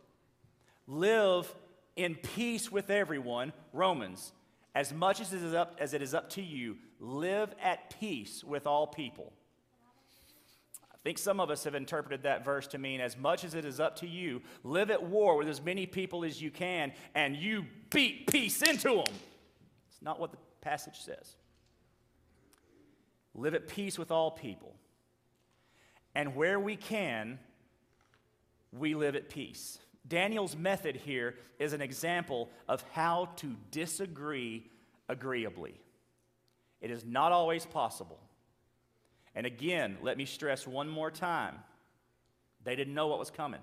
live 0.87 1.53
in 1.95 2.15
peace 2.15 2.71
with 2.71 2.89
everyone, 2.89 3.53
Romans, 3.73 4.31
as 4.75 4.93
much 4.93 5.21
as 5.21 5.33
it 5.33 5.43
is 5.43 5.53
up, 5.53 5.75
as 5.79 5.93
it 5.93 6.01
is 6.01 6.13
up 6.13 6.29
to 6.31 6.41
you, 6.41 6.77
live 6.99 7.53
at 7.61 7.97
peace 7.99 8.43
with 8.43 8.67
all 8.67 8.87
people. 8.87 9.33
I 10.91 10.97
think 11.03 11.17
some 11.17 11.39
of 11.39 11.49
us 11.49 11.63
have 11.63 11.75
interpreted 11.75 12.23
that 12.23 12.43
verse 12.43 12.67
to 12.67 12.77
mean 12.77 12.99
as 12.99 13.17
much 13.17 13.45
as 13.45 13.53
it 13.53 13.63
is 13.63 13.79
up 13.79 13.95
to 13.97 14.07
you, 14.07 14.41
live 14.63 14.91
at 14.91 15.01
war 15.01 15.37
with 15.37 15.47
as 15.47 15.61
many 15.61 15.85
people 15.85 16.25
as 16.25 16.41
you 16.41 16.51
can, 16.51 16.91
and 17.15 17.37
you 17.37 17.65
beat 17.89 18.27
peace 18.27 18.61
into 18.61 18.89
them. 18.89 19.15
It's 19.87 20.01
not 20.01 20.19
what 20.19 20.31
the 20.31 20.37
passage 20.61 20.99
says. 20.99 21.35
Live 23.33 23.53
at 23.53 23.67
peace 23.67 23.97
with 23.97 24.11
all 24.11 24.31
people. 24.31 24.75
And 26.15 26.35
where 26.35 26.59
we 26.59 26.75
can, 26.75 27.39
we 28.73 28.93
live 28.93 29.15
at 29.15 29.29
peace. 29.29 29.79
Daniel's 30.05 30.57
method 30.57 30.97
here 30.97 31.35
is 31.59 31.71
an 31.71 31.81
example 31.81 32.49
of 32.67 32.83
how 32.91 33.29
to 33.37 33.55
disagree 33.71 34.69
agreeably. 35.07 35.79
It 36.81 36.91
is 36.91 37.03
not 37.03 37.31
always 37.31 37.65
possible. 37.65 38.19
And 39.35 39.45
again, 39.45 39.97
let 40.01 40.17
me 40.17 40.25
stress 40.25 40.67
one 40.67 40.89
more 40.89 41.11
time 41.11 41.55
they 42.63 42.75
didn't 42.75 42.93
know 42.93 43.07
what 43.07 43.19
was 43.19 43.31
coming, 43.31 43.61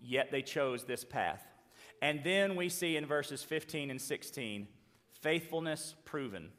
yet 0.00 0.30
they 0.32 0.42
chose 0.42 0.84
this 0.84 1.04
path. 1.04 1.44
And 2.02 2.22
then 2.22 2.56
we 2.56 2.68
see 2.68 2.96
in 2.96 3.06
verses 3.06 3.42
15 3.42 3.90
and 3.90 4.00
16 4.00 4.68
faithfulness 5.20 5.94
proven. 6.04 6.50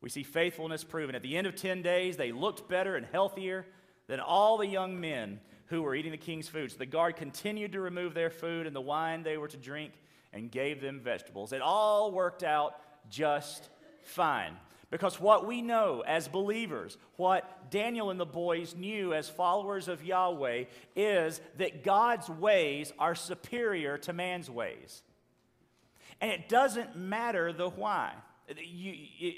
We 0.00 0.10
see 0.10 0.22
faithfulness 0.22 0.84
proven. 0.84 1.14
At 1.14 1.22
the 1.22 1.36
end 1.36 1.46
of 1.46 1.56
10 1.56 1.82
days, 1.82 2.16
they 2.16 2.32
looked 2.32 2.68
better 2.68 2.96
and 2.96 3.06
healthier 3.06 3.66
than 4.06 4.20
all 4.20 4.58
the 4.58 4.66
young 4.66 5.00
men 5.00 5.40
who 5.66 5.82
were 5.82 5.94
eating 5.94 6.12
the 6.12 6.18
king's 6.18 6.48
food. 6.48 6.70
So 6.70 6.78
the 6.78 6.86
guard 6.86 7.16
continued 7.16 7.72
to 7.72 7.80
remove 7.80 8.14
their 8.14 8.30
food 8.30 8.66
and 8.66 8.76
the 8.76 8.80
wine 8.80 9.22
they 9.22 9.36
were 9.36 9.48
to 9.48 9.56
drink 9.56 9.92
and 10.36 10.50
gave 10.50 10.82
them 10.82 11.00
vegetables. 11.00 11.52
It 11.52 11.62
all 11.62 12.12
worked 12.12 12.42
out 12.42 12.74
just 13.08 13.70
fine. 14.02 14.52
Because 14.90 15.18
what 15.18 15.46
we 15.46 15.62
know 15.62 16.04
as 16.06 16.28
believers, 16.28 16.96
what 17.16 17.70
Daniel 17.70 18.10
and 18.10 18.20
the 18.20 18.26
boys 18.26 18.76
knew 18.76 19.14
as 19.14 19.28
followers 19.28 19.88
of 19.88 20.04
Yahweh, 20.04 20.64
is 20.94 21.40
that 21.56 21.82
God's 21.82 22.28
ways 22.28 22.92
are 22.98 23.14
superior 23.14 23.98
to 23.98 24.12
man's 24.12 24.48
ways. 24.48 25.02
And 26.20 26.30
it 26.30 26.48
doesn't 26.48 26.96
matter 26.96 27.52
the 27.52 27.70
why. 27.70 28.12
You, 28.48 28.94
you, 29.18 29.32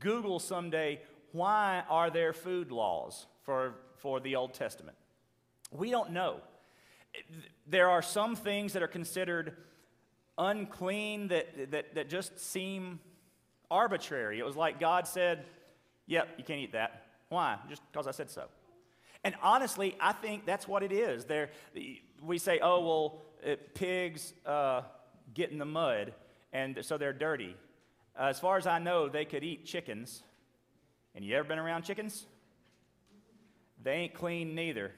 Google 0.00 0.38
someday, 0.38 1.00
why 1.32 1.84
are 1.88 2.10
there 2.10 2.32
food 2.32 2.72
laws 2.72 3.26
for, 3.44 3.74
for 3.98 4.20
the 4.20 4.36
Old 4.36 4.52
Testament? 4.52 4.96
We 5.70 5.90
don't 5.90 6.10
know. 6.10 6.40
There 7.66 7.88
are 7.88 8.02
some 8.02 8.36
things 8.36 8.72
that 8.72 8.82
are 8.82 8.88
considered 8.88 9.56
unclean 10.38 11.28
that, 11.28 11.70
that, 11.70 11.94
that 11.94 12.08
just 12.08 12.38
seem 12.38 13.00
arbitrary. 13.70 14.38
It 14.38 14.44
was 14.44 14.56
like 14.56 14.80
God 14.80 15.06
said, 15.06 15.44
Yep, 16.10 16.28
you 16.38 16.44
can't 16.44 16.60
eat 16.60 16.72
that. 16.72 17.04
Why? 17.28 17.56
Just 17.68 17.82
because 17.92 18.08
I 18.08 18.10
said 18.10 18.30
so. 18.30 18.46
And 19.22 19.36
honestly, 19.42 19.96
I 20.00 20.12
think 20.12 20.44
that's 20.44 20.66
what 20.66 20.82
it 20.82 20.90
is. 20.90 21.24
There, 21.24 21.50
we 22.20 22.36
say, 22.38 22.58
oh, 22.60 22.80
well, 22.84 23.22
it, 23.44 23.74
pigs 23.76 24.32
uh, 24.44 24.82
get 25.34 25.52
in 25.52 25.58
the 25.58 25.64
mud, 25.64 26.12
and 26.52 26.78
so 26.82 26.98
they're 26.98 27.12
dirty. 27.12 27.54
Uh, 28.18 28.24
as 28.24 28.40
far 28.40 28.56
as 28.56 28.66
I 28.66 28.80
know, 28.80 29.08
they 29.08 29.24
could 29.24 29.44
eat 29.44 29.64
chickens. 29.64 30.24
And 31.14 31.24
you 31.24 31.36
ever 31.36 31.46
been 31.46 31.60
around 31.60 31.82
chickens? 31.82 32.26
They 33.80 33.92
ain't 33.92 34.14
clean 34.14 34.56
neither. 34.56 34.90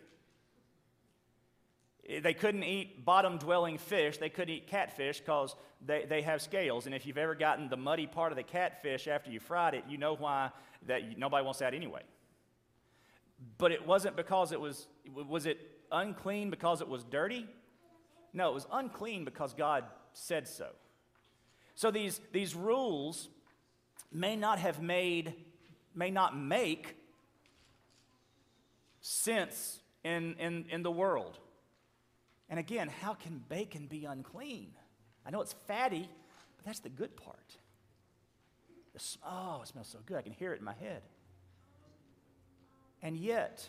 Eh, 2.08 2.20
they 2.20 2.34
couldn't 2.34 2.64
eat 2.64 3.04
bottom 3.04 3.38
dwelling 3.38 3.78
fish. 3.78 4.18
They 4.18 4.28
couldn't 4.28 4.54
eat 4.54 4.66
catfish 4.66 5.20
because 5.20 5.54
they, 5.84 6.04
they 6.04 6.22
have 6.22 6.42
scales. 6.42 6.86
And 6.86 6.94
if 6.94 7.06
you've 7.06 7.18
ever 7.18 7.34
gotten 7.34 7.68
the 7.68 7.76
muddy 7.76 8.06
part 8.06 8.32
of 8.32 8.36
the 8.36 8.42
catfish 8.42 9.08
after 9.08 9.30
you 9.30 9.40
fried 9.40 9.74
it, 9.74 9.84
you 9.88 9.98
know 9.98 10.14
why 10.14 10.50
that 10.86 11.18
nobody 11.18 11.44
wants 11.44 11.60
that 11.60 11.74
anyway. 11.74 12.02
But 13.58 13.72
it 13.72 13.86
wasn't 13.86 14.16
because 14.16 14.52
it 14.52 14.60
was, 14.60 14.86
was 15.14 15.46
it 15.46 15.58
unclean 15.90 16.50
because 16.50 16.80
it 16.80 16.88
was 16.88 17.04
dirty? 17.04 17.46
No, 18.32 18.48
it 18.50 18.54
was 18.54 18.66
unclean 18.72 19.24
because 19.24 19.52
God 19.52 19.84
said 20.12 20.48
so. 20.48 20.68
So 21.74 21.90
these, 21.90 22.20
these 22.32 22.54
rules 22.54 23.28
may 24.12 24.36
not 24.36 24.58
have 24.58 24.80
made, 24.80 25.34
may 25.94 26.10
not 26.10 26.36
make 26.36 26.96
sense 29.00 29.80
in, 30.04 30.34
in, 30.38 30.66
in 30.70 30.82
the 30.82 30.90
world. 30.90 31.38
And 32.52 32.58
again, 32.58 32.90
how 33.00 33.14
can 33.14 33.42
bacon 33.48 33.86
be 33.86 34.04
unclean? 34.04 34.72
I 35.24 35.30
know 35.30 35.40
it's 35.40 35.54
fatty, 35.66 36.06
but 36.58 36.66
that's 36.66 36.80
the 36.80 36.90
good 36.90 37.16
part. 37.16 37.56
The, 38.92 39.00
oh, 39.26 39.60
it 39.62 39.68
smells 39.68 39.88
so 39.88 40.00
good. 40.04 40.18
I 40.18 40.20
can 40.20 40.32
hear 40.32 40.52
it 40.52 40.58
in 40.58 40.64
my 40.66 40.74
head. 40.74 41.00
And 43.00 43.16
yet, 43.16 43.66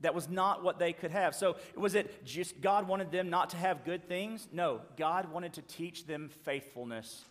that 0.00 0.14
was 0.14 0.30
not 0.30 0.64
what 0.64 0.78
they 0.78 0.94
could 0.94 1.10
have. 1.10 1.34
So, 1.34 1.56
was 1.76 1.94
it 1.94 2.24
just 2.24 2.58
God 2.62 2.88
wanted 2.88 3.12
them 3.12 3.28
not 3.28 3.50
to 3.50 3.58
have 3.58 3.84
good 3.84 4.08
things? 4.08 4.48
No, 4.50 4.80
God 4.96 5.30
wanted 5.30 5.52
to 5.52 5.60
teach 5.60 6.06
them 6.06 6.30
faithfulness 6.44 7.22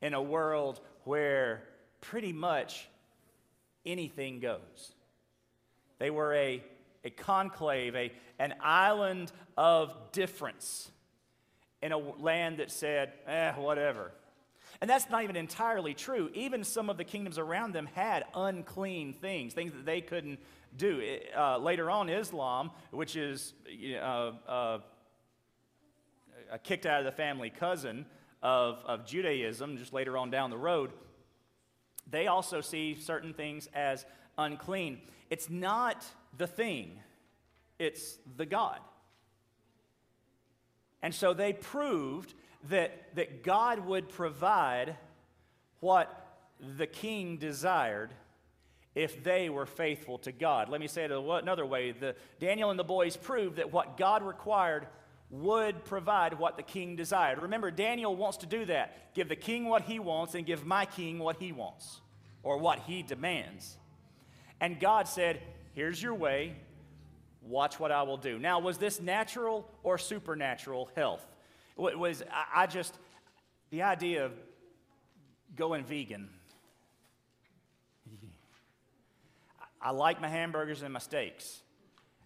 in 0.00 0.14
a 0.14 0.22
world 0.22 0.80
where 1.06 1.64
pretty 2.00 2.32
much 2.32 2.86
anything 3.84 4.38
goes. 4.38 4.92
They 5.98 6.10
were 6.10 6.34
a, 6.34 6.62
a 7.04 7.10
conclave, 7.10 7.94
a, 7.94 8.12
an 8.38 8.54
island 8.60 9.32
of 9.56 9.94
difference 10.12 10.90
in 11.82 11.92
a 11.92 11.98
land 11.98 12.58
that 12.58 12.70
said, 12.70 13.12
eh, 13.26 13.52
whatever. 13.52 14.12
And 14.80 14.88
that's 14.88 15.10
not 15.10 15.24
even 15.24 15.36
entirely 15.36 15.94
true. 15.94 16.30
Even 16.34 16.62
some 16.62 16.88
of 16.90 16.96
the 16.96 17.04
kingdoms 17.04 17.38
around 17.38 17.72
them 17.72 17.88
had 17.94 18.24
unclean 18.34 19.12
things, 19.12 19.52
things 19.52 19.72
that 19.72 19.84
they 19.84 20.00
couldn't 20.00 20.38
do. 20.76 21.18
Uh, 21.36 21.58
later 21.58 21.90
on, 21.90 22.08
Islam, 22.08 22.70
which 22.90 23.16
is 23.16 23.54
uh, 24.00 24.32
uh, 24.48 24.78
a 26.52 26.58
kicked 26.58 26.86
out 26.86 27.00
of 27.00 27.06
the 27.06 27.12
family 27.12 27.50
cousin 27.50 28.06
of, 28.42 28.78
of 28.86 29.04
Judaism, 29.04 29.76
just 29.78 29.92
later 29.92 30.16
on 30.16 30.30
down 30.30 30.50
the 30.50 30.58
road, 30.58 30.92
they 32.10 32.26
also 32.26 32.60
see 32.60 32.94
certain 32.94 33.34
things 33.34 33.68
as 33.74 34.06
unclean. 34.36 35.00
It's 35.30 35.50
not 35.50 36.06
the 36.38 36.46
thing, 36.46 36.98
it's 37.78 38.18
the 38.36 38.46
God. 38.46 38.78
And 41.02 41.14
so 41.14 41.34
they 41.34 41.52
proved 41.52 42.34
that, 42.70 43.14
that 43.14 43.42
God 43.42 43.86
would 43.86 44.08
provide 44.08 44.96
what 45.80 46.26
the 46.76 46.86
king 46.86 47.36
desired 47.36 48.12
if 48.94 49.22
they 49.22 49.48
were 49.48 49.66
faithful 49.66 50.18
to 50.18 50.32
God. 50.32 50.68
Let 50.68 50.80
me 50.80 50.88
say 50.88 51.04
it 51.04 51.12
another 51.12 51.64
way. 51.64 51.92
The, 51.92 52.16
Daniel 52.40 52.70
and 52.70 52.78
the 52.78 52.84
boys 52.84 53.16
proved 53.16 53.56
that 53.56 53.72
what 53.72 53.96
God 53.96 54.24
required 54.24 54.88
would 55.30 55.84
provide 55.84 56.38
what 56.38 56.56
the 56.56 56.62
king 56.62 56.96
desired. 56.96 57.42
Remember, 57.42 57.70
Daniel 57.70 58.16
wants 58.16 58.38
to 58.38 58.46
do 58.46 58.64
that 58.64 59.14
give 59.14 59.28
the 59.28 59.36
king 59.36 59.66
what 59.66 59.82
he 59.82 59.98
wants 59.98 60.34
and 60.34 60.46
give 60.46 60.64
my 60.64 60.84
king 60.84 61.18
what 61.18 61.36
he 61.36 61.52
wants 61.52 62.00
or 62.42 62.58
what 62.58 62.80
he 62.80 63.02
demands. 63.02 63.76
And 64.60 64.80
God 64.80 65.06
said, 65.06 65.40
Here's 65.78 66.02
your 66.02 66.14
way. 66.14 66.56
Watch 67.40 67.78
what 67.78 67.92
I 67.92 68.02
will 68.02 68.16
do. 68.16 68.36
Now, 68.36 68.58
was 68.58 68.78
this 68.78 69.00
natural 69.00 69.64
or 69.84 69.96
supernatural 69.96 70.90
health? 70.96 71.24
It 71.78 71.96
was 71.96 72.24
I 72.52 72.66
just 72.66 72.98
the 73.70 73.82
idea 73.82 74.24
of 74.24 74.32
going 75.54 75.84
vegan 75.84 76.30
I 79.80 79.92
like 79.92 80.20
my 80.20 80.26
hamburgers 80.26 80.82
and 80.82 80.92
my 80.92 80.98
steaks. 80.98 81.62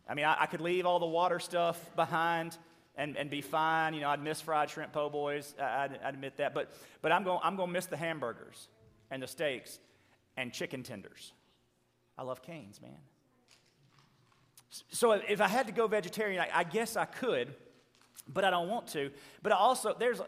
I 0.08 0.14
mean, 0.14 0.24
I, 0.24 0.34
I, 0.40 0.46
could 0.46 0.62
leave 0.62 0.86
all 0.86 0.98
the 0.98 1.04
water 1.04 1.38
stuff 1.38 1.78
behind 1.94 2.56
and, 2.96 3.18
and 3.18 3.28
be 3.28 3.42
fine. 3.42 3.92
You 3.92 4.00
know, 4.00 4.08
I'd 4.08 4.24
miss 4.24 4.40
fried 4.40 4.70
shrimp 4.70 4.94
po' 4.94 5.10
boys. 5.10 5.54
I, 5.60 5.88
would 5.88 6.00
admit 6.02 6.38
that. 6.38 6.54
But, 6.54 6.70
but 7.02 7.12
I'm 7.12 7.22
going 7.22 7.40
I'm 7.42 7.58
to 7.58 7.66
miss 7.66 7.84
the 7.84 7.98
hamburgers 7.98 8.68
and 9.10 9.22
the 9.22 9.26
steaks 9.26 9.78
and 10.38 10.54
chicken 10.54 10.82
tenders. 10.82 11.34
I 12.16 12.22
love 12.22 12.40
Cane's, 12.40 12.80
man. 12.80 12.96
So 14.90 15.12
if 15.12 15.40
I 15.40 15.48
had 15.48 15.66
to 15.66 15.72
go 15.72 15.86
vegetarian, 15.86 16.40
I, 16.40 16.60
I 16.60 16.64
guess 16.64 16.96
I 16.96 17.04
could, 17.04 17.54
but 18.26 18.44
I 18.44 18.50
don't 18.50 18.68
want 18.68 18.86
to. 18.88 19.10
But 19.42 19.52
I 19.52 19.56
also, 19.56 19.94
there's, 19.98 20.20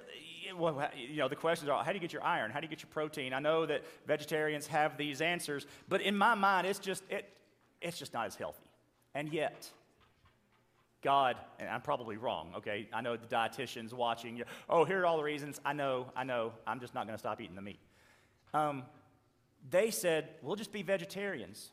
well, 0.57 0.91
you 0.97 1.17
know, 1.17 1.29
the 1.29 1.37
questions 1.37 1.71
are 1.71 1.83
how 1.83 1.93
do 1.93 1.97
you 1.97 2.01
get 2.01 2.13
your 2.13 2.23
iron? 2.23 2.51
How 2.51 2.61
do 2.61 2.65
you 2.65 2.71
get 2.71 2.83
your 2.83 2.91
protein? 2.91 3.33
I 3.33 3.41
know 3.41 3.65
that 3.65 3.83
vegetarians 4.07 4.67
have 4.67 4.99
these 4.99 5.23
answers, 5.23 5.67
but 5.89 6.03
in 6.03 6.17
my 6.17 6.35
mind, 6.35 6.67
it's 6.67 6.79
just, 6.79 7.03
it, 7.11 7.29
it's 7.81 7.99
just 7.99 8.13
not 8.13 8.27
as 8.27 8.35
healthy. 8.35 8.69
And 9.15 9.33
yet, 9.33 9.71
God, 11.03 11.37
and 11.59 11.69
I'm 11.69 11.83
probably 11.83 12.17
wrong, 12.17 12.53
okay? 12.57 12.89
I 12.93 13.01
know 13.01 13.17
the 13.17 13.27
dietitians 13.27 13.93
watching, 13.93 14.37
you, 14.37 14.45
oh, 14.69 14.85
here 14.85 15.01
are 15.03 15.07
all 15.07 15.17
the 15.17 15.23
reasons. 15.23 15.61
I 15.65 15.73
know, 15.73 16.07
I 16.17 16.25
know, 16.25 16.53
I'm 16.67 16.81
just 16.81 16.95
not 16.95 17.07
going 17.07 17.15
to 17.15 17.19
stop 17.19 17.41
eating 17.41 17.57
the 17.57 17.63
meat. 17.63 17.79
Um, 18.53 18.83
they 19.71 19.91
said, 19.91 20.29
we'll 20.43 20.57
just 20.57 20.73
be 20.73 20.83
vegetarians. 20.83 21.71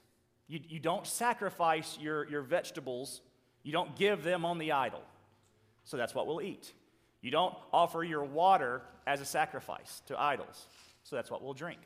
You, 0.51 0.59
you 0.67 0.79
don't 0.79 1.07
sacrifice 1.07 1.97
your, 2.01 2.27
your 2.27 2.41
vegetables, 2.41 3.21
you 3.63 3.71
don't 3.71 3.95
give 3.95 4.21
them 4.21 4.43
on 4.43 4.57
the 4.57 4.73
idol. 4.73 5.01
So 5.85 5.95
that's 5.95 6.13
what 6.13 6.27
we'll 6.27 6.41
eat. 6.41 6.73
You 7.21 7.31
don't 7.31 7.55
offer 7.71 8.03
your 8.03 8.25
water 8.25 8.81
as 9.07 9.21
a 9.21 9.25
sacrifice 9.25 10.01
to 10.07 10.19
idols. 10.19 10.67
So 11.05 11.15
that's 11.15 11.31
what 11.31 11.41
we'll 11.41 11.53
drink. 11.53 11.79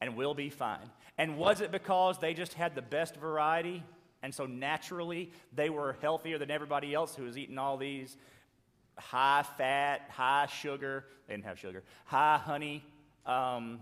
And 0.00 0.14
we'll 0.14 0.32
be 0.32 0.48
fine. 0.48 0.88
And 1.18 1.36
was 1.36 1.60
it 1.60 1.72
because 1.72 2.20
they 2.20 2.34
just 2.34 2.54
had 2.54 2.76
the 2.76 2.82
best 2.82 3.16
variety? 3.16 3.82
And 4.22 4.32
so 4.32 4.46
naturally 4.46 5.32
they 5.52 5.68
were 5.68 5.96
healthier 6.00 6.38
than 6.38 6.52
everybody 6.52 6.94
else 6.94 7.16
who 7.16 7.24
was 7.24 7.36
eating 7.36 7.58
all 7.58 7.76
these 7.76 8.16
high 8.96 9.44
fat, 9.58 10.08
high 10.08 10.46
sugar, 10.46 11.04
they 11.26 11.34
didn't 11.34 11.46
have 11.46 11.58
sugar, 11.58 11.82
high 12.04 12.38
honey 12.38 12.84
um, 13.26 13.80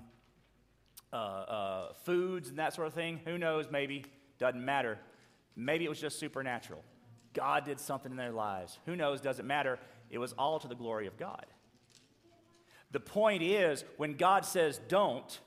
uh, 1.12 1.16
uh, 1.16 1.92
foods 2.04 2.48
and 2.48 2.58
that 2.58 2.74
sort 2.74 2.86
of 2.86 2.94
thing? 2.94 3.20
Who 3.24 3.38
knows? 3.38 3.66
Maybe. 3.70 4.04
Doesn't 4.38 4.64
matter. 4.64 4.98
Maybe 5.56 5.84
it 5.84 5.88
was 5.88 6.00
just 6.00 6.18
supernatural. 6.18 6.82
God 7.34 7.64
did 7.64 7.78
something 7.78 8.11
in 8.11 8.16
their 8.16 8.32
lives. 8.32 8.78
Who 8.86 8.96
knows? 8.96 9.20
Doesn't 9.20 9.46
matter. 9.46 9.78
It 10.11 10.18
was 10.18 10.32
all 10.32 10.58
to 10.58 10.68
the 10.68 10.74
glory 10.74 11.06
of 11.06 11.16
God. 11.16 11.46
The 12.90 13.00
point 13.00 13.42
is, 13.42 13.84
when 13.98 14.14
God 14.14 14.44
says 14.44 14.80
don't, 14.88 15.40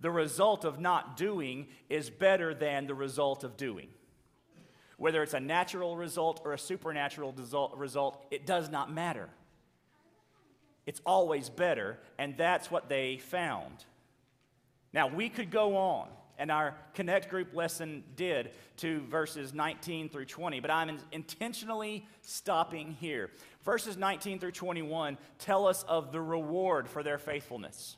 the 0.00 0.10
result 0.10 0.64
of 0.64 0.80
not 0.80 1.16
doing 1.16 1.68
is 1.88 2.10
better 2.10 2.54
than 2.54 2.86
the 2.86 2.94
result 2.94 3.44
of 3.44 3.56
doing. 3.56 3.88
Whether 4.96 5.22
it's 5.22 5.34
a 5.34 5.40
natural 5.40 5.96
result 5.96 6.40
or 6.44 6.52
a 6.52 6.58
supernatural 6.58 7.34
result, 7.76 8.24
it 8.30 8.46
does 8.46 8.70
not 8.70 8.92
matter. 8.92 9.28
It's 10.86 11.00
always 11.06 11.48
better, 11.48 11.98
and 12.18 12.36
that's 12.36 12.70
what 12.70 12.88
they 12.88 13.18
found. 13.18 13.84
Now, 14.92 15.08
we 15.08 15.28
could 15.28 15.50
go 15.50 15.76
on 15.76 16.08
and 16.38 16.50
our 16.50 16.74
Connect 16.94 17.28
group 17.28 17.54
lesson 17.54 18.02
did 18.16 18.50
to 18.78 19.00
verses 19.02 19.54
19 19.54 20.08
through 20.08 20.24
20, 20.24 20.60
but 20.60 20.70
I'm 20.70 20.98
intentionally 21.12 22.06
stopping 22.22 22.96
here. 23.00 23.30
Verses 23.64 23.96
19 23.96 24.38
through 24.38 24.52
21 24.52 25.18
tell 25.38 25.66
us 25.66 25.84
of 25.84 26.10
the 26.10 26.20
reward 26.20 26.88
for 26.88 27.02
their 27.02 27.18
faithfulness. 27.18 27.96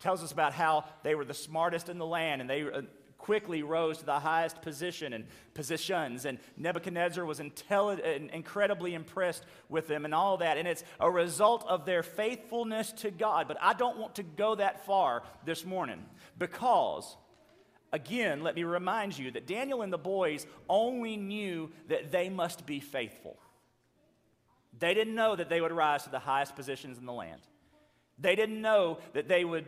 Tells 0.00 0.22
us 0.22 0.30
about 0.30 0.52
how 0.52 0.84
they 1.02 1.14
were 1.14 1.24
the 1.24 1.34
smartest 1.34 1.88
in 1.88 1.98
the 1.98 2.06
land 2.06 2.40
and 2.40 2.50
they 2.50 2.62
uh, 2.62 2.82
quickly 3.18 3.62
rose 3.62 3.98
to 3.98 4.06
the 4.06 4.20
highest 4.20 4.62
position 4.62 5.12
and 5.12 5.26
positions 5.52 6.24
and 6.24 6.38
Nebuchadnezzar 6.56 7.24
was 7.24 7.40
intelli- 7.40 8.30
incredibly 8.30 8.94
impressed 8.94 9.44
with 9.68 9.88
them 9.88 10.04
and 10.04 10.14
all 10.14 10.38
that 10.38 10.56
and 10.56 10.66
it's 10.66 10.84
a 11.00 11.10
result 11.10 11.66
of 11.68 11.84
their 11.84 12.02
faithfulness 12.02 12.92
to 12.92 13.10
God 13.10 13.48
but 13.48 13.58
I 13.60 13.74
don't 13.74 13.98
want 13.98 14.14
to 14.16 14.22
go 14.22 14.54
that 14.54 14.86
far 14.86 15.24
this 15.44 15.64
morning 15.64 16.04
because 16.38 17.16
Again, 17.92 18.42
let 18.42 18.54
me 18.54 18.64
remind 18.64 19.18
you 19.18 19.30
that 19.30 19.46
Daniel 19.46 19.80
and 19.80 19.92
the 19.92 19.98
boys 19.98 20.46
only 20.68 21.16
knew 21.16 21.70
that 21.88 22.12
they 22.12 22.28
must 22.28 22.66
be 22.66 22.80
faithful. 22.80 23.38
They 24.78 24.92
didn't 24.92 25.14
know 25.14 25.34
that 25.34 25.48
they 25.48 25.60
would 25.60 25.72
rise 25.72 26.04
to 26.04 26.10
the 26.10 26.18
highest 26.18 26.54
positions 26.54 26.98
in 26.98 27.06
the 27.06 27.12
land. 27.12 27.40
They 28.18 28.36
didn't 28.36 28.60
know 28.60 28.98
that 29.14 29.28
they 29.28 29.44
would 29.44 29.66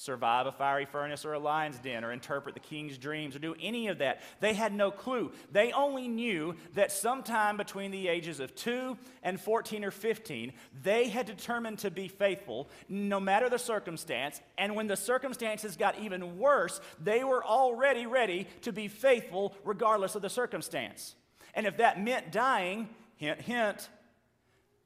survive 0.00 0.46
a 0.46 0.52
fiery 0.52 0.84
furnace 0.84 1.24
or 1.24 1.32
a 1.32 1.38
lion's 1.40 1.80
den 1.80 2.04
or 2.04 2.12
interpret 2.12 2.54
the 2.54 2.60
king's 2.60 2.96
dreams 2.96 3.34
or 3.34 3.40
do 3.40 3.56
any 3.60 3.88
of 3.88 3.98
that. 3.98 4.22
They 4.38 4.54
had 4.54 4.72
no 4.72 4.92
clue. 4.92 5.32
They 5.50 5.72
only 5.72 6.06
knew 6.06 6.54
that 6.74 6.92
sometime 6.92 7.56
between 7.56 7.90
the 7.90 8.06
ages 8.06 8.38
of 8.38 8.54
2 8.54 8.96
and 9.24 9.40
14 9.40 9.84
or 9.84 9.90
15, 9.90 10.52
they 10.84 11.08
had 11.08 11.26
determined 11.26 11.80
to 11.80 11.90
be 11.90 12.06
faithful 12.06 12.68
no 12.88 13.18
matter 13.18 13.50
the 13.50 13.58
circumstance. 13.58 14.40
And 14.56 14.76
when 14.76 14.86
the 14.86 14.96
circumstances 14.96 15.76
got 15.76 15.98
even 15.98 16.38
worse, 16.38 16.80
they 17.02 17.24
were 17.24 17.44
already 17.44 18.06
ready 18.06 18.46
to 18.62 18.72
be 18.72 18.86
faithful 18.86 19.52
regardless 19.64 20.14
of 20.14 20.22
the 20.22 20.30
circumstance. 20.30 21.16
And 21.54 21.66
if 21.66 21.78
that 21.78 22.00
meant 22.00 22.30
dying, 22.30 22.88
hint, 23.16 23.40
hint, 23.40 23.88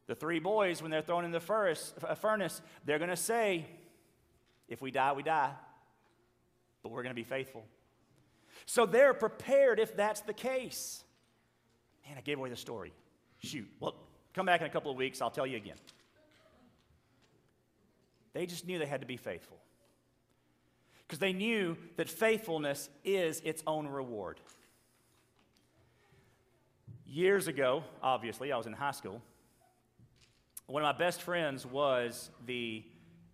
the 0.06 0.14
three 0.14 0.38
boys, 0.38 0.80
when 0.80 0.90
they're 0.90 1.02
thrown 1.02 1.26
in 1.26 1.32
the 1.32 1.40
furnace, 1.40 1.92
uh, 2.02 2.14
furnace 2.14 2.62
they're 2.86 2.98
going 2.98 3.10
to 3.10 3.16
say, 3.16 3.66
if 4.72 4.80
we 4.80 4.90
die, 4.90 5.12
we 5.12 5.22
die. 5.22 5.50
But 6.82 6.90
we're 6.90 7.02
going 7.02 7.14
to 7.14 7.20
be 7.20 7.24
faithful. 7.24 7.64
So 8.66 8.86
they're 8.86 9.14
prepared 9.14 9.78
if 9.78 9.96
that's 9.96 10.20
the 10.20 10.32
case. 10.32 11.04
Man, 12.06 12.16
I 12.18 12.20
gave 12.20 12.38
away 12.38 12.50
the 12.50 12.56
story. 12.56 12.92
Shoot. 13.38 13.68
Well, 13.80 13.94
come 14.34 14.46
back 14.46 14.60
in 14.60 14.66
a 14.66 14.70
couple 14.70 14.90
of 14.90 14.96
weeks, 14.96 15.20
I'll 15.20 15.30
tell 15.30 15.46
you 15.46 15.56
again. 15.56 15.76
They 18.32 18.46
just 18.46 18.66
knew 18.66 18.78
they 18.78 18.86
had 18.86 19.02
to 19.02 19.06
be 19.06 19.16
faithful. 19.16 19.58
Because 21.06 21.18
they 21.18 21.32
knew 21.32 21.76
that 21.96 22.08
faithfulness 22.08 22.88
is 23.04 23.40
its 23.40 23.62
own 23.66 23.86
reward. 23.86 24.40
Years 27.06 27.46
ago, 27.46 27.84
obviously, 28.02 28.50
I 28.52 28.56
was 28.56 28.66
in 28.66 28.72
high 28.72 28.92
school. 28.92 29.20
One 30.66 30.82
of 30.82 30.86
my 30.86 30.98
best 30.98 31.20
friends 31.20 31.66
was 31.66 32.30
the 32.46 32.82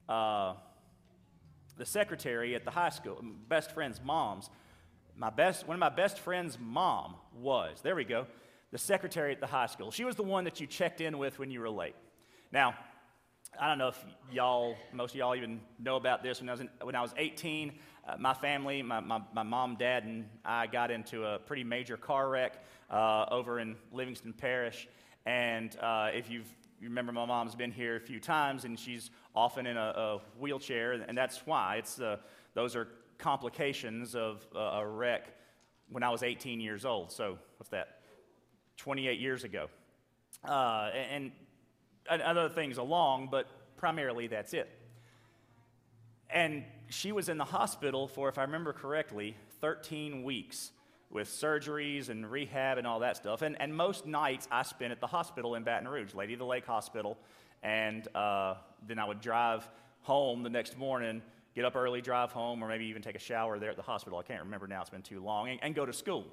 uh, 0.08 0.54
the 1.78 1.86
secretary 1.86 2.54
at 2.54 2.64
the 2.64 2.70
high 2.70 2.90
school, 2.90 3.22
best 3.48 3.72
friend's 3.72 4.00
mom's. 4.02 4.50
My 5.16 5.30
best, 5.30 5.66
one 5.66 5.74
of 5.74 5.80
my 5.80 5.88
best 5.88 6.18
friend's 6.18 6.58
mom 6.60 7.14
was, 7.34 7.80
there 7.82 7.96
we 7.96 8.04
go, 8.04 8.26
the 8.70 8.78
secretary 8.78 9.32
at 9.32 9.40
the 9.40 9.46
high 9.46 9.66
school. 9.66 9.90
She 9.90 10.04
was 10.04 10.16
the 10.16 10.22
one 10.22 10.44
that 10.44 10.60
you 10.60 10.66
checked 10.66 11.00
in 11.00 11.18
with 11.18 11.38
when 11.38 11.50
you 11.50 11.60
were 11.60 11.70
late. 11.70 11.94
Now, 12.52 12.74
I 13.58 13.68
don't 13.68 13.78
know 13.78 13.88
if 13.88 14.04
y'all, 14.30 14.76
most 14.92 15.12
of 15.12 15.16
y'all 15.16 15.34
even 15.34 15.60
know 15.78 15.96
about 15.96 16.22
this. 16.22 16.40
When 16.40 16.48
I 16.48 16.52
was, 16.52 16.60
in, 16.60 16.68
when 16.82 16.94
I 16.94 17.00
was 17.00 17.14
18, 17.16 17.72
uh, 18.06 18.16
my 18.18 18.34
family, 18.34 18.82
my, 18.82 19.00
my, 19.00 19.20
my, 19.32 19.42
mom, 19.42 19.76
dad, 19.76 20.04
and 20.04 20.26
I 20.44 20.66
got 20.66 20.90
into 20.90 21.24
a 21.24 21.38
pretty 21.38 21.64
major 21.64 21.96
car 21.96 22.28
wreck 22.28 22.62
uh, 22.90 23.26
over 23.30 23.58
in 23.58 23.76
Livingston 23.92 24.32
Parish. 24.32 24.86
And 25.26 25.76
uh, 25.80 26.10
if 26.12 26.30
you've 26.30 26.48
you 26.80 26.88
remember 26.88 27.12
my 27.12 27.26
mom's 27.26 27.54
been 27.54 27.72
here 27.72 27.96
a 27.96 28.00
few 28.00 28.20
times 28.20 28.64
and 28.64 28.78
she's 28.78 29.10
often 29.34 29.66
in 29.66 29.76
a, 29.76 29.80
a 29.80 30.20
wheelchair, 30.38 30.92
and 30.92 31.16
that's 31.16 31.46
why. 31.46 31.76
It's, 31.76 32.00
uh, 32.00 32.18
those 32.54 32.76
are 32.76 32.88
complications 33.18 34.14
of 34.14 34.46
uh, 34.54 34.58
a 34.58 34.86
wreck 34.86 35.34
when 35.90 36.02
I 36.02 36.10
was 36.10 36.22
18 36.22 36.60
years 36.60 36.84
old. 36.84 37.10
So, 37.10 37.38
what's 37.56 37.70
that? 37.70 38.00
28 38.76 39.18
years 39.18 39.44
ago. 39.44 39.68
Uh, 40.44 40.90
and, 40.94 41.32
and 42.08 42.22
other 42.22 42.48
things 42.48 42.78
along, 42.78 43.28
but 43.30 43.48
primarily 43.76 44.28
that's 44.28 44.54
it. 44.54 44.68
And 46.30 46.64
she 46.88 47.10
was 47.10 47.28
in 47.28 47.38
the 47.38 47.44
hospital 47.44 48.06
for, 48.06 48.28
if 48.28 48.38
I 48.38 48.42
remember 48.42 48.72
correctly, 48.72 49.36
13 49.60 50.22
weeks 50.22 50.70
with 51.10 51.28
surgeries 51.28 52.10
and 52.10 52.30
rehab 52.30 52.78
and 52.78 52.86
all 52.86 53.00
that 53.00 53.16
stuff. 53.16 53.42
And, 53.42 53.60
and 53.60 53.74
most 53.74 54.06
nights 54.06 54.46
I 54.50 54.62
spent 54.62 54.92
at 54.92 55.00
the 55.00 55.06
hospital 55.06 55.54
in 55.54 55.64
Baton 55.64 55.88
Rouge, 55.88 56.14
Lady 56.14 56.34
of 56.34 56.38
the 56.38 56.46
Lake 56.46 56.66
Hospital. 56.66 57.16
And 57.62 58.06
uh, 58.14 58.54
then 58.86 58.98
I 58.98 59.04
would 59.04 59.20
drive 59.20 59.68
home 60.02 60.42
the 60.42 60.50
next 60.50 60.76
morning, 60.76 61.22
get 61.54 61.64
up 61.64 61.76
early, 61.76 62.00
drive 62.00 62.30
home, 62.32 62.62
or 62.62 62.68
maybe 62.68 62.84
even 62.84 63.02
take 63.02 63.16
a 63.16 63.20
shower 63.20 63.58
there 63.58 63.70
at 63.70 63.76
the 63.76 63.82
hospital. 63.82 64.18
I 64.18 64.22
can't 64.22 64.42
remember 64.42 64.66
now, 64.66 64.80
it's 64.80 64.90
been 64.90 65.02
too 65.02 65.22
long, 65.22 65.48
and, 65.48 65.58
and 65.62 65.74
go 65.74 65.86
to 65.86 65.92
school. 65.92 66.26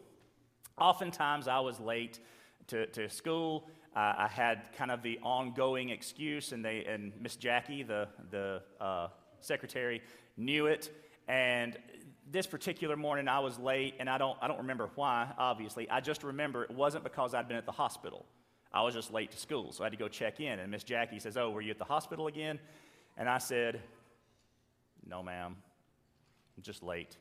Oftentimes 0.78 1.48
I 1.48 1.60
was 1.60 1.80
late 1.80 2.20
to, 2.68 2.86
to 2.88 3.10
school. 3.10 3.68
Uh, 3.96 4.14
I 4.18 4.28
had 4.28 4.70
kind 4.78 4.92
of 4.92 5.02
the 5.02 5.20
ongoing 5.24 5.90
excuse, 5.90 6.52
and, 6.52 6.64
they, 6.64 6.84
and 6.84 7.14
Miss 7.22 7.38
Jackie, 7.38 7.82
the, 7.82 8.10
the 8.30 8.62
uh, 8.82 9.08
secretary, 9.40 10.02
knew 10.36 10.68
it. 10.68 10.92
And 11.28 11.78
this 12.36 12.46
particular 12.46 12.98
morning 12.98 13.30
I 13.30 13.40
was 13.40 13.58
late, 13.58 13.96
and 13.98 14.10
I 14.10 14.18
don't, 14.18 14.38
I 14.42 14.50
don't 14.50 14.58
remember 14.58 14.90
why, 14.96 15.32
obviously. 15.38 15.90
I 15.90 16.02
just 16.02 16.22
remember 16.22 16.66
it 16.66 16.72
wasn't 16.72 17.06
because 17.06 17.34
I'd 17.34 17.48
been 17.48 17.56
at 17.56 17.66
the 17.66 17.72
hospital. 17.72 18.26
I 18.74 18.82
was 18.82 18.94
just 18.94 19.14
late 19.14 19.32
to 19.32 19.38
school, 19.38 19.72
so 19.72 19.84
I 19.84 19.86
had 19.86 19.94
to 19.94 19.98
go 19.98 20.10
check 20.10 20.42
in. 20.42 20.60
And 20.60 20.70
Miss 20.70 20.84
Jackie 20.84 21.18
says, 21.18 21.38
Oh, 21.38 21.50
were 21.50 21.62
you 21.62 21.72
at 21.72 21.80
the 21.80 21.86
hospital 21.86 22.28
again? 22.28 22.60
And 23.16 23.30
I 23.30 23.38
said, 23.38 23.82
No, 25.08 25.24
ma'am. 25.24 25.56
I'm 26.58 26.64
just 26.64 26.84
late. 26.84 27.16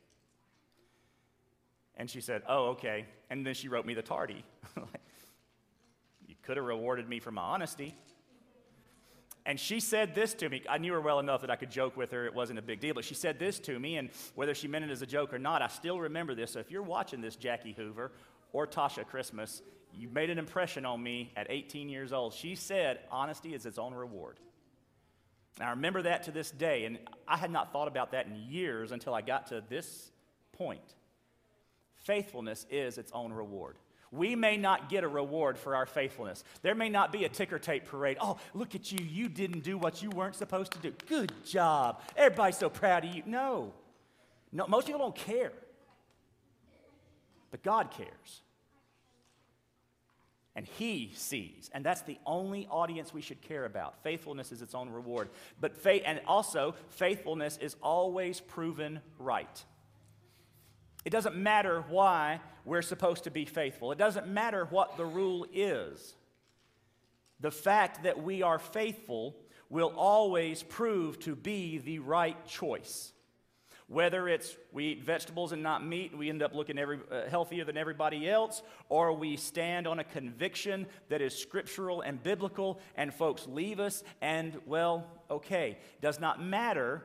And 1.97 2.11
she 2.11 2.21
said, 2.21 2.43
Oh, 2.49 2.71
okay. 2.71 3.07
And 3.31 3.47
then 3.47 3.55
she 3.55 3.69
wrote 3.69 3.87
me 3.87 3.95
the 3.95 4.03
tardy. 4.03 4.45
you 6.27 6.35
could 6.43 6.57
have 6.57 6.67
rewarded 6.67 7.09
me 7.09 7.21
for 7.21 7.31
my 7.31 7.43
honesty. 7.43 7.95
And 9.47 9.61
she 9.61 9.78
said 9.78 10.14
this 10.14 10.32
to 10.34 10.49
me. 10.49 10.62
I 10.68 10.78
knew 10.78 10.92
her 10.95 11.01
well 11.01 11.20
enough 11.20 11.42
that 11.42 11.51
I 11.51 11.57
could 11.57 11.70
joke 11.70 11.97
with 11.97 12.12
her. 12.12 12.24
It 12.24 12.34
wasn't 12.34 12.59
a 12.59 12.62
big 12.62 12.80
deal. 12.80 12.95
But 12.95 13.05
she 13.05 13.14
said 13.14 13.38
this 13.38 13.59
to 13.61 13.78
me, 13.78 13.97
and 13.97 14.09
whether 14.34 14.55
she 14.55 14.68
meant 14.68 14.86
it 14.86 14.90
as 14.90 15.03
a 15.03 15.07
joke 15.07 15.34
or 15.34 15.38
not, 15.38 15.61
I 15.61 15.68
still 15.68 16.01
remember 16.01 16.34
this. 16.34 16.53
So 16.53 16.61
if 16.61 16.70
you're 16.70 16.82
watching 16.82 17.20
this, 17.20 17.36
Jackie 17.36 17.72
Hoover 17.72 18.12
or 18.53 18.66
Tasha 18.66 19.07
Christmas, 19.07 19.61
you 19.92 20.09
made 20.09 20.30
an 20.30 20.38
impression 20.38 20.86
on 20.86 21.03
me 21.03 21.30
at 21.36 21.47
18 21.51 21.88
years 21.90 22.12
old. 22.12 22.32
She 22.32 22.55
said, 22.55 23.01
honesty 23.11 23.55
is 23.55 23.66
its 23.66 23.78
own 23.78 23.92
reward. 23.92 24.40
And 25.59 25.68
I 25.68 25.70
remember 25.70 26.03
that 26.03 26.24
to 26.24 26.32
this 26.32 26.51
day, 26.51 26.84
and 26.84 26.99
I 27.28 27.36
had 27.36 27.51
not 27.51 27.72
thought 27.72 27.86
about 27.86 28.12
that 28.12 28.26
in 28.26 28.34
years 28.34 28.92
until 28.92 29.14
I 29.14 29.20
got 29.20 29.49
to 29.49 29.62
this 29.68 30.11
point. 30.53 30.95
Faithfulness 31.97 32.66
is 32.70 32.99
its 32.99 33.12
own 33.12 33.32
reward. 33.32 33.76
We 34.15 34.37
may 34.37 34.57
not 34.57 34.89
get 34.89 35.03
a 35.03 35.09
reward 35.09 35.59
for 35.59 35.75
our 35.75 35.87
faithfulness. 35.87 36.45
There 36.62 36.75
may 36.75 36.89
not 36.89 37.11
be 37.11 37.25
a 37.25 37.29
ticker 37.29 37.59
tape 37.59 37.85
parade. 37.87 38.17
Oh, 38.21 38.39
look 38.55 38.75
at 38.75 38.93
you. 38.93 39.05
You 39.05 39.29
didn't 39.29 39.65
do 39.65 39.77
what 39.77 40.03
you 40.03 40.11
weren't 40.11 40.37
supposed 40.37 40.73
to 40.73 40.79
do. 40.79 40.93
Good 41.07 41.33
job. 41.45 42.01
Everybody's 42.17 42.59
so 42.59 42.71
proud 42.71 43.05
of 43.05 43.15
you. 43.15 43.23
No. 43.27 43.73
No, 44.53 44.67
most 44.69 44.87
people 44.87 45.01
don't 45.01 45.17
care. 45.17 45.53
But 47.51 47.62
God 47.62 47.91
cares. 47.91 48.43
And 50.55 50.65
He 50.65 51.12
sees. 51.17 51.69
And 51.75 51.85
that's 51.85 52.03
the 52.03 52.19
only 52.25 52.69
audience 52.71 53.12
we 53.12 53.21
should 53.21 53.43
care 53.43 53.65
about. 53.65 54.01
Faithfulness 54.05 54.53
is 54.53 54.62
its 54.62 54.75
own 54.75 54.91
reward. 54.91 55.29
But 55.61 55.77
faith, 55.77 56.03
and 56.07 56.21
also, 56.27 56.77
faithfulness 56.91 57.59
is 57.61 57.75
always 57.83 58.41
proven 58.41 59.01
right. 59.19 59.65
It 61.05 61.11
doesn't 61.11 61.36
matter 61.36 61.84
why 61.88 62.40
we're 62.64 62.82
supposed 62.82 63.24
to 63.24 63.30
be 63.30 63.44
faithful, 63.44 63.92
it 63.92 63.98
doesn't 63.98 64.26
matter 64.26 64.66
what 64.70 64.96
the 64.96 65.05
rule 65.05 65.46
is. 65.52 66.14
The 67.40 67.50
fact 67.50 68.05
that 68.05 68.22
we 68.22 68.42
are 68.42 68.59
faithful 68.59 69.36
will 69.68 69.92
always 69.96 70.62
prove 70.62 71.18
to 71.20 71.34
be 71.34 71.78
the 71.78 71.98
right 71.98 72.46
choice. 72.46 73.12
Whether 73.86 74.28
it's 74.28 74.57
we 74.72 74.92
eat 74.92 75.02
vegetables 75.02 75.52
and 75.52 75.62
not 75.62 75.84
meat 75.84 76.16
we 76.16 76.30
end 76.30 76.42
up 76.42 76.55
looking 76.55 76.78
every, 76.78 77.00
uh, 77.11 77.28
healthier 77.28 77.64
than 77.64 77.76
everybody 77.76 78.28
else, 78.28 78.62
or 78.88 79.12
we 79.12 79.36
stand 79.36 79.86
on 79.86 79.98
a 79.98 80.05
conviction 80.05 80.86
that 81.11 81.20
is 81.20 81.36
scriptural 81.36 82.00
and 82.00 82.22
biblical 82.22 82.80
and 82.96 83.12
folks 83.12 83.46
leave 83.46 83.80
us 83.80 84.02
and, 84.22 84.59
well, 84.64 85.07
okay, 85.30 85.76
it 85.96 86.00
does 86.00 86.18
not 86.18 86.42
matter 86.42 87.02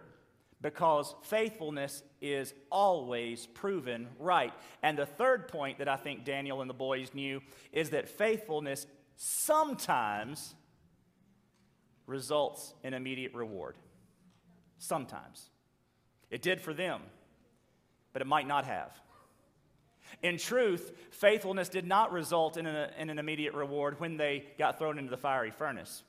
because 0.61 1.15
faithfulness 1.23 2.03
is 2.21 2.53
always 2.69 3.45
proven 3.47 4.07
right. 4.19 4.53
And 4.83 4.97
the 4.97 5.05
third 5.05 5.47
point 5.47 5.77
that 5.79 5.87
I 5.87 5.95
think 5.95 6.25
Daniel 6.25 6.61
and 6.61 6.69
the 6.69 6.73
boys 6.73 7.13
knew 7.13 7.41
is 7.71 7.91
that 7.91 8.09
faithfulness 8.09 8.85
sometimes 9.15 10.53
results 12.05 12.73
in 12.83 12.93
immediate 12.93 13.33
reward. 13.33 13.77
Sometimes. 14.77 15.49
It 16.29 16.41
did 16.41 16.61
for 16.61 16.73
them, 16.73 17.01
but 18.11 18.21
it 18.21 18.27
might 18.27 18.47
not 18.47 18.65
have. 18.65 18.91
In 20.21 20.37
truth, 20.37 20.91
faithfulness 21.11 21.69
did 21.69 21.85
not 21.85 22.11
result 22.11 22.57
in, 22.57 22.65
a, 22.65 22.89
in 22.97 23.09
an 23.09 23.19
immediate 23.19 23.53
reward 23.53 23.99
when 23.99 24.17
they 24.17 24.43
got 24.57 24.77
thrown 24.77 24.97
into 24.97 25.11
the 25.11 25.17
fiery 25.17 25.51
furnace. 25.51 26.03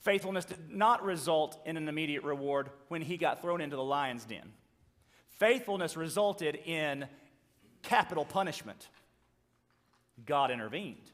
Faithfulness 0.00 0.46
did 0.46 0.70
not 0.70 1.04
result 1.04 1.58
in 1.66 1.76
an 1.76 1.88
immediate 1.88 2.24
reward 2.24 2.70
when 2.88 3.02
he 3.02 3.16
got 3.16 3.42
thrown 3.42 3.60
into 3.60 3.76
the 3.76 3.84
lion's 3.84 4.24
den. 4.24 4.52
Faithfulness 5.38 5.96
resulted 5.96 6.56
in 6.64 7.06
capital 7.82 8.24
punishment. 8.24 8.88
God 10.24 10.50
intervened. 10.50 11.10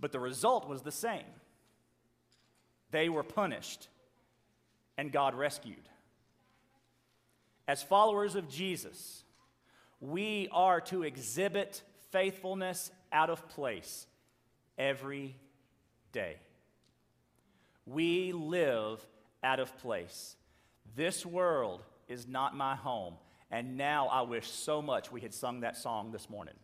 But 0.00 0.12
the 0.12 0.20
result 0.20 0.68
was 0.68 0.82
the 0.82 0.92
same. 0.92 1.24
They 2.90 3.08
were 3.08 3.22
punished, 3.22 3.88
and 4.98 5.12
God 5.12 5.34
rescued. 5.34 5.88
As 7.68 7.84
followers 7.84 8.34
of 8.34 8.48
Jesus, 8.48 9.22
we 10.00 10.48
are 10.50 10.80
to 10.82 11.04
exhibit 11.04 11.82
faithfulness 12.10 12.90
out 13.12 13.30
of 13.30 13.48
place 13.48 14.08
every 14.76 15.36
day. 16.12 16.36
We 17.90 18.32
live 18.32 19.04
out 19.42 19.58
of 19.58 19.76
place. 19.78 20.36
This 20.94 21.26
world 21.26 21.82
is 22.08 22.28
not 22.28 22.56
my 22.56 22.76
home. 22.76 23.14
And 23.50 23.76
now 23.76 24.06
I 24.06 24.22
wish 24.22 24.48
so 24.48 24.80
much 24.80 25.10
we 25.10 25.20
had 25.20 25.34
sung 25.34 25.60
that 25.60 25.76
song 25.76 26.12
this 26.12 26.30
morning. 26.30 26.54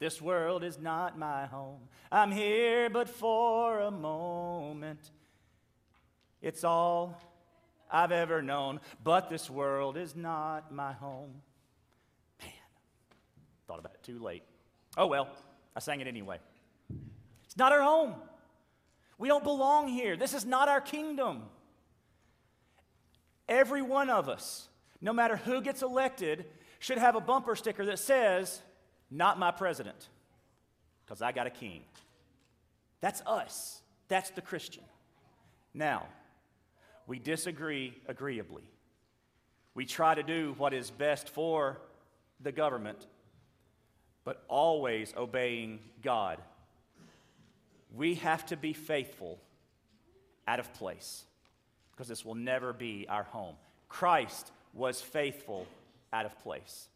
This 0.00 0.20
world 0.20 0.64
is 0.64 0.76
not 0.78 1.16
my 1.16 1.46
home. 1.46 1.82
I'm 2.10 2.32
here 2.32 2.90
but 2.90 3.08
for 3.08 3.78
a 3.78 3.90
moment. 3.92 4.98
It's 6.42 6.64
all 6.64 7.20
I've 7.88 8.10
ever 8.10 8.42
known, 8.42 8.80
but 9.04 9.30
this 9.30 9.48
world 9.48 9.96
is 9.96 10.16
not 10.16 10.72
my 10.72 10.92
home. 10.92 11.40
Man, 12.40 12.50
thought 13.68 13.78
about 13.78 13.94
it 13.94 14.02
too 14.02 14.18
late. 14.18 14.42
Oh 14.96 15.06
well, 15.06 15.28
I 15.76 15.78
sang 15.78 16.00
it 16.00 16.08
anyway. 16.08 16.38
It's 17.44 17.56
not 17.56 17.70
our 17.70 17.82
home. 17.82 18.14
We 19.24 19.28
don't 19.28 19.42
belong 19.42 19.88
here. 19.88 20.18
This 20.18 20.34
is 20.34 20.44
not 20.44 20.68
our 20.68 20.82
kingdom. 20.82 21.44
Every 23.48 23.80
one 23.80 24.10
of 24.10 24.28
us, 24.28 24.68
no 25.00 25.14
matter 25.14 25.34
who 25.34 25.62
gets 25.62 25.80
elected, 25.80 26.44
should 26.78 26.98
have 26.98 27.16
a 27.16 27.22
bumper 27.22 27.56
sticker 27.56 27.86
that 27.86 27.98
says, 27.98 28.60
Not 29.10 29.38
my 29.38 29.50
president, 29.50 30.10
because 31.06 31.22
I 31.22 31.32
got 31.32 31.46
a 31.46 31.50
king. 31.50 31.84
That's 33.00 33.22
us. 33.22 33.80
That's 34.08 34.28
the 34.28 34.42
Christian. 34.42 34.84
Now, 35.72 36.04
we 37.06 37.18
disagree 37.18 37.94
agreeably. 38.06 38.68
We 39.74 39.86
try 39.86 40.14
to 40.14 40.22
do 40.22 40.54
what 40.58 40.74
is 40.74 40.90
best 40.90 41.30
for 41.30 41.80
the 42.42 42.52
government, 42.52 43.06
but 44.22 44.44
always 44.48 45.14
obeying 45.16 45.78
God. 46.02 46.42
We 47.96 48.16
have 48.16 48.46
to 48.46 48.56
be 48.56 48.72
faithful 48.72 49.38
out 50.46 50.60
of 50.60 50.72
place 50.74 51.24
because 51.92 52.08
this 52.08 52.24
will 52.24 52.34
never 52.34 52.72
be 52.72 53.06
our 53.08 53.22
home. 53.22 53.54
Christ 53.88 54.50
was 54.72 55.00
faithful 55.00 55.66
out 56.12 56.26
of 56.26 56.38
place. 56.40 56.88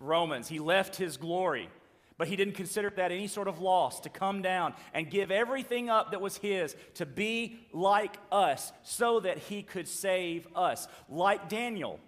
Romans, 0.00 0.48
he 0.48 0.58
left 0.58 0.96
his 0.96 1.16
glory, 1.16 1.68
but 2.16 2.28
he 2.28 2.36
didn't 2.36 2.54
consider 2.54 2.90
that 2.90 3.12
any 3.12 3.26
sort 3.26 3.48
of 3.48 3.60
loss 3.60 4.00
to 4.00 4.08
come 4.08 4.40
down 4.42 4.74
and 4.92 5.10
give 5.10 5.30
everything 5.30 5.90
up 5.90 6.10
that 6.10 6.20
was 6.20 6.36
his 6.38 6.74
to 6.94 7.06
be 7.06 7.58
like 7.72 8.16
us 8.32 8.72
so 8.82 9.20
that 9.20 9.38
he 9.38 9.62
could 9.62 9.88
save 9.88 10.46
us. 10.56 10.88
Like 11.08 11.48
Daniel, 11.48 12.00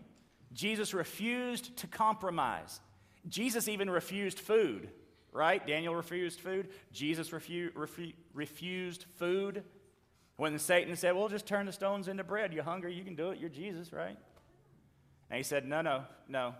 Jesus 0.52 0.94
refused 0.94 1.76
to 1.78 1.86
compromise. 1.86 2.80
Jesus 3.28 3.68
even 3.68 3.90
refused 3.90 4.38
food, 4.38 4.88
right? 5.36 5.64
Daniel 5.64 5.94
refused 5.94 6.40
food. 6.40 6.68
Jesus 6.92 7.30
refu- 7.30 7.72
refu- 7.72 8.14
refused 8.32 9.04
food. 9.18 9.62
When 10.36 10.58
Satan 10.58 10.96
said, 10.96 11.14
Well, 11.14 11.28
just 11.28 11.46
turn 11.46 11.66
the 11.66 11.72
stones 11.72 12.08
into 12.08 12.24
bread. 12.24 12.52
You're 12.52 12.64
hungry, 12.64 12.94
you 12.94 13.04
can 13.04 13.14
do 13.14 13.30
it. 13.30 13.38
You're 13.38 13.50
Jesus, 13.50 13.92
right? 13.92 14.16
And 15.30 15.36
he 15.36 15.42
said, 15.42 15.66
No, 15.66 15.82
no, 15.82 16.04
no. 16.28 16.54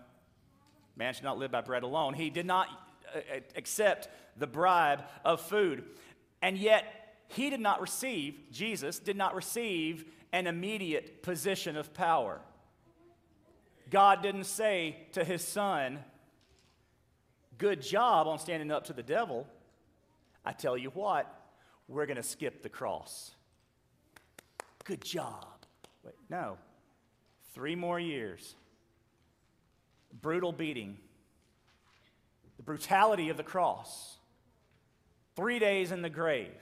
Man 0.95 1.13
should 1.13 1.23
not 1.23 1.37
live 1.37 1.51
by 1.51 1.61
bread 1.61 1.83
alone. 1.83 2.13
He 2.13 2.29
did 2.29 2.45
not 2.45 2.67
uh, 3.13 3.19
uh, 3.19 3.39
accept 3.55 4.09
the 4.37 4.47
bribe 4.47 5.03
of 5.25 5.41
food. 5.41 5.83
And 6.41 6.57
yet, 6.57 6.85
he 7.27 7.49
did 7.49 7.59
not 7.59 7.81
receive, 7.81 8.35
Jesus 8.51 8.99
did 8.99 9.17
not 9.17 9.35
receive 9.35 10.05
an 10.31 10.47
immediate 10.47 11.23
position 11.23 11.75
of 11.75 11.93
power. 11.93 12.41
God 13.89 14.21
didn't 14.21 14.45
say 14.45 14.97
to 15.13 15.23
his 15.23 15.41
son, 15.41 15.99
Good 17.57 17.81
job 17.81 18.27
on 18.27 18.39
standing 18.39 18.71
up 18.71 18.85
to 18.85 18.93
the 18.93 19.03
devil. 19.03 19.47
I 20.45 20.51
tell 20.51 20.77
you 20.77 20.89
what, 20.89 21.33
we're 21.87 22.05
going 22.05 22.17
to 22.17 22.23
skip 22.23 22.61
the 22.61 22.69
cross. 22.69 23.31
Good 24.83 25.03
job. 25.03 25.45
Wait, 26.03 26.15
no. 26.29 26.57
Three 27.53 27.75
more 27.75 27.99
years. 27.99 28.55
Brutal 30.21 30.51
beating. 30.51 30.97
The 32.57 32.63
brutality 32.63 33.29
of 33.29 33.37
the 33.37 33.43
cross. 33.43 34.17
Three 35.35 35.59
days 35.59 35.91
in 35.91 36.01
the 36.01 36.09
grave. 36.09 36.53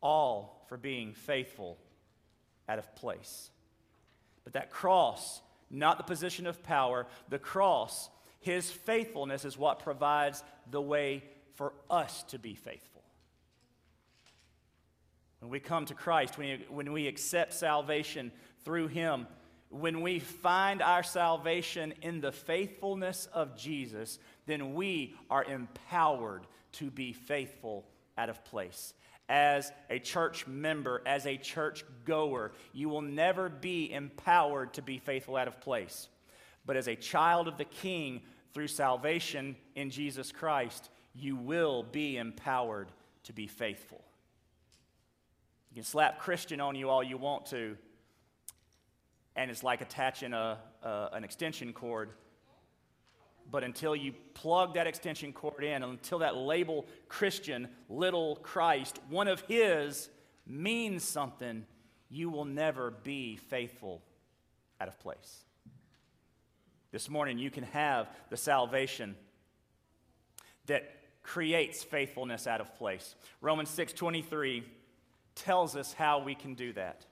All 0.00 0.64
for 0.68 0.76
being 0.76 1.12
faithful 1.12 1.78
out 2.68 2.78
of 2.78 2.94
place. 2.94 3.50
But 4.44 4.54
that 4.54 4.70
cross, 4.70 5.42
not 5.70 5.98
the 5.98 6.04
position 6.04 6.46
of 6.46 6.62
power, 6.62 7.06
the 7.28 7.38
cross, 7.38 8.08
his 8.40 8.70
faithfulness 8.70 9.44
is 9.44 9.56
what 9.56 9.80
provides 9.80 10.42
the 10.70 10.80
way 10.80 11.22
for 11.54 11.74
us 11.90 12.22
to 12.24 12.38
be 12.38 12.54
faithful. 12.54 13.02
When 15.40 15.50
we 15.50 15.60
come 15.60 15.86
to 15.86 15.94
Christ, 15.94 16.38
when, 16.38 16.60
when 16.68 16.92
we 16.92 17.06
accept 17.06 17.52
salvation 17.52 18.32
through 18.64 18.88
Him, 18.88 19.26
when 19.68 20.00
we 20.00 20.18
find 20.18 20.82
our 20.82 21.02
salvation 21.02 21.94
in 22.02 22.20
the 22.20 22.32
faithfulness 22.32 23.28
of 23.32 23.56
Jesus, 23.56 24.18
then 24.46 24.74
we 24.74 25.14
are 25.30 25.44
empowered 25.44 26.46
to 26.72 26.90
be 26.90 27.12
faithful 27.12 27.86
out 28.18 28.28
of 28.28 28.44
place. 28.44 28.94
As 29.28 29.70
a 29.88 29.98
church 29.98 30.46
member, 30.46 31.02
as 31.06 31.24
a 31.24 31.36
church 31.36 31.84
goer, 32.04 32.52
you 32.72 32.88
will 32.88 33.02
never 33.02 33.48
be 33.48 33.92
empowered 33.92 34.74
to 34.74 34.82
be 34.82 34.98
faithful 34.98 35.36
out 35.36 35.46
of 35.46 35.60
place. 35.60 36.08
But 36.70 36.76
as 36.76 36.86
a 36.86 36.94
child 36.94 37.48
of 37.48 37.58
the 37.58 37.64
King, 37.64 38.20
through 38.54 38.68
salvation 38.68 39.56
in 39.74 39.90
Jesus 39.90 40.30
Christ, 40.30 40.88
you 41.16 41.34
will 41.34 41.82
be 41.82 42.16
empowered 42.16 42.92
to 43.24 43.32
be 43.32 43.48
faithful. 43.48 44.04
You 45.72 45.74
can 45.74 45.82
slap 45.82 46.20
Christian 46.20 46.60
on 46.60 46.76
you 46.76 46.88
all 46.88 47.02
you 47.02 47.16
want 47.16 47.46
to, 47.46 47.76
and 49.34 49.50
it's 49.50 49.64
like 49.64 49.80
attaching 49.80 50.32
a, 50.32 50.58
an 50.84 51.24
extension 51.24 51.72
cord. 51.72 52.10
But 53.50 53.64
until 53.64 53.96
you 53.96 54.12
plug 54.34 54.74
that 54.74 54.86
extension 54.86 55.32
cord 55.32 55.64
in, 55.64 55.82
until 55.82 56.20
that 56.20 56.36
label 56.36 56.86
Christian, 57.08 57.66
little 57.88 58.36
Christ, 58.36 59.00
one 59.08 59.26
of 59.26 59.40
His, 59.48 60.08
means 60.46 61.02
something, 61.02 61.66
you 62.08 62.30
will 62.30 62.44
never 62.44 62.92
be 62.92 63.38
faithful 63.38 64.02
out 64.80 64.86
of 64.86 65.00
place. 65.00 65.46
This 66.92 67.08
morning, 67.08 67.38
you 67.38 67.50
can 67.50 67.64
have 67.64 68.08
the 68.30 68.36
salvation 68.36 69.14
that 70.66 70.90
creates 71.22 71.84
faithfulness 71.84 72.46
out 72.46 72.60
of 72.60 72.74
place. 72.76 73.14
Romans 73.40 73.70
6 73.70 73.92
23 73.92 74.64
tells 75.34 75.76
us 75.76 75.92
how 75.92 76.20
we 76.20 76.34
can 76.34 76.54
do 76.54 76.72
that. 76.72 77.06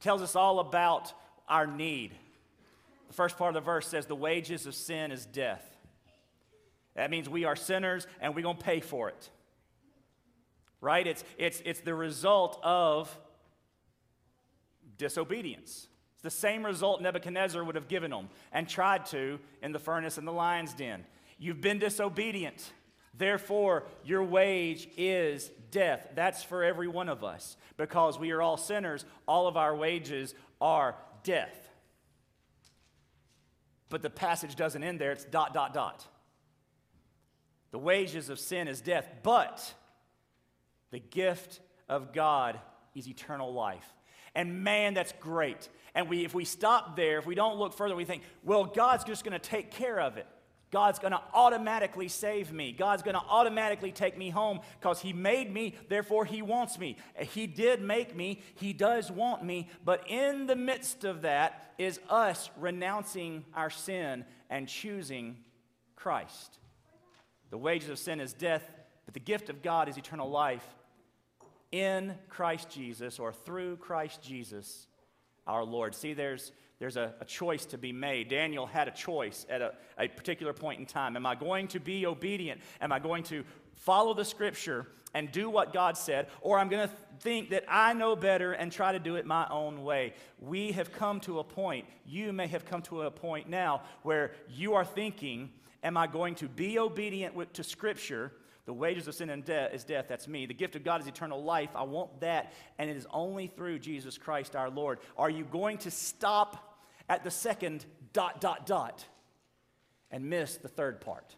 Tells 0.00 0.22
us 0.22 0.36
all 0.36 0.60
about 0.60 1.12
our 1.48 1.66
need. 1.66 2.12
The 3.08 3.14
first 3.14 3.36
part 3.36 3.54
of 3.54 3.62
the 3.62 3.64
verse 3.64 3.86
says, 3.88 4.06
The 4.06 4.14
wages 4.14 4.66
of 4.66 4.74
sin 4.74 5.10
is 5.12 5.26
death. 5.26 5.64
That 6.94 7.10
means 7.10 7.28
we 7.28 7.44
are 7.44 7.56
sinners 7.56 8.06
and 8.20 8.34
we're 8.34 8.42
going 8.42 8.56
to 8.56 8.64
pay 8.64 8.80
for 8.80 9.08
it. 9.08 9.30
Right? 10.80 11.06
It's, 11.06 11.24
it's, 11.36 11.62
it's 11.64 11.80
the 11.80 11.94
result 11.94 12.58
of 12.62 13.14
disobedience. 14.96 15.87
It's 16.18 16.24
the 16.24 16.30
same 16.32 16.66
result 16.66 17.00
Nebuchadnezzar 17.00 17.62
would 17.62 17.76
have 17.76 17.86
given 17.86 18.10
them 18.10 18.28
and 18.50 18.68
tried 18.68 19.06
to 19.06 19.38
in 19.62 19.70
the 19.70 19.78
furnace 19.78 20.18
in 20.18 20.24
the 20.24 20.32
lion's 20.32 20.74
den. 20.74 21.04
You've 21.38 21.60
been 21.60 21.78
disobedient. 21.78 22.72
Therefore, 23.16 23.84
your 24.02 24.24
wage 24.24 24.88
is 24.96 25.48
death. 25.70 26.08
That's 26.16 26.42
for 26.42 26.64
every 26.64 26.88
one 26.88 27.08
of 27.08 27.22
us. 27.22 27.56
Because 27.76 28.18
we 28.18 28.32
are 28.32 28.42
all 28.42 28.56
sinners, 28.56 29.04
all 29.28 29.46
of 29.46 29.56
our 29.56 29.76
wages 29.76 30.34
are 30.60 30.96
death. 31.22 31.70
But 33.88 34.02
the 34.02 34.10
passage 34.10 34.56
doesn't 34.56 34.82
end 34.82 35.00
there, 35.00 35.12
it's 35.12 35.24
dot, 35.24 35.54
dot, 35.54 35.72
dot. 35.72 36.04
The 37.70 37.78
wages 37.78 38.28
of 38.28 38.40
sin 38.40 38.66
is 38.66 38.80
death, 38.80 39.08
but 39.22 39.72
the 40.90 40.98
gift 40.98 41.60
of 41.88 42.12
God 42.12 42.58
is 42.96 43.06
eternal 43.06 43.52
life. 43.52 43.86
And 44.34 44.62
man, 44.62 44.94
that's 44.94 45.12
great. 45.20 45.68
And 45.98 46.08
we, 46.08 46.24
if 46.24 46.32
we 46.32 46.44
stop 46.44 46.94
there, 46.94 47.18
if 47.18 47.26
we 47.26 47.34
don't 47.34 47.58
look 47.58 47.74
further, 47.74 47.96
we 47.96 48.04
think, 48.04 48.22
well, 48.44 48.64
God's 48.64 49.02
just 49.02 49.24
going 49.24 49.32
to 49.32 49.40
take 49.40 49.72
care 49.72 49.98
of 49.98 50.16
it. 50.16 50.28
God's 50.70 51.00
going 51.00 51.10
to 51.10 51.20
automatically 51.34 52.06
save 52.06 52.52
me. 52.52 52.70
God's 52.70 53.02
going 53.02 53.16
to 53.16 53.22
automatically 53.28 53.90
take 53.90 54.16
me 54.16 54.30
home 54.30 54.60
because 54.78 55.00
He 55.00 55.12
made 55.12 55.52
me, 55.52 55.74
therefore 55.88 56.24
He 56.24 56.40
wants 56.40 56.78
me. 56.78 56.98
He 57.18 57.48
did 57.48 57.82
make 57.82 58.14
me, 58.14 58.42
He 58.54 58.72
does 58.72 59.10
want 59.10 59.42
me, 59.42 59.70
but 59.84 60.08
in 60.08 60.46
the 60.46 60.54
midst 60.54 61.02
of 61.02 61.22
that 61.22 61.72
is 61.78 61.98
us 62.08 62.48
renouncing 62.56 63.44
our 63.52 63.68
sin 63.68 64.24
and 64.48 64.68
choosing 64.68 65.38
Christ. 65.96 66.60
The 67.50 67.58
wages 67.58 67.88
of 67.88 67.98
sin 67.98 68.20
is 68.20 68.32
death, 68.32 68.72
but 69.04 69.14
the 69.14 69.20
gift 69.20 69.50
of 69.50 69.62
God 69.62 69.88
is 69.88 69.96
eternal 69.96 70.30
life 70.30 70.76
in 71.72 72.14
Christ 72.28 72.70
Jesus 72.70 73.18
or 73.18 73.32
through 73.32 73.78
Christ 73.78 74.22
Jesus 74.22 74.86
our 75.48 75.64
Lord. 75.64 75.94
See, 75.94 76.12
there's, 76.12 76.52
there's 76.78 76.96
a, 76.96 77.14
a, 77.20 77.24
choice 77.24 77.66
to 77.66 77.78
be 77.78 77.92
made. 77.92 78.28
Daniel 78.28 78.66
had 78.66 78.86
a 78.86 78.92
choice 78.92 79.46
at 79.50 79.60
a, 79.60 79.74
a 79.98 80.06
particular 80.06 80.52
point 80.52 80.78
in 80.78 80.86
time. 80.86 81.16
Am 81.16 81.26
I 81.26 81.34
going 81.34 81.66
to 81.68 81.80
be 81.80 82.06
obedient? 82.06 82.60
Am 82.80 82.92
I 82.92 83.00
going 83.00 83.24
to 83.24 83.44
follow 83.74 84.14
the 84.14 84.24
scripture 84.24 84.86
and 85.14 85.32
do 85.32 85.50
what 85.50 85.72
God 85.72 85.96
said? 85.96 86.28
Or 86.40 86.58
I'm 86.58 86.68
going 86.68 86.86
to 86.86 86.94
think 87.20 87.50
that 87.50 87.64
I 87.66 87.94
know 87.94 88.14
better 88.14 88.52
and 88.52 88.70
try 88.70 88.92
to 88.92 89.00
do 89.00 89.16
it 89.16 89.26
my 89.26 89.48
own 89.50 89.82
way. 89.82 90.12
We 90.38 90.70
have 90.72 90.92
come 90.92 91.18
to 91.20 91.40
a 91.40 91.44
point, 91.44 91.86
you 92.06 92.32
may 92.32 92.46
have 92.46 92.64
come 92.64 92.82
to 92.82 93.02
a 93.02 93.10
point 93.10 93.48
now, 93.48 93.82
where 94.02 94.32
you 94.48 94.74
are 94.74 94.84
thinking, 94.84 95.50
Am 95.82 95.96
I 95.96 96.06
going 96.06 96.34
to 96.36 96.48
be 96.48 96.78
obedient 96.78 97.34
with, 97.34 97.52
to 97.54 97.62
scripture? 97.62 98.32
The 98.68 98.74
wages 98.74 99.08
of 99.08 99.14
sin 99.14 99.30
and 99.30 99.42
death 99.42 99.72
is 99.72 99.82
death. 99.82 100.04
That's 100.10 100.28
me. 100.28 100.44
The 100.44 100.52
gift 100.52 100.76
of 100.76 100.84
God 100.84 101.00
is 101.00 101.06
eternal 101.06 101.42
life. 101.42 101.70
I 101.74 101.84
want 101.84 102.20
that. 102.20 102.52
And 102.78 102.90
it 102.90 102.98
is 102.98 103.06
only 103.10 103.46
through 103.46 103.78
Jesus 103.78 104.18
Christ 104.18 104.54
our 104.54 104.68
Lord. 104.68 104.98
Are 105.16 105.30
you 105.30 105.44
going 105.44 105.78
to 105.78 105.90
stop 105.90 106.78
at 107.08 107.24
the 107.24 107.30
second 107.30 107.86
dot, 108.12 108.42
dot, 108.42 108.66
dot 108.66 109.02
and 110.10 110.28
miss 110.28 110.58
the 110.58 110.68
third 110.68 111.00
part? 111.00 111.34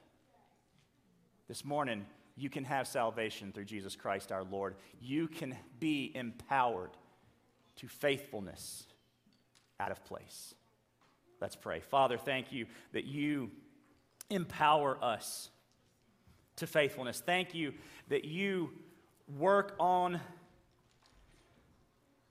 This 1.47 1.65
morning, 1.65 2.05
you 2.37 2.51
can 2.51 2.65
have 2.65 2.89
salvation 2.89 3.53
through 3.53 3.67
Jesus 3.67 3.95
Christ 3.95 4.33
our 4.33 4.43
Lord. 4.43 4.75
You 5.01 5.29
can 5.29 5.57
be 5.79 6.11
empowered 6.13 6.91
to 7.77 7.87
faithfulness 7.87 8.89
out 9.79 9.93
of 9.93 10.05
place. 10.05 10.53
Let's 11.41 11.55
pray. 11.55 11.79
Father, 11.79 12.19
thank 12.19 12.51
you 12.51 12.67
that 12.91 13.05
you 13.05 13.53
empower 14.31 14.99
us 15.01 15.51
to 16.61 16.67
faithfulness. 16.67 17.23
Thank 17.25 17.55
you 17.55 17.75
that 18.09 18.25
you 18.25 18.71
work 19.39 19.75
on 19.79 20.21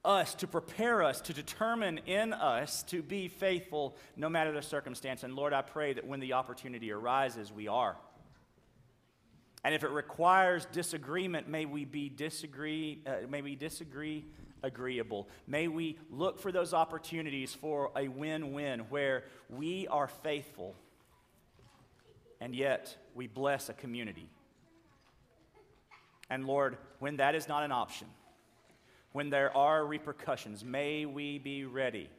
us 0.06 0.34
to 0.36 0.48
prepare 0.48 1.04
us 1.04 1.20
to 1.22 1.34
determine 1.34 2.00
in 2.06 2.32
us 2.34 2.84
to 2.84 3.02
be 3.02 3.28
faithful 3.28 3.98
no 4.16 4.30
matter 4.30 4.52
the 4.52 4.62
circumstance. 4.62 5.24
And 5.24 5.36
Lord, 5.36 5.54
I 5.54 5.62
pray 5.62 5.94
that 5.94 6.08
when 6.08 6.20
the 6.20 6.34
opportunity 6.34 6.92
arises, 6.92 7.52
we 7.52 7.68
are. 7.68 7.98
And 9.64 9.76
if 9.76 9.84
it 9.84 9.90
requires 9.90 10.66
disagreement, 10.72 11.50
may 11.50 11.66
we 11.66 11.84
be 11.84 12.08
disagree, 12.08 13.02
uh, 13.06 13.28
may 13.28 13.42
we 13.42 13.56
disagree 13.56 14.26
agreeable. 14.64 15.28
May 15.48 15.68
we 15.68 15.98
look 16.10 16.40
for 16.40 16.52
those 16.52 16.74
opportunities 16.74 17.54
for 17.54 17.92
a 17.96 18.08
win-win 18.08 18.82
where 18.90 19.26
we 19.50 19.88
are 19.88 20.08
faithful 20.08 20.76
and 22.42 22.56
yet 22.56 22.96
we 23.16 23.28
bless 23.28 23.70
a 23.70 23.74
community. 23.74 24.30
And 26.30 26.46
Lord, 26.46 26.78
when 27.00 27.18
that 27.18 27.36
is 27.36 27.48
not 27.48 27.64
an 27.64 27.72
option, 27.72 28.08
when 29.12 29.30
there 29.30 29.56
are 29.56 29.86
repercussions, 29.86 30.64
may 30.64 31.06
we 31.06 31.40
be 31.40 31.66
ready. 31.66 32.10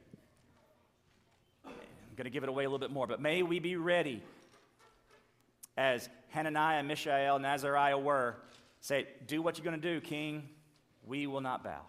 I'm 1.64 1.72
going 2.16 2.24
to 2.24 2.30
give 2.30 2.42
it 2.42 2.48
away 2.48 2.64
a 2.64 2.68
little 2.68 2.80
bit 2.80 2.90
more, 2.90 3.06
but 3.06 3.20
may 3.20 3.42
we 3.42 3.60
be 3.60 3.76
ready 3.76 4.22
as 5.76 6.08
Hananiah, 6.30 6.82
Mishael, 6.82 7.36
and 7.36 7.46
Azariah 7.46 7.98
were. 7.98 8.36
Say, 8.80 9.06
do 9.26 9.40
what 9.40 9.56
you're 9.56 9.64
going 9.64 9.80
to 9.80 9.94
do, 9.94 10.00
King. 10.00 10.48
We 11.06 11.26
will 11.26 11.40
not 11.40 11.62
bow. 11.62 11.82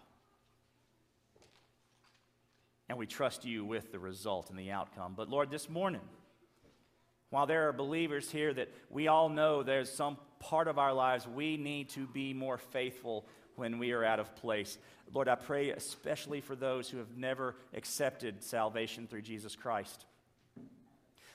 And 2.88 2.98
we 2.98 3.08
trust 3.08 3.46
you 3.46 3.66
with 3.66 3.92
the 3.92 4.00
result 4.00 4.50
and 4.50 4.60
the 4.60 4.72
outcome. 4.72 5.14
But 5.16 5.30
Lord, 5.30 5.50
this 5.50 5.70
morning, 5.70 6.02
while 7.32 7.48
there 7.48 7.68
are 7.68 7.74
believers 7.74 8.30
here 8.30 8.54
that 8.54 8.70
we 8.90 9.08
all 9.08 9.30
know 9.30 9.64
there's 9.64 9.92
some 9.92 10.18
part 10.40 10.68
of 10.68 10.78
our 10.78 10.94
lives 10.94 11.28
we 11.28 11.58
need 11.58 11.90
to 11.90 12.06
be 12.06 12.34
more 12.34 12.58
faithful 12.58 13.26
when 13.56 13.80
we 13.80 13.94
are 13.94 14.04
out 14.04 14.20
of 14.20 14.36
place. 14.36 14.78
Lord, 15.14 15.28
I 15.28 15.36
pray 15.36 15.72
especially 15.72 16.42
for 16.42 16.56
those 16.56 16.90
who 16.90 16.98
have 16.98 17.18
never 17.18 17.56
accepted 17.74 18.44
salvation 18.44 19.08
through 19.08 19.24
Jesus 19.24 19.56
Christ, 19.56 20.06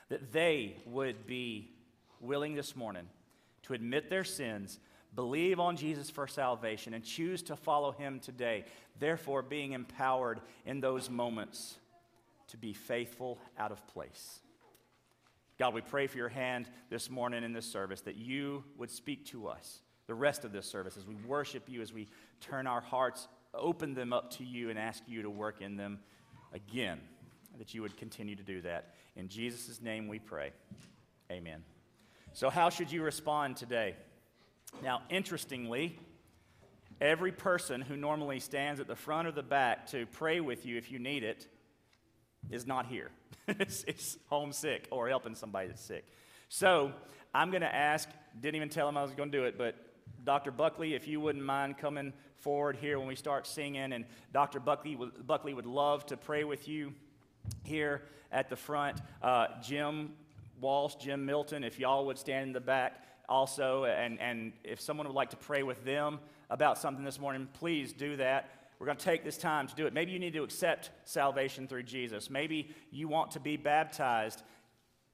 that 0.09 0.33
they 0.33 0.77
would 0.87 1.27
be 1.27 1.71
willing 2.21 2.55
this 2.55 2.77
morning 2.77 3.09
to 3.63 3.75
admit 3.75 4.11
their 4.11 4.25
sins, 4.25 4.79
believe 5.15 5.61
on 5.61 5.77
Jesus 5.77 6.11
for 6.11 6.27
salvation, 6.27 6.95
and 6.95 7.05
choose 7.05 7.43
to 7.45 7.57
follow 7.57 7.93
him 7.93 8.21
today. 8.21 8.65
Therefore, 8.99 9.43
being 9.43 9.73
empowered 9.73 10.41
in 10.65 10.81
those 10.81 11.09
moments 11.11 11.77
to 12.49 12.57
be 12.57 12.73
faithful 12.73 13.39
out 13.59 13.73
of 13.73 13.87
place. 13.89 14.41
God, 15.59 15.73
we 15.73 15.81
pray 15.81 16.07
for 16.07 16.19
your 16.19 16.29
hand 16.29 16.69
this 16.91 17.09
morning 17.09 17.43
in 17.43 17.53
this 17.55 17.65
service 17.65 18.03
that 18.03 18.17
you 18.17 18.63
would 18.77 18.91
speak 18.91 19.25
to 19.27 19.49
us 19.49 19.81
the 20.07 20.15
rest 20.15 20.45
of 20.45 20.53
this 20.53 20.67
service 20.67 20.97
as 20.97 21.07
we 21.07 21.15
worship 21.27 21.65
you, 21.69 21.81
as 21.81 21.93
we 21.93 22.09
turn 22.41 22.67
our 22.67 22.81
hearts, 22.81 23.27
open 23.55 23.95
them 23.95 24.13
up 24.13 24.31
to 24.33 24.45
you, 24.45 24.71
and 24.71 24.79
ask 24.79 25.03
you 25.07 25.23
to 25.23 25.31
work 25.31 25.61
in 25.61 25.77
them 25.77 25.99
again, 26.53 27.01
that 27.59 27.75
you 27.75 27.83
would 27.83 27.97
continue 27.97 28.37
to 28.37 28.43
do 28.43 28.61
that. 28.63 28.95
In 29.17 29.29
Jesus' 29.29 29.81
name 29.81 30.09
we 30.09 30.19
pray. 30.19 30.53
Amen. 31.31 31.65
So, 32.35 32.51
how 32.51 32.69
should 32.69 32.93
you 32.93 33.03
respond 33.03 33.57
today? 33.57 33.97
Now, 34.83 35.03
interestingly, 35.09 35.99
every 37.01 37.33
person 37.33 37.81
who 37.81 37.97
normally 37.97 38.41
stands 38.41 38.79
at 38.79 38.87
the 38.87 38.95
front 38.95 39.27
or 39.27 39.33
the 39.33 39.43
back 39.43 39.87
to 39.89 40.07
pray 40.07 40.41
with 40.41 40.67
you 40.67 40.77
if 40.77 40.93
you 40.93 40.99
need 40.99 41.25
it 41.25 41.49
is 42.51 42.67
not 42.67 42.87
here. 42.87 43.11
it's, 43.49 43.85
it's 43.85 44.19
homesick 44.29 44.89
or 44.91 45.09
helping 45.09 45.35
somebody 45.35 45.69
that's 45.69 45.83
sick. 45.83 46.05
So 46.49 46.93
I'm 47.35 47.51
going 47.51 47.63
to 47.63 47.75
ask, 47.75 48.09
didn't 48.41 48.57
even 48.57 48.69
tell 48.69 48.89
him 48.89 48.97
I 48.97 49.03
was 49.03 49.13
going 49.13 49.31
to 49.31 49.39
do 49.39 49.45
it, 49.45 49.59
but 49.59 49.75
Dr. 50.25 50.51
Buckley, 50.51 50.95
if 50.95 51.07
you 51.07 51.21
wouldn't 51.21 51.45
mind 51.45 51.79
coming 51.79 52.13
forward 52.37 52.77
here 52.77 52.99
when 52.99 53.09
we 53.09 53.15
start 53.15 53.47
singing, 53.47 53.93
and 53.93 54.05
Dr. 54.33 54.61
Buckley, 54.61 54.99
Buckley 55.27 55.55
would 55.55 55.67
love 55.67 56.05
to 56.07 56.17
pray 56.17 56.45
with 56.45 56.69
you 56.69 56.93
here 57.63 58.03
at 58.33 58.49
the 58.49 58.57
front. 58.57 59.01
Uh, 59.23 59.47
Jim 59.63 60.13
Walsh, 60.61 60.95
Jim 60.97 61.25
Milton, 61.27 61.65
if 61.65 61.79
y'all 61.79 62.07
would 62.07 62.19
stand 62.19 62.49
in 62.49 62.53
the 62.53 62.61
back 62.61 63.05
also, 63.29 63.85
and, 63.85 64.21
and 64.21 64.53
if 64.65 64.81
someone 64.81 65.07
would 65.07 65.17
like 65.17 65.31
to 65.31 65.37
pray 65.37 65.63
with 65.63 65.85
them 65.85 66.19
about 66.51 66.79
something 66.79 67.05
this 67.05 67.19
morning, 67.19 67.49
please 67.55 67.93
do 67.93 68.17
that. 68.17 68.51
We're 68.79 68.87
going 68.87 68.99
to 68.99 69.05
take 69.05 69.25
this 69.25 69.39
time 69.39 69.67
to 69.69 69.75
do 69.75 69.87
it. 69.87 69.95
Maybe 69.95 70.13
you 70.13 70.19
need 70.19 70.35
to 70.35 70.43
accept 70.43 70.91
salvation 71.05 71.67
through 71.67 71.85
Jesus. 71.85 72.29
Maybe 72.29 72.75
you 72.91 73.09
want 73.09 73.31
to 73.33 73.41
be 73.41 73.57
baptized. 73.57 74.43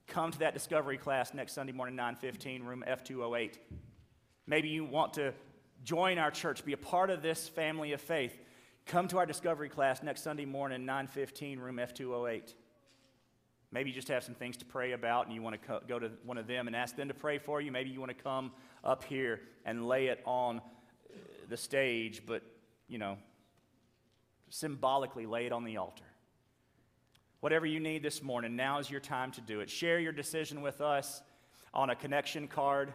Come 0.09 0.33
to 0.33 0.39
that 0.41 0.53
discovery 0.53 0.99
class 0.99 1.33
next 1.33 1.53
Sunday 1.53 1.73
morning, 1.73 1.95
915, 1.95 2.65
room 2.65 2.85
F208. 2.87 3.55
Maybe 4.47 4.69
you 4.69 4.85
want 4.85 5.15
to 5.15 5.33
join 5.85 6.19
our 6.19 6.31
church, 6.31 6.65
be 6.65 6.73
a 6.73 6.77
part 6.77 7.11
of 7.11 7.23
this 7.23 7.49
family 7.49 7.93
of 7.93 8.01
faith. 8.01 8.37
Come 8.87 9.07
to 9.09 9.19
our 9.19 9.27
discovery 9.27 9.69
class 9.69 10.03
next 10.03 10.23
Sunday 10.23 10.45
morning, 10.45 10.85
915, 10.85 11.61
room 11.61 11.77
F208. 11.77 12.55
Maybe 13.71 13.91
you 13.91 13.95
just 13.95 14.09
have 14.09 14.25
some 14.25 14.35
things 14.35 14.57
to 14.59 14.65
pray 14.65 14.93
about 14.93 15.27
and 15.27 15.35
you 15.35 15.41
want 15.41 15.63
to 15.63 15.81
go 15.87 15.99
to 15.99 16.11
one 16.25 16.37
of 16.37 16.47
them 16.47 16.67
and 16.67 16.77
ask 16.77 16.97
them 16.97 17.09
to 17.09 17.15
pray 17.15 17.39
for 17.39 17.61
you. 17.61 17.71
Maybe 17.73 17.91
you 17.91 18.01
want 18.01 18.17
to 18.17 18.23
come 18.23 18.53
up 18.85 19.05
here 19.05 19.41
and 19.65 19.87
lay 19.87 20.09
it 20.09 20.21
on 20.27 20.61
the 21.49 21.57
stage, 21.57 22.23
but, 22.27 22.43
you 22.89 22.99
know, 22.99 23.17
symbolically 24.53 25.25
lay 25.25 25.47
it 25.47 25.53
on 25.53 25.65
the 25.65 25.79
altar. 25.79 26.05
Whatever 27.41 27.65
you 27.65 27.81
need 27.81 28.03
this 28.03 28.23
morning, 28.23 28.55
now 28.55 28.79
is 28.79 28.91
your 28.91 29.01
time 29.01 29.33
to 29.33 29.41
do 29.41 29.61
it. 29.61 29.71
Share 29.71 29.99
your 29.99 30.13
decision 30.13 30.61
with 30.61 30.83
us 30.83 31.23
on 31.73 31.89
a 31.89 31.97
connection 31.97 32.47
card 32.47 32.93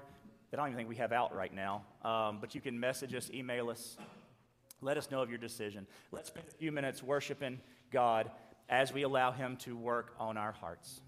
that 0.51 0.60
I 0.60 0.64
don't 0.64 0.70
even 0.70 0.78
think 0.78 0.89
we 0.89 0.97
have 0.97 1.12
out 1.12 1.36
right 1.36 1.53
now, 1.53 1.84
um, 2.03 2.38
but 2.39 2.53
you 2.53 2.62
can 2.62 2.80
message 2.80 3.16
us, 3.16 3.32
email 3.34 3.72
us. 3.72 3.97
Let 4.82 4.97
us 4.97 5.10
know 5.10 5.24
of 5.24 5.30
your 5.30 5.39
decision. 5.39 5.88
Let's 6.12 6.28
spend 6.28 6.45
a 6.47 6.51
few 6.51 6.72
minutes 6.72 7.01
worshiping 7.01 7.60
God 7.91 8.30
as 8.70 8.93
we 8.93 9.01
allow 9.01 9.32
Him 9.32 9.58
to 9.62 9.76
work 9.76 10.14
on 10.20 10.38
our 10.38 10.51
hearts. 10.51 11.01